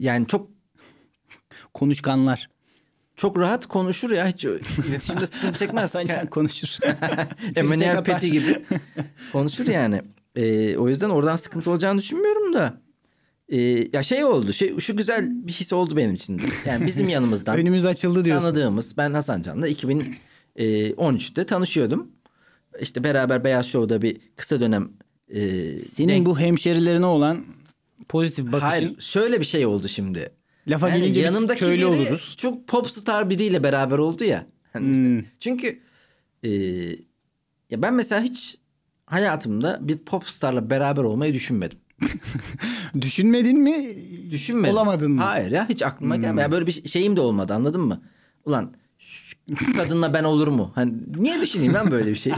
yani 0.00 0.26
çok 0.26 0.50
Konuşkanlar. 1.74 2.48
Çok 3.16 3.38
rahat 3.38 3.66
konuşur 3.66 4.10
ya 4.10 4.26
hiç 4.26 4.44
iletişimde 4.44 5.26
sıkıntı 5.26 5.58
çekmez. 5.58 5.82
Hasan 5.94 6.06
Can 6.06 6.26
konuşur. 6.26 6.78
Emanuel 7.56 7.94
kapar. 7.94 8.04
Peti 8.04 8.32
gibi 8.32 8.64
konuşur 9.32 9.66
yani. 9.66 10.02
Ee, 10.36 10.76
o 10.76 10.88
yüzden 10.88 11.10
oradan 11.10 11.36
sıkıntı 11.36 11.70
olacağını 11.70 11.98
düşünmüyorum 11.98 12.54
da. 12.54 12.80
Ee, 13.48 13.88
ya 13.92 14.02
şey 14.02 14.24
oldu 14.24 14.52
şey 14.52 14.78
şu 14.78 14.96
güzel 14.96 15.46
bir 15.46 15.52
his 15.52 15.72
oldu 15.72 15.96
benim 15.96 16.14
için 16.14 16.38
de. 16.38 16.42
Yani 16.66 16.86
bizim 16.86 17.08
yanımızdan 17.08 17.58
Önümüz 17.58 17.84
açıldı 17.84 18.24
diyorsun. 18.24 18.42
tanıdığımız 18.42 18.96
ben 18.96 19.14
Hasan 19.14 19.42
Can'la 19.42 19.68
2013'te 19.68 21.46
tanışıyordum. 21.46 22.10
İşte 22.80 23.04
beraber 23.04 23.44
Beyaz 23.44 23.66
Show'da 23.66 24.02
bir 24.02 24.16
kısa 24.36 24.60
dönem 24.60 24.88
e, 25.28 25.40
Senin 25.84 26.08
denk- 26.08 26.26
bu 26.26 26.38
hemşerilerine 26.38 27.06
olan 27.06 27.44
pozitif 28.08 28.46
bakışın 28.46 28.60
Hayır 28.66 29.00
şöyle 29.00 29.40
bir 29.40 29.44
şey 29.44 29.66
oldu 29.66 29.88
şimdi. 29.88 30.30
lafa 30.68 30.88
Yani 30.88 31.00
gelince 31.00 31.20
yanımdaki 31.20 31.60
köylü 31.60 31.76
biri 31.78 31.86
oluruz. 31.86 32.34
çok 32.36 32.68
popstar 32.68 33.30
biriyle 33.30 33.62
beraber 33.62 33.98
oldu 33.98 34.24
ya. 34.24 34.46
Hani 34.72 34.94
Hmm. 34.96 35.24
Çünkü 35.40 35.80
e, 36.44 36.50
ya 37.70 37.82
ben 37.82 37.94
mesela 37.94 38.20
hiç 38.22 38.58
hayatımda 39.06 39.78
bir 39.80 39.98
popstarla 39.98 40.70
beraber 40.70 41.02
olmayı 41.02 41.34
düşünmedim. 41.34 41.78
Düşünmedin 43.00 43.60
mi? 43.60 43.74
Düşünmedim. 44.30 44.74
Olamadın 44.74 45.12
mı? 45.12 45.20
Hayır 45.20 45.50
ya 45.50 45.68
hiç 45.68 45.82
aklıma 45.82 46.16
gelmedi. 46.16 46.40
Ya 46.42 46.52
böyle 46.52 46.66
bir 46.66 46.88
şeyim 46.88 47.16
de 47.16 47.20
olmadı 47.20 47.54
anladın 47.54 47.80
mı? 47.80 48.02
Ulan 48.44 48.74
kadınla 49.76 50.14
ben 50.14 50.24
olur 50.24 50.48
mu? 50.48 50.72
Hani 50.74 50.92
niye 51.16 51.40
düşüneyim 51.40 51.74
lan 51.74 51.90
böyle 51.90 52.10
bir 52.10 52.14
şey? 52.16 52.32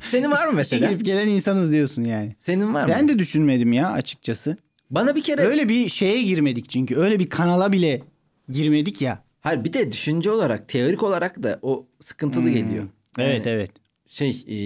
Senin 0.00 0.30
var 0.30 0.46
mı 0.46 0.52
mesela? 0.56 0.90
Gelip 0.90 1.04
gelen 1.04 1.28
insanız 1.28 1.72
diyorsun 1.72 2.04
yani. 2.04 2.34
Senin 2.38 2.74
var 2.74 2.84
mı? 2.84 2.88
Ben 2.94 3.08
de 3.08 3.18
düşünmedim 3.18 3.72
ya 3.72 3.90
açıkçası. 3.90 4.56
Bana 4.90 5.16
bir 5.16 5.22
kere 5.22 5.40
Öyle 5.42 5.68
bir 5.68 5.88
şeye 5.88 6.22
girmedik 6.22 6.70
çünkü. 6.70 6.96
Öyle 6.96 7.18
bir 7.18 7.30
kanala 7.30 7.72
bile 7.72 8.02
girmedik 8.48 9.02
ya. 9.02 9.22
hayır 9.40 9.64
bir 9.64 9.72
de 9.72 9.92
düşünce 9.92 10.30
olarak, 10.30 10.68
teorik 10.68 11.02
olarak 11.02 11.42
da 11.42 11.58
o 11.62 11.86
sıkıntılı 12.00 12.42
Hmm. 12.44 12.54
geliyor. 12.54 12.84
Evet 13.18 13.46
evet. 13.46 13.70
şey 14.06 14.44
e, 14.48 14.56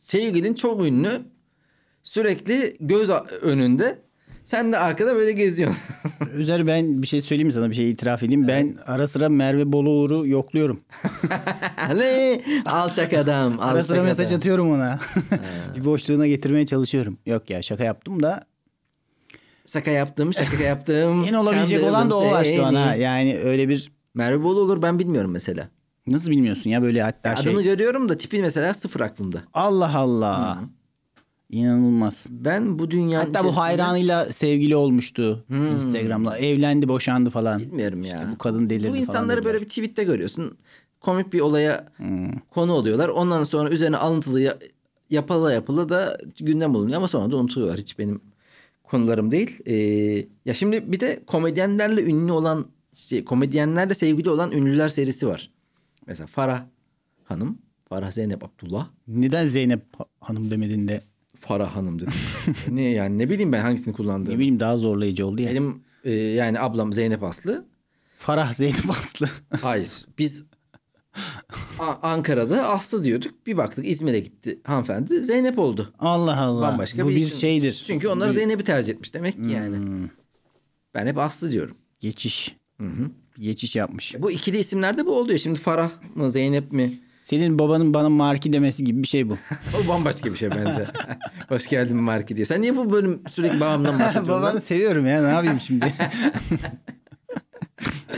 sevgilin 0.00 0.54
çok 0.54 0.84
ünlü 0.86 1.10
sürekli 2.02 2.76
göz 2.80 3.10
önünde 3.42 3.98
sen 4.48 4.72
de 4.72 4.78
arkada 4.78 5.16
böyle 5.16 5.32
geziyorsun. 5.32 5.82
Özer 6.34 6.66
ben 6.66 7.02
bir 7.02 7.06
şey 7.06 7.20
söyleyeyim 7.20 7.52
sana 7.52 7.70
bir 7.70 7.74
şey 7.74 7.90
itiraf 7.90 8.22
edeyim. 8.22 8.48
Ben 8.48 8.76
ara 8.86 9.06
sıra 9.06 9.28
Merve 9.28 9.72
Boluğur'u 9.72 10.26
yokluyorum. 10.26 10.80
ne? 11.96 12.40
Alçak 12.66 13.12
adam. 13.12 13.60
Ara 13.60 13.70
alçak 13.70 13.86
sıra 13.86 14.02
mesaj 14.02 14.26
adam. 14.26 14.36
atıyorum 14.36 14.72
ona. 14.72 14.98
bir 15.76 15.84
boşluğuna 15.84 16.26
getirmeye 16.26 16.66
çalışıyorum. 16.66 17.18
Yok 17.26 17.50
ya 17.50 17.62
şaka 17.62 17.84
yaptım 17.84 18.22
da. 18.22 18.44
Şaka 19.66 19.90
yaptım, 19.90 20.34
şaka 20.34 20.62
yaptım. 20.62 21.24
Yeni 21.24 21.38
olabilecek 21.38 21.84
olan 21.84 22.10
da 22.10 22.16
o 22.16 22.30
var 22.30 22.44
şu 22.44 22.66
an 22.66 22.74
ha. 22.74 22.94
Yani 22.94 23.38
öyle 23.38 23.68
bir 23.68 23.92
Merve 24.14 24.42
Bolu 24.42 24.60
olur 24.60 24.82
ben 24.82 24.98
bilmiyorum 24.98 25.30
mesela. 25.30 25.68
nasıl 26.06 26.30
bilmiyorsun 26.30 26.70
ya 26.70 26.82
böyle 26.82 27.02
hatta 27.02 27.36
şey. 27.36 27.52
Adını 27.52 27.62
görüyorum 27.62 28.08
da 28.08 28.16
tipi 28.16 28.42
mesela 28.42 28.74
sıfır 28.74 29.00
aklımda. 29.00 29.42
Allah 29.54 29.98
Allah. 29.98 30.60
İnanılmaz. 31.50 32.26
Ben 32.30 32.78
bu 32.78 32.90
dünyanın 32.90 33.24
Hatta 33.26 33.38
bu 33.38 33.48
içerisinde- 33.48 33.60
hayranıyla 33.60 34.24
sevgili 34.32 34.76
olmuştu 34.76 35.44
Instagram'da. 35.50 36.38
Evlendi, 36.38 36.88
boşandı 36.88 37.30
falan. 37.30 37.60
Bilmiyorum 37.60 38.02
ya. 38.02 38.16
İşte 38.16 38.26
bu 38.32 38.38
kadın 38.38 38.70
delirdi 38.70 38.84
Bu 38.84 38.88
falan 38.90 39.00
insanları 39.00 39.36
dediler. 39.36 39.44
böyle 39.54 39.64
bir 39.64 39.68
tweette 39.68 40.04
görüyorsun. 40.04 40.58
Komik 41.00 41.32
bir 41.32 41.40
olaya 41.40 41.86
Hmm. 41.96 42.30
konu 42.50 42.72
oluyorlar. 42.72 43.08
Ondan 43.08 43.44
sonra 43.44 43.68
üzerine 43.70 43.96
alıntılı 43.96 44.40
ya- 44.40 44.58
yapıla 45.10 45.88
da 45.88 46.18
gündem 46.40 46.74
bulunuyor 46.74 46.96
ama 46.96 47.08
sonra 47.08 47.30
da 47.32 47.36
unutuyorlar. 47.36 47.78
Hiç 47.78 47.98
benim 47.98 48.20
konularım 48.84 49.30
değil. 49.32 49.58
Ee, 49.66 49.74
ya 50.44 50.54
şimdi 50.54 50.92
bir 50.92 51.00
de 51.00 51.20
komedyenlerle 51.26 52.02
ünlü 52.04 52.32
olan 52.32 52.66
şey, 52.94 53.24
komedyenlerle 53.24 53.94
sevgili 53.94 54.30
olan 54.30 54.52
ünlüler 54.52 54.88
serisi 54.88 55.26
var. 55.26 55.50
Mesela 56.06 56.26
Farah 56.26 56.64
Hanım, 57.24 57.58
Farah 57.88 58.10
Zeynep 58.12 58.44
Abdullah. 58.44 58.88
Neden 59.08 59.48
Zeynep 59.48 59.82
Hanım 60.20 60.50
demedin 60.50 60.88
de 60.88 61.00
Farah 61.40 61.76
Hanım 61.76 61.98
dedim. 61.98 62.12
ne 62.70 62.82
yani 62.82 63.18
ne 63.18 63.30
bileyim 63.30 63.52
ben 63.52 63.60
hangisini 63.62 63.92
ne 63.92 63.96
kullandığımı. 63.96 64.38
bileyim 64.38 64.60
daha 64.60 64.78
zorlayıcı 64.78 65.26
oldu 65.26 65.42
ya. 65.42 65.50
Benim 65.50 65.82
e, 66.04 66.12
yani 66.12 66.60
ablam 66.60 66.92
Zeynep 66.92 67.22
Aslı. 67.22 67.64
Farah 68.18 68.54
Zeynep 68.54 68.90
Aslı. 68.90 69.28
Hayır. 69.60 70.06
Biz 70.18 70.42
Ankara'da 72.02 72.68
Aslı 72.68 73.04
diyorduk. 73.04 73.46
Bir 73.46 73.56
baktık 73.56 73.86
İzmir'e 73.88 74.20
gitti 74.20 74.58
hanımefendi. 74.64 75.24
Zeynep 75.24 75.58
oldu. 75.58 75.92
Allah 75.98 76.40
Allah. 76.40 76.62
Bambaşka 76.62 77.04
Bu 77.04 77.08
bir, 77.08 77.16
bir 77.16 77.28
şeydir. 77.28 77.82
Çünkü 77.86 78.08
onlar 78.08 78.28
Bir 78.28 78.34
Zeynep'i 78.34 78.64
tercih 78.64 78.92
etmiş 78.92 79.14
demek 79.14 79.34
ki 79.44 79.50
yani. 79.50 79.76
Hmm, 79.76 80.08
Ben 80.94 81.06
hep 81.06 81.18
Aslı 81.18 81.50
diyorum. 81.50 81.76
geçiş. 82.00 82.56
Hı 82.80 82.86
hı. 82.86 83.10
Geçiş 83.38 83.76
yapmış. 83.76 84.14
Bu 84.18 84.30
ikili 84.30 84.58
isimlerde 84.58 85.06
bu 85.06 85.18
oluyor. 85.18 85.38
Şimdi 85.38 85.60
Farah 85.60 85.90
mı 86.14 86.30
Zeynep 86.30 86.72
mi? 86.72 87.00
Senin 87.20 87.58
babanın 87.58 87.94
bana 87.94 88.08
marki 88.08 88.52
demesi 88.52 88.84
gibi 88.84 89.02
bir 89.02 89.08
şey 89.08 89.28
bu. 89.28 89.36
O 89.84 89.88
bambaşka 89.88 90.32
bir 90.32 90.36
şey 90.36 90.50
bence. 90.50 90.86
Hoş 91.48 91.66
geldin 91.66 91.96
Marki 91.96 92.36
diye. 92.36 92.46
Sen 92.46 92.62
niye 92.62 92.76
bu 92.76 92.90
bölüm 92.90 93.22
sürekli 93.28 93.60
babamdan 93.60 93.98
bahsediyorsun? 94.00 94.32
Babanı 94.34 94.54
lan? 94.54 94.60
seviyorum 94.60 95.06
ya 95.06 95.22
ne 95.22 95.28
yapayım 95.28 95.60
şimdi? 95.60 95.94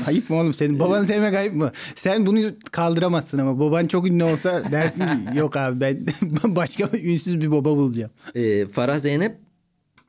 ayıp 0.06 0.30
mı 0.30 0.36
oğlum 0.36 0.54
senin 0.54 0.80
babanı 0.80 1.06
sevmek 1.06 1.34
ayıp 1.34 1.54
mı? 1.54 1.72
Sen 1.96 2.26
bunu 2.26 2.40
kaldıramazsın 2.70 3.38
ama 3.38 3.60
baban 3.60 3.84
çok 3.84 4.06
ünlü 4.06 4.24
olsa 4.24 4.72
dersin 4.72 5.04
ki 5.04 5.38
yok 5.38 5.56
abi 5.56 5.80
ben 5.80 6.06
başka 6.44 6.88
ünsüz 6.98 7.40
bir 7.40 7.50
baba 7.50 7.76
bulacağım. 7.76 8.10
Ee, 8.34 8.66
Farah 8.66 8.98
Zeynep 8.98 9.38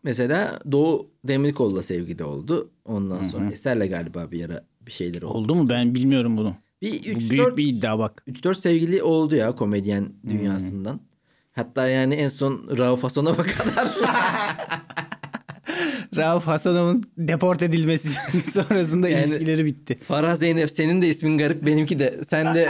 mesela 0.04 0.60
Doğu 0.72 1.10
Demirkol'la 1.24 1.84
sevgili 1.84 2.24
oldu. 2.24 2.72
Ondan 2.86 3.24
sonra 3.24 3.52
Eser'le 3.52 3.89
galiba 3.89 4.32
bir 4.32 4.46
ara 4.46 4.66
bir 4.82 4.92
şeyleri 4.92 5.26
oldu. 5.26 5.38
Oldu 5.38 5.56
mu 5.56 5.70
ben 5.70 5.96
bilmiyorum 5.96 6.38
bunu. 6.38 6.56
Bir 6.82 6.92
Bu 6.92 7.08
3 7.20 7.30
büyük 7.32 7.46
4 7.46 7.58
bir 7.58 7.68
iddia 7.68 8.00
bak. 8.00 8.24
3-4 8.28 8.56
sevgili 8.56 9.04
oldu 9.04 9.36
ya 9.36 9.56
komedyen 9.56 10.14
dünyasından. 10.30 11.00
Hatta 11.52 11.88
yani 11.88 12.14
en 12.16 12.28
son 12.28 12.78
Rauf 12.78 13.04
Hasanov'a 13.04 13.44
kadar. 13.44 13.88
Rauf 16.16 16.48
Hasanov'un 16.48 17.04
deport 17.18 17.62
edilmesi 17.62 18.10
sonrasında 18.54 19.10
Yani- 19.10 19.26
ilişkileri 19.26 19.66
bitti. 19.66 20.00
Farah 20.08 20.36
Zeynep 20.36 20.70
senin 20.72 21.02
de 21.02 21.08
ismin 21.10 21.38
garip 21.38 21.66
benimki 21.66 22.00
de. 22.00 22.20
Sen 22.28 22.56
de 22.56 22.70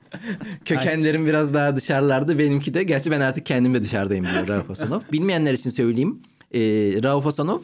kökenlerin 0.64 1.26
biraz 1.26 1.54
daha 1.54 1.76
dışarılarda 1.76 2.38
benimki 2.38 2.74
de. 2.74 2.82
Gerçi 2.82 3.10
ben 3.10 3.20
artık 3.20 3.46
kendim 3.46 3.74
de 3.74 3.82
dışarıdayım 3.82 4.24
diyor 4.24 4.48
Rauf 4.48 4.68
Hasanov. 4.68 5.00
Bilmeyenler 5.12 5.52
için 5.54 5.70
söyleyeyim. 5.70 6.22
Ee, 6.54 6.60
Rauf 7.02 7.24
Hasanov 7.24 7.60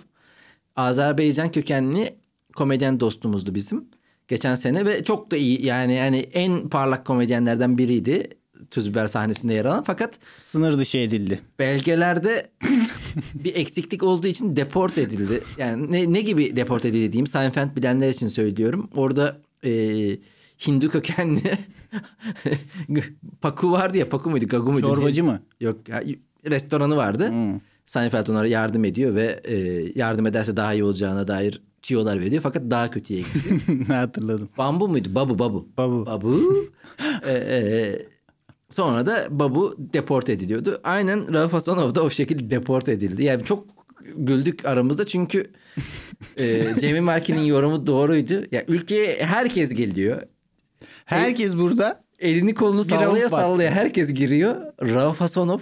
Azerbaycan 0.77 1.51
kökenli 1.53 2.17
komedyen 2.57 3.01
dostumuzdu 3.01 3.55
bizim. 3.55 3.85
Geçen 4.33 4.55
sene 4.55 4.87
ve 4.87 5.05
çok 5.05 5.31
da 5.31 5.37
iyi 5.37 5.67
yani 5.67 5.95
yani 5.95 6.17
en 6.17 6.69
parlak 6.69 7.05
komedyenlerden 7.05 7.79
biriydi. 7.79 8.29
Tüzber 8.71 9.07
sahnesinde 9.07 9.55
yer 9.55 9.65
alan. 9.65 9.83
Fakat 9.83 10.19
Sınır 10.39 10.79
dışı 10.79 10.99
edildi. 10.99 11.41
belgelerde 11.59 12.47
bir 13.35 13.55
eksiklik 13.55 14.03
olduğu 14.03 14.27
için 14.27 14.57
deport 14.57 14.99
edildi. 14.99 15.41
Yani 15.59 15.93
ne, 15.93 16.13
ne 16.13 16.21
gibi 16.21 16.57
deport 16.57 16.85
edildi 16.85 17.13
diyeyim. 17.13 17.27
Seinfeld 17.27 17.77
bilenler 17.77 18.09
için 18.11 18.29
söylüyorum. 18.29 18.91
Orada 18.97 19.41
e, 19.65 19.71
Hindu 20.67 20.91
kökenli 20.91 21.43
Paku 23.41 23.73
vardı 23.73 23.99
ya 23.99 24.09
Paku 24.09 24.31
muydu 24.31 24.47
Gagu 24.47 24.73
muydu? 24.73 24.87
Çorbacı 24.87 25.25
mı? 25.25 25.43
Yok 25.61 25.89
ya, 25.89 26.03
restoranı 26.51 26.97
vardı. 26.97 27.29
Hmm. 27.29 27.61
Seinfeld 27.87 28.27
onlara 28.27 28.49
yardım 28.49 28.85
ediyor 28.85 29.15
ve 29.15 29.41
e, 29.45 29.57
yardım 29.95 30.27
ederse 30.27 30.57
daha 30.57 30.75
iyi 30.75 30.85
olacağına 30.85 31.29
dair 31.29 31.61
tüyolar 31.83 32.21
veriyor. 32.21 32.43
Fakat 32.43 32.63
daha 32.71 32.91
kötüye 32.91 33.21
gidiyor. 33.35 33.61
ne 33.89 33.95
hatırladım. 33.95 34.49
Bambu 34.59 34.89
muydu? 34.89 35.09
Babu 35.15 35.39
babu. 35.39 35.69
Babu. 35.77 36.07
Babu. 36.07 36.67
Ee, 37.27 37.33
e, 37.33 37.99
sonra 38.71 39.07
da 39.07 39.27
Babu 39.31 39.77
deport 39.79 40.29
ediliyordu. 40.29 40.81
Aynen 40.85 41.35
Rauf 41.35 41.53
Hasanov 41.53 41.95
da 41.95 42.03
o 42.03 42.11
şekilde 42.11 42.51
deport 42.51 42.89
edildi. 42.89 43.25
Yani 43.25 43.45
çok 43.45 43.67
güldük 44.17 44.65
aramızda 44.67 45.07
çünkü 45.07 45.51
e, 46.37 46.65
Cemil 46.81 47.01
Marki'nin 47.01 47.45
yorumu 47.45 47.87
doğruydu. 47.87 48.45
Ya 48.53 48.65
ülkeye 48.69 49.23
herkes 49.23 49.75
geliyor. 49.75 50.23
Herkes 51.05 51.57
burada. 51.57 52.02
Elini 52.23 52.55
kolunu 52.55 52.85
sallaya 52.85 53.29
sallaya 53.29 53.71
herkes 53.71 54.13
giriyor. 54.13 54.57
Rauf 54.83 55.21
Hasanov 55.21 55.59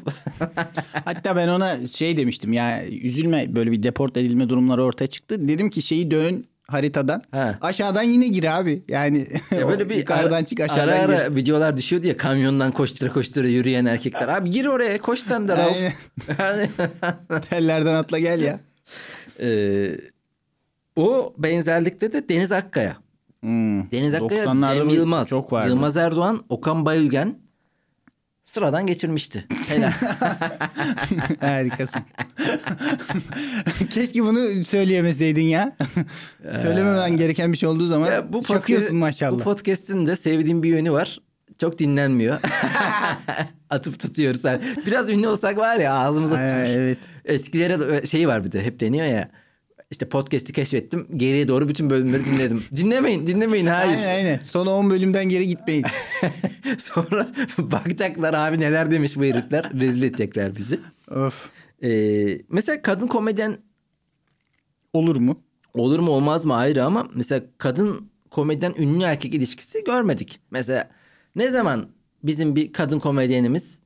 Hatta 1.04 1.36
ben 1.36 1.48
ona 1.48 1.86
şey 1.86 2.16
demiştim 2.16 2.52
ya 2.52 2.86
üzülme 2.86 3.56
böyle 3.56 3.72
bir 3.72 3.82
deport 3.82 4.16
edilme 4.16 4.48
durumları 4.48 4.84
ortaya 4.84 5.06
çıktı. 5.06 5.48
Dedim 5.48 5.70
ki 5.70 5.82
şeyi 5.82 6.10
dön 6.10 6.44
haritadan. 6.66 7.22
Ha. 7.30 7.58
Aşağıdan 7.60 8.02
yine 8.02 8.28
gir 8.28 8.58
abi. 8.58 8.82
Yani 8.88 9.26
Ya 9.50 9.68
böyle 9.68 9.88
bir 9.88 9.94
yukarıdan 9.96 10.36
ara, 10.36 10.44
çık 10.44 10.60
aşağıdan 10.60 10.88
ara, 10.88 11.06
gir. 11.06 11.12
ara 11.22 11.36
videolar 11.36 11.76
düşüyordu 11.76 12.06
ya 12.06 12.16
kamyondan 12.16 12.72
koştura 12.72 13.12
koştura 13.12 13.48
yürüyen 13.48 13.84
erkekler. 13.84 14.28
Abi 14.28 14.50
gir 14.50 14.66
oraya 14.66 14.98
koş 15.00 15.20
sen 15.20 15.48
de 15.48 15.56
Rauf. 15.56 15.76
Yani- 16.38 16.68
Tellerden 17.50 17.94
atla 17.94 18.18
gel 18.18 18.40
ya. 18.40 18.60
Ee, 19.40 19.90
o 20.96 21.34
benzerlikte 21.38 22.12
de 22.12 22.28
Deniz 22.28 22.52
Akkaya. 22.52 22.96
Hmm. 23.42 23.90
Deniz 23.90 24.14
Akkaya, 24.14 24.44
90'larda 24.44 24.76
Cem 24.76 24.88
Yılmaz, 24.88 25.28
Çok 25.28 25.52
vardı. 25.52 25.68
Yılmaz 25.68 25.96
Erdoğan, 25.96 26.44
Okan 26.48 26.84
Bayülgen 26.84 27.38
sıradan 28.44 28.86
geçirmişti. 28.86 29.46
Helal. 29.68 29.92
Harikasın. 31.40 32.02
Keşke 33.90 34.22
bunu 34.22 34.64
söyleyemeseydin 34.64 35.42
ya. 35.42 35.76
Söylememen 36.62 37.16
gereken 37.16 37.52
bir 37.52 37.56
şey 37.58 37.68
olduğu 37.68 37.86
zaman 37.86 38.10
Ya 38.10 38.32
bu 38.32 38.38
podcast- 38.40 38.92
maşallah. 38.92 39.32
Bu 39.32 39.38
podcast'in 39.38 40.06
de 40.06 40.16
sevdiğim 40.16 40.62
bir 40.62 40.68
yönü 40.68 40.92
var. 40.92 41.20
Çok 41.58 41.78
dinlenmiyor. 41.78 42.40
Atıp 43.70 44.00
tutuyoruz. 44.00 44.44
Biraz 44.86 45.08
ünlü 45.08 45.28
olsak 45.28 45.56
var 45.56 45.76
ya 45.76 45.94
ağzımıza 45.94 46.34
tutulur. 46.34 46.64
evet. 46.66 46.98
Eskilere 47.24 48.06
şey 48.06 48.28
var 48.28 48.44
bir 48.44 48.52
de 48.52 48.64
hep 48.64 48.80
deniyor 48.80 49.06
ya. 49.06 49.30
İşte 49.90 50.08
podcast'i 50.08 50.52
keşfettim. 50.52 51.06
Geriye 51.16 51.48
doğru 51.48 51.68
bütün 51.68 51.90
bölümleri 51.90 52.24
dinledim. 52.26 52.64
dinlemeyin, 52.76 53.26
dinlemeyin. 53.26 53.66
Hayır. 53.66 53.90
Aynen 53.98 54.08
aynen. 54.08 54.38
Son 54.38 54.66
10 54.66 54.90
bölümden 54.90 55.28
geri 55.28 55.48
gitmeyin. 55.48 55.84
Sonra 56.78 57.28
bakacaklar 57.58 58.34
abi 58.34 58.60
neler 58.60 58.90
demiş 58.90 59.16
bu 59.16 59.24
herifler. 59.24 59.70
Rezil 59.80 60.02
edecekler 60.02 60.56
bizi. 60.56 60.80
of. 61.10 61.50
Ee, 61.82 62.38
mesela 62.48 62.82
kadın 62.82 63.06
komedyen 63.06 63.58
Olur 64.92 65.16
mu? 65.16 65.42
olur 65.74 65.98
mu 65.98 66.10
olmaz 66.10 66.44
mı 66.44 66.54
ayrı 66.54 66.84
ama 66.84 67.08
mesela 67.14 67.42
kadın 67.58 68.10
komedyen 68.30 68.74
ünlü 68.78 69.04
erkek 69.04 69.34
ilişkisi 69.34 69.84
görmedik. 69.84 70.40
Mesela 70.50 70.90
ne 71.36 71.50
zaman 71.50 71.88
bizim 72.22 72.56
bir 72.56 72.72
kadın 72.72 72.98
komedyenimiz 72.98 73.80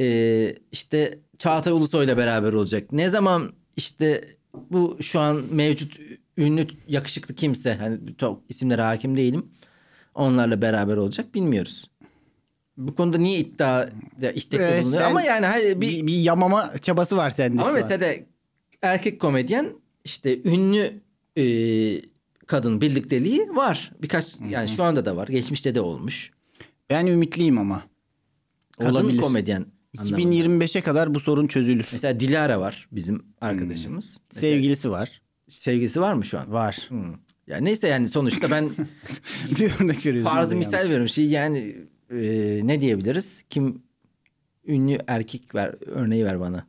e, 0.00 0.56
işte 0.72 1.18
Çağatay 1.38 1.72
Ulusoy'la 1.72 2.16
beraber 2.16 2.52
olacak? 2.52 2.92
Ne 2.92 3.08
zaman 3.08 3.52
işte 3.76 4.24
bu 4.70 4.98
şu 5.00 5.20
an 5.20 5.42
mevcut 5.50 6.00
ünlü 6.38 6.66
yakışıklı 6.88 7.34
kimse 7.34 7.74
hani 7.74 7.98
çok 8.18 8.42
isimlere 8.48 8.82
hakim 8.82 9.16
değilim. 9.16 9.46
Onlarla 10.14 10.62
beraber 10.62 10.96
olacak 10.96 11.34
bilmiyoruz. 11.34 11.90
Bu 12.76 12.94
konuda 12.94 13.18
niye 13.18 13.38
iddia 13.38 13.86
istekli 14.34 14.62
Evet, 14.64 14.82
bulunuyor? 14.82 15.02
sen- 15.02 15.10
Ama 15.10 15.22
yani 15.22 15.46
hayır 15.46 15.80
bir 15.80 15.88
Bir, 15.88 16.06
bir 16.06 16.14
yamama 16.16 16.72
çabası 16.82 17.16
var 17.16 17.30
sende 17.30 17.62
ama 17.62 17.70
şu 17.70 17.76
an. 17.76 17.82
mesela 17.82 18.14
erkek 18.82 19.20
komedyen 19.20 19.66
işte 20.04 20.38
ünlü 20.44 21.00
e, 21.38 21.44
kadın 22.46 22.80
birlikteliği 22.80 23.40
var. 23.56 23.92
Birkaç 24.02 24.36
yani 24.48 24.68
şu 24.68 24.82
anda 24.84 25.06
da 25.06 25.16
var. 25.16 25.28
Geçmişte 25.28 25.74
de 25.74 25.80
olmuş. 25.80 26.30
Ben 26.90 27.06
ümitliyim 27.06 27.58
ama. 27.58 27.82
Kadın 28.78 28.90
Olabilir. 28.90 29.20
komedyen. 29.20 29.66
Anlamında. 29.98 30.20
2025'e 30.36 30.80
kadar 30.80 31.14
bu 31.14 31.20
sorun 31.20 31.46
çözülür. 31.46 31.88
Mesela 31.92 32.20
Dilara 32.20 32.60
var 32.60 32.88
bizim 32.92 33.24
arkadaşımız. 33.40 34.18
Mesela 34.34 34.52
Sevgilisi 34.52 34.90
var. 34.90 35.22
sevgilisi 35.48 36.00
var 36.00 36.14
mı 36.14 36.24
şu 36.24 36.38
an? 36.38 36.52
Var. 36.52 36.76
Hmm. 36.88 37.12
Ya 37.46 37.58
neyse 37.58 37.88
yani 37.88 38.08
sonuçta 38.08 38.50
ben 38.50 38.70
bir 39.60 39.72
örnek 39.80 40.06
veriyorsun. 40.06 40.30
farzı 40.30 40.56
misal 40.56 40.84
veriyorum. 40.84 41.08
Şey 41.08 41.26
yani 41.28 41.76
e, 42.10 42.60
ne 42.64 42.80
diyebiliriz? 42.80 43.44
Kim 43.50 43.82
ünlü 44.66 44.98
erkek 45.06 45.54
ver 45.54 45.74
örneği 45.86 46.24
ver 46.24 46.40
bana. 46.40 46.66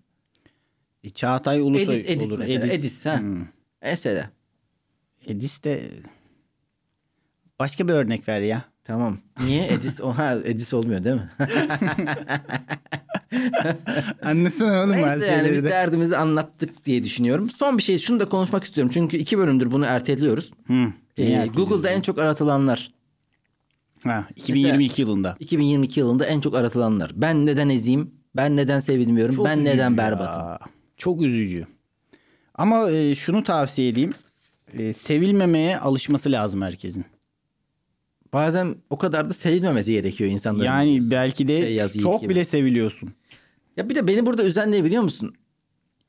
E, 1.04 1.10
Çağatay 1.10 1.62
Ulusoy 1.62 1.96
Edis, 1.96 2.06
Edis 2.10 2.28
olur. 2.28 2.40
mesela. 2.40 2.68
Edis, 2.68 3.06
ha. 3.06 3.20
Hmm. 3.20 3.42
Mesela. 3.82 4.30
Edis 5.28 5.64
de 5.64 5.82
başka 7.60 7.88
bir 7.88 7.94
örnek 7.94 8.28
ver 8.28 8.42
ya. 8.42 8.66
Tamam. 8.84 9.18
Niye 9.44 9.68
Edis? 9.74 10.02
Oha 10.02 10.36
Edis 10.36 10.74
olmuyor 10.74 11.04
değil 11.04 11.16
mi? 11.16 11.30
Anlasana 14.24 14.80
oğlum 14.84 14.92
Neyse 14.92 15.10
yani 15.10 15.26
şeyleri 15.26 15.54
biz 15.54 15.64
de. 15.64 15.70
derdimizi 15.70 16.18
anlattık 16.18 16.86
diye 16.86 17.04
düşünüyorum. 17.04 17.50
Son 17.50 17.78
bir 17.78 17.84
şey 17.84 18.00
şunu 18.00 18.20
da 18.20 18.30
konuşmak 18.30 18.64
istiyorum. 18.64 18.92
Çünkü 18.94 19.18
iki 19.18 19.38
bölümdür 19.38 19.72
bunu 19.72 19.86
erteliyoruz. 19.86 20.52
Hı. 20.68 20.74
Ee? 21.18 21.48
Google'da 21.56 21.90
en 21.90 22.02
çok 22.02 22.20
aratılanlar. 22.20 22.92
Ha, 24.04 24.26
2022 24.36 25.02
yılında. 25.02 25.36
2022 25.40 26.00
yılında 26.00 26.26
en 26.26 26.42
çok 26.42 26.56
aratılanlar. 26.56 27.12
Ben 27.16 27.46
neden 27.46 27.70
eziyim? 27.70 28.12
Ben 28.36 28.56
neden 28.56 28.80
sevilmiyorum? 28.80 29.36
Çok 29.36 29.46
ben 29.46 29.66
neden 29.66 29.92
ya. 29.92 29.98
berbatım? 29.98 30.68
Çok 30.98 31.22
üzücü. 31.22 31.66
Ama 32.56 32.92
e, 32.92 33.16
şunu 33.16 33.44
tavsiye 33.44 33.88
edeyim. 33.90 34.14
E, 34.74 34.94
sevilmemeye 34.94 35.80
alışması 35.80 36.32
lazım 36.32 36.62
herkesin. 36.62 37.06
Bazen 38.34 38.76
o 38.90 38.98
kadar 38.98 39.30
da 39.30 39.34
sevilmemesi 39.34 39.92
gerekiyor 39.92 40.32
insanların. 40.32 40.66
Yani 40.66 41.00
belki 41.12 41.48
de 41.48 41.88
Şey 41.90 42.02
çok 42.02 42.22
gibi. 42.22 42.30
bile 42.30 42.46
seviliyorsun. 42.46 43.10
Ya 43.78 43.90
bir 43.90 43.96
de 43.96 44.08
beni 44.08 44.26
burada 44.26 44.44
üzen 44.44 44.72
ne 44.72 44.84
biliyor 44.84 45.04
musun? 45.04 45.34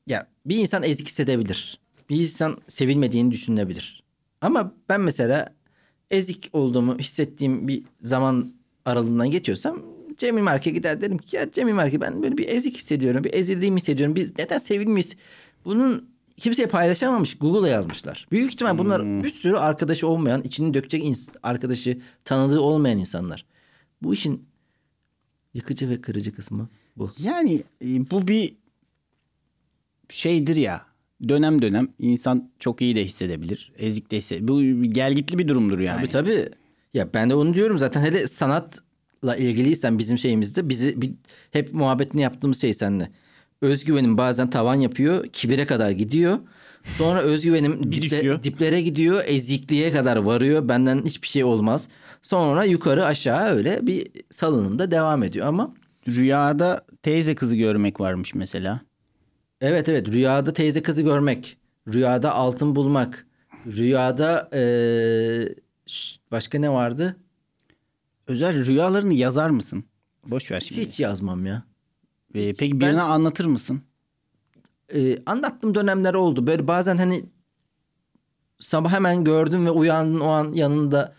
Ya 0.07 0.27
bir 0.45 0.57
insan 0.57 0.83
ezik 0.83 1.07
hissedebilir. 1.07 1.79
Bir 2.09 2.19
insan 2.19 2.57
sevilmediğini 2.67 3.31
düşünebilir. 3.31 4.03
Ama 4.41 4.73
ben 4.89 5.01
mesela 5.01 5.53
ezik 6.11 6.49
olduğumu 6.53 6.97
hissettiğim 6.99 7.67
bir 7.67 7.83
zaman 8.01 8.53
aralığından 8.85 9.31
geçiyorsam 9.31 9.81
Cemil 10.17 10.41
Mark'e 10.41 10.71
gider 10.71 11.01
derim 11.01 11.17
ki 11.17 11.35
ya 11.35 11.51
Cemil 11.51 11.73
Mark'e 11.73 12.01
ben 12.01 12.23
böyle 12.23 12.37
bir 12.37 12.47
ezik 12.47 12.77
hissediyorum. 12.77 13.23
Bir 13.23 13.33
ezildiğimi 13.33 13.79
hissediyorum. 13.79 14.15
Biz 14.15 14.37
neden 14.39 14.57
sevilmiyoruz? 14.57 15.15
Bunun 15.65 16.09
kimseye 16.37 16.67
paylaşamamış. 16.67 17.37
Google'a 17.37 17.67
yazmışlar. 17.67 18.27
Büyük 18.31 18.53
ihtimal 18.53 18.77
bunlar 18.77 19.23
bir 19.23 19.29
sürü 19.29 19.55
arkadaşı 19.55 20.07
olmayan, 20.07 20.41
içini 20.41 20.73
dökecek 20.73 21.03
ins- 21.03 21.35
arkadaşı, 21.43 21.97
tanıdığı 22.25 22.59
olmayan 22.59 22.99
insanlar. 22.99 23.45
Bu 24.01 24.13
işin 24.13 24.45
yıkıcı 25.53 25.89
ve 25.89 26.01
kırıcı 26.01 26.35
kısmı 26.35 26.69
bu. 26.97 27.11
Yani 27.19 27.63
e, 27.85 28.11
bu 28.11 28.27
bir 28.27 28.53
şeydir 30.09 30.55
ya. 30.55 30.81
Dönem 31.29 31.61
dönem 31.61 31.87
insan 31.99 32.49
çok 32.59 32.81
iyi 32.81 32.95
de 32.95 33.05
hissedebilir. 33.05 33.71
Ezik 33.77 34.11
de 34.11 34.17
hissedebilir. 34.17 34.47
Bu 34.79 34.83
gelgitli 34.93 35.37
bir 35.37 35.47
durumdur 35.47 35.79
yani. 35.79 35.97
Tabii 36.07 36.09
tabii. 36.11 36.49
Ya 36.93 37.07
ben 37.13 37.29
de 37.29 37.35
onu 37.35 37.53
diyorum 37.53 37.77
zaten 37.77 38.01
hele 38.01 38.27
sanatla 38.27 39.35
ilgiliysen 39.35 39.97
bizim 39.99 40.17
şeyimizde 40.17 40.69
bizi 40.69 41.01
bir, 41.01 41.11
hep 41.51 41.73
muhabbetini 41.73 42.21
yaptığımız 42.21 42.61
şey 42.61 42.73
seninle. 42.73 43.09
Özgüvenin 43.61 44.17
bazen 44.17 44.49
tavan 44.49 44.75
yapıyor, 44.75 45.27
kibire 45.27 45.65
kadar 45.65 45.91
gidiyor. 45.91 46.39
Sonra 46.97 47.19
özgüvenim 47.21 47.91
Bir 47.91 47.97
diple- 47.97 48.01
düşüyor. 48.01 48.43
diplere 48.43 48.81
gidiyor. 48.81 49.23
Ezikliğe 49.25 49.91
kadar 49.91 50.17
varıyor. 50.17 50.67
Benden 50.69 51.01
hiçbir 51.05 51.27
şey 51.27 51.43
olmaz. 51.43 51.87
Sonra 52.21 52.63
yukarı 52.63 53.05
aşağı 53.05 53.45
öyle 53.49 53.87
bir 53.87 54.07
salınımda 54.31 54.91
devam 54.91 55.23
ediyor 55.23 55.47
ama 55.47 55.73
Rüyada 56.07 56.85
teyze 57.03 57.35
kızı 57.35 57.55
görmek 57.55 57.99
varmış 57.99 58.35
mesela. 58.35 58.81
evet 59.61 59.89
evet 59.89 60.07
rüyada 60.07 60.53
teyze 60.53 60.81
kızı 60.81 61.01
görmek, 61.01 61.57
rüyada 61.93 62.33
altın 62.33 62.75
bulmak, 62.75 63.27
rüyada 63.65 64.49
eee, 64.53 65.55
ş- 65.85 66.19
başka 66.31 66.59
ne 66.59 66.69
vardı? 66.69 67.15
Özel 68.27 68.65
rüyalarını 68.65 69.13
yazar 69.13 69.49
mısın? 69.49 69.83
Boş 70.25 70.51
ver 70.51 70.59
şimdi. 70.59 70.81
Hiç 70.81 70.99
yazmam 70.99 71.45
ya. 71.45 71.63
Ee, 72.35 72.53
peki 72.53 72.79
birine 72.81 73.01
anlatır 73.01 73.45
mısın? 73.45 73.81
Ee, 74.93 75.17
anlattığım 75.25 75.73
dönemler 75.73 76.13
oldu. 76.13 76.47
Böyle 76.47 76.67
bazen 76.67 76.97
hani 76.97 77.25
sabah 78.59 78.91
hemen 78.91 79.23
gördün 79.23 79.65
ve 79.65 79.69
uyandın 79.71 80.19
o 80.19 80.27
an 80.27 80.53
yanında 80.53 81.13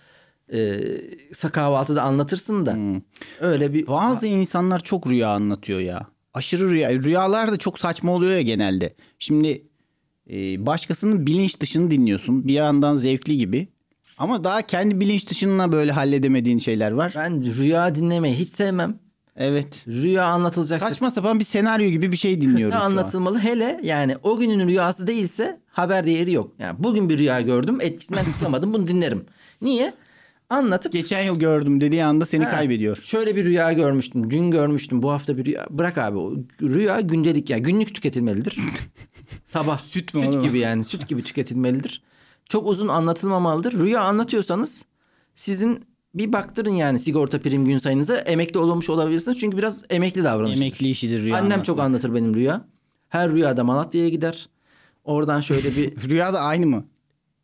e, 0.52 1.50
kahvaltıda 1.52 2.02
anlatırsın 2.02 2.66
da 2.66 2.74
Hmm. 2.74 3.00
öyle 3.40 3.74
bir 3.74 3.86
Bazı 3.86 4.26
insanlar 4.26 4.80
çok 4.80 5.06
rüya 5.06 5.30
anlatıyor 5.30 5.80
ya. 5.80 6.06
Aşırı 6.34 6.70
rüya. 6.70 6.92
Rüyalar 6.92 7.52
da 7.52 7.56
çok 7.56 7.78
saçma 7.78 8.12
oluyor 8.12 8.32
ya 8.32 8.42
genelde. 8.42 8.94
Şimdi 9.18 9.62
e, 10.30 10.66
başkasının 10.66 11.26
bilinç 11.26 11.60
dışını 11.60 11.90
dinliyorsun. 11.90 12.48
Bir 12.48 12.52
yandan 12.52 12.94
zevkli 12.94 13.36
gibi. 13.36 13.68
Ama 14.18 14.44
daha 14.44 14.62
kendi 14.62 15.00
bilinç 15.00 15.30
dışına 15.30 15.72
böyle 15.72 15.92
halledemediğin 15.92 16.58
şeyler 16.58 16.92
var. 16.92 17.12
ben 17.16 17.56
rüya 17.56 17.94
dinlemeyi 17.94 18.34
hiç 18.36 18.48
sevmem. 18.48 18.98
Evet. 19.36 19.84
Rüya 19.86 20.24
anlatılacaksa 20.24 20.88
Saçma 20.88 21.10
sapan 21.10 21.40
bir 21.40 21.44
senaryo 21.44 21.88
gibi 21.90 22.12
bir 22.12 22.16
şey 22.16 22.40
dinliyorum 22.40 22.72
kısa 22.72 22.84
anlatılmalı. 22.84 23.38
Hele 23.38 23.80
yani 23.82 24.16
o 24.22 24.36
günün 24.38 24.68
rüyası 24.68 25.06
değilse 25.06 25.60
haber 25.70 26.04
değeri 26.04 26.32
yok. 26.32 26.52
Yani 26.58 26.76
bugün 26.78 27.08
bir 27.08 27.18
rüya 27.18 27.40
gördüm 27.40 27.78
etkisinden 27.80 28.24
çıkamadım 28.24 28.74
bunu 28.74 28.86
dinlerim. 28.86 29.24
Niye? 29.62 29.94
Anlatıp 30.50 30.92
Geçen 30.92 31.22
yıl 31.22 31.38
gördüm 31.38 31.80
dediği 31.80 32.04
anda 32.04 32.26
seni 32.26 32.44
Ha, 32.44 32.50
kaybediyor. 32.50 32.96
Şöyle 32.96 33.36
bir 33.36 33.44
rüya 33.44 33.72
görmüştüm. 33.72 34.30
Dün 34.30 34.50
görmüştüm. 34.50 35.02
Bu 35.02 35.10
hafta 35.10 35.36
bir 35.36 35.44
rüya. 35.44 35.66
Bırak 35.70 35.98
abi. 35.98 36.18
Rüya 36.62 37.00
gündelik 37.00 37.50
ya. 37.50 37.58
Günlük 37.58 37.94
tüketilmelidir. 37.94 38.58
Sabah 39.44 39.78
süt, 39.78 40.14
mü 40.14 40.26
oğlum? 40.26 40.42
gibi 40.42 40.58
yani. 40.58 40.84
Süt 40.84 41.08
gibi 41.08 41.22
tüketilmelidir. 41.22 42.02
Çok 42.48 42.66
uzun 42.68 42.88
anlatılmamalıdır. 42.88 43.72
Rüya 43.78 44.00
anlatıyorsanız 44.00 44.84
sizin 45.34 45.84
bir 46.14 46.32
baktırın 46.32 46.70
yani 46.70 46.98
sigorta 46.98 47.40
prim 47.40 47.64
gün 47.64 47.78
sayınıza 47.78 48.16
emekli 48.16 48.58
olmuş 48.58 48.90
olabilirsiniz. 48.90 49.38
Çünkü 49.38 49.56
biraz 49.58 49.84
emekli 49.90 50.24
davranış. 50.24 50.56
Emekli 50.60 50.88
işidir 50.90 51.22
rüya 51.22 51.34
Annem 51.34 51.44
anlatmak. 51.44 51.66
çok 51.66 51.80
anlatır 51.80 52.14
benim 52.14 52.34
rüya. 52.34 52.64
Her 53.08 53.30
rüyada 53.32 53.64
Malatya'ya 53.64 54.08
gider. 54.08 54.48
Oradan 55.04 55.40
şöyle 55.40 55.76
bir 55.76 55.96
Rüya 56.10 56.32
da 56.32 56.40
aynı 56.40 56.66
mı? 56.66 56.84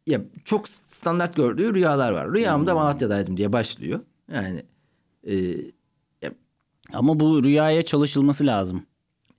Ya 0.07 0.21
çok 0.45 0.69
standart 0.69 1.37
gördüğü 1.37 1.75
rüyalar 1.75 2.13
var. 2.13 2.33
Rüyamda 2.33 2.75
Malatya'daydım 2.75 3.37
diye 3.37 3.53
başlıyor. 3.53 4.01
Yani 4.33 4.63
e, 5.31 5.55
Ama 6.93 7.21
bu 7.21 7.45
rüyaya 7.45 7.83
çalışılması 7.83 8.47
lazım. 8.47 8.87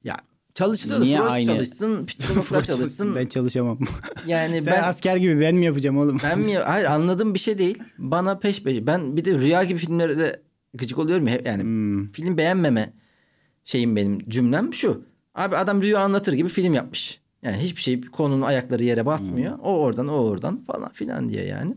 Ya 0.04 0.18
çalışılıyor 0.54 1.00
da 1.00 1.04
Niye 1.04 1.18
Freud 1.18 1.30
aynı? 1.32 1.46
çalışsın, 1.46 2.06
psikologlar 2.08 2.64
çalışsın. 2.64 3.16
Ben 3.16 3.26
çalışamam. 3.26 3.80
Yani 4.28 4.56
Sen 4.64 4.66
ben 4.66 4.84
asker 4.84 5.18
gibi 5.18 5.40
ben 5.42 5.56
mi 5.56 5.66
yapacağım 5.66 5.98
oğlum? 5.98 6.18
ben 6.24 6.40
mi 6.40 6.56
hayır 6.66 6.86
anladığım 6.86 7.34
bir 7.34 7.40
şey 7.40 7.58
değil. 7.58 7.80
Bana 7.98 8.40
peş 8.40 8.64
peşe 8.64 8.88
ben 8.88 9.18
bir 9.18 9.26
de 9.26 9.34
rüya 9.40 9.64
gibi 9.64 9.80
filmlere 9.80 10.18
de 10.18 10.42
gıcık 10.74 10.98
oluyorum 11.00 11.28
ya 11.28 11.40
yani 11.46 11.64
Hmm. 11.64 12.12
film 12.12 12.38
beğenmeme 12.38 12.94
şeyim 13.66 13.96
benim 13.96 14.30
cümlem 14.30 14.74
şu. 14.74 15.02
Abi 15.36 15.58
adam 15.58 15.82
rüya 15.82 16.00
anlatır 16.00 16.34
gibi 16.34 16.50
film 16.50 16.74
yapmış. 16.74 17.22
Yani 17.46 17.58
hiçbir 17.58 17.82
şey 17.82 18.02
konunun 18.02 18.42
ayakları 18.42 18.84
yere 18.84 19.06
basmıyor. 19.06 19.60
O 19.64 19.80
oradan 19.80 20.08
o 20.08 20.14
oradan 20.14 20.64
falan 20.64 20.92
filan 20.94 21.30
diye 21.30 21.46
yani. 21.46 21.76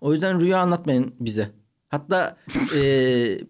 O 0.00 0.12
yüzden 0.12 0.40
rüya 0.40 0.58
anlatmayın 0.58 1.14
bize. 1.20 1.50
Hatta 1.88 2.36
e, 2.74 2.80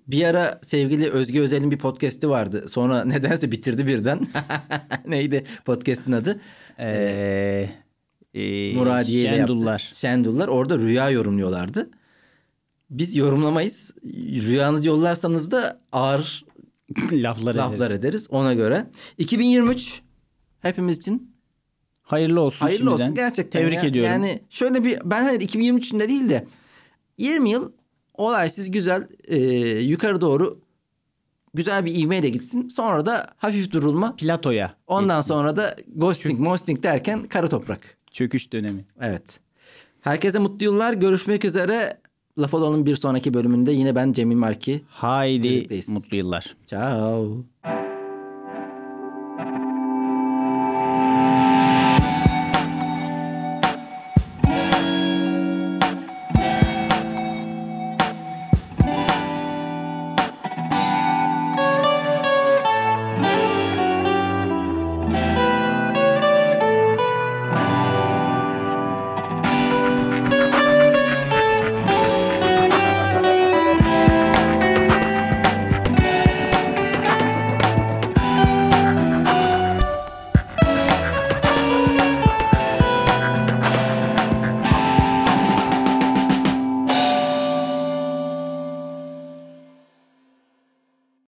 bir 0.07 0.25
ara 0.25 0.61
sevgili 0.63 1.11
Özge 1.11 1.41
Özel'in 1.41 1.71
bir 1.71 1.79
podcast'i 1.79 2.29
vardı. 2.29 2.69
Sonra 2.69 3.05
nedense 3.15 3.51
bitirdi 3.51 3.87
birden. 3.87 4.27
Neydi 5.07 5.45
podcast'in 5.65 6.13
adı? 6.13 6.41
Ee, 6.79 7.71
e, 8.35 8.73
Muradiye 8.75 9.21
ile 9.23 9.29
Şendullar. 9.37 9.81
yaptı. 9.81 9.99
Şendullar. 9.99 10.49
Orada 10.49 10.79
rüya 10.79 11.11
yorumluyorlardı. 11.11 11.91
Biz 12.91 13.17
yorumlamayız. 13.17 13.91
Rüyanızı 14.49 14.89
yollarsanız 14.89 15.51
da 15.51 15.81
ağır 15.93 16.45
Laflar, 17.13 17.55
laflar 17.55 17.87
ederiz. 17.87 17.99
ederiz 18.01 18.27
ona 18.31 18.55
göre. 18.55 18.87
2023 19.19 20.03
hepimiz 20.61 20.97
için 20.97 21.39
Hayırlı 22.03 22.41
olsun 22.41 22.67
hayırlı 22.67 22.79
şimdiden. 22.91 23.05
olsun 23.05 23.15
gerçekten. 23.15 23.61
Tebrik 23.63 23.83
ya. 23.83 23.89
ediyorum. 23.89 24.13
Yani 24.13 24.43
şöyle 24.51 24.85
bir 24.85 24.99
ben 25.05 25.23
hani 25.25 25.43
2023 25.43 25.87
içinde 25.87 26.09
değil 26.09 26.29
de 26.29 26.47
20 27.19 27.51
yıl 27.51 27.73
olaysız 28.15 28.71
güzel 28.71 29.09
e, 29.25 29.37
yukarı 29.83 30.21
doğru 30.21 30.61
güzel 31.55 31.85
bir 31.85 31.95
ivmeyle 32.03 32.29
gitsin. 32.29 32.69
Sonra 32.69 33.07
da 33.07 33.27
hafif 33.37 33.71
durulma. 33.71 34.17
Platoya. 34.17 34.75
Ondan 34.87 35.21
sonra 35.21 35.57
da 35.57 35.77
ghosting, 35.97 36.41
mosting 36.41 36.83
derken 36.83 37.25
kara 37.25 37.49
toprak. 37.49 37.97
Çöküş 38.11 38.53
dönemi. 38.53 38.85
Evet. 39.01 39.41
Herkese 40.01 40.39
mutlu 40.39 40.65
yıllar. 40.65 40.93
Görüşmek 40.93 41.45
üzere. 41.45 41.99
Laf 42.39 42.55
olalım 42.55 42.87
bir 42.87 42.97
sonraki 42.97 43.35
bölümünde 43.35 43.73
yine 43.73 43.95
ben 43.95 44.13
Cemil 44.13 44.37
Marki. 44.37 44.85
Haydi 44.89 45.43
Birlikteyiz. 45.43 45.89
mutlu 45.89 46.17
yıllar. 46.17 46.57
Ciao. 46.67 47.45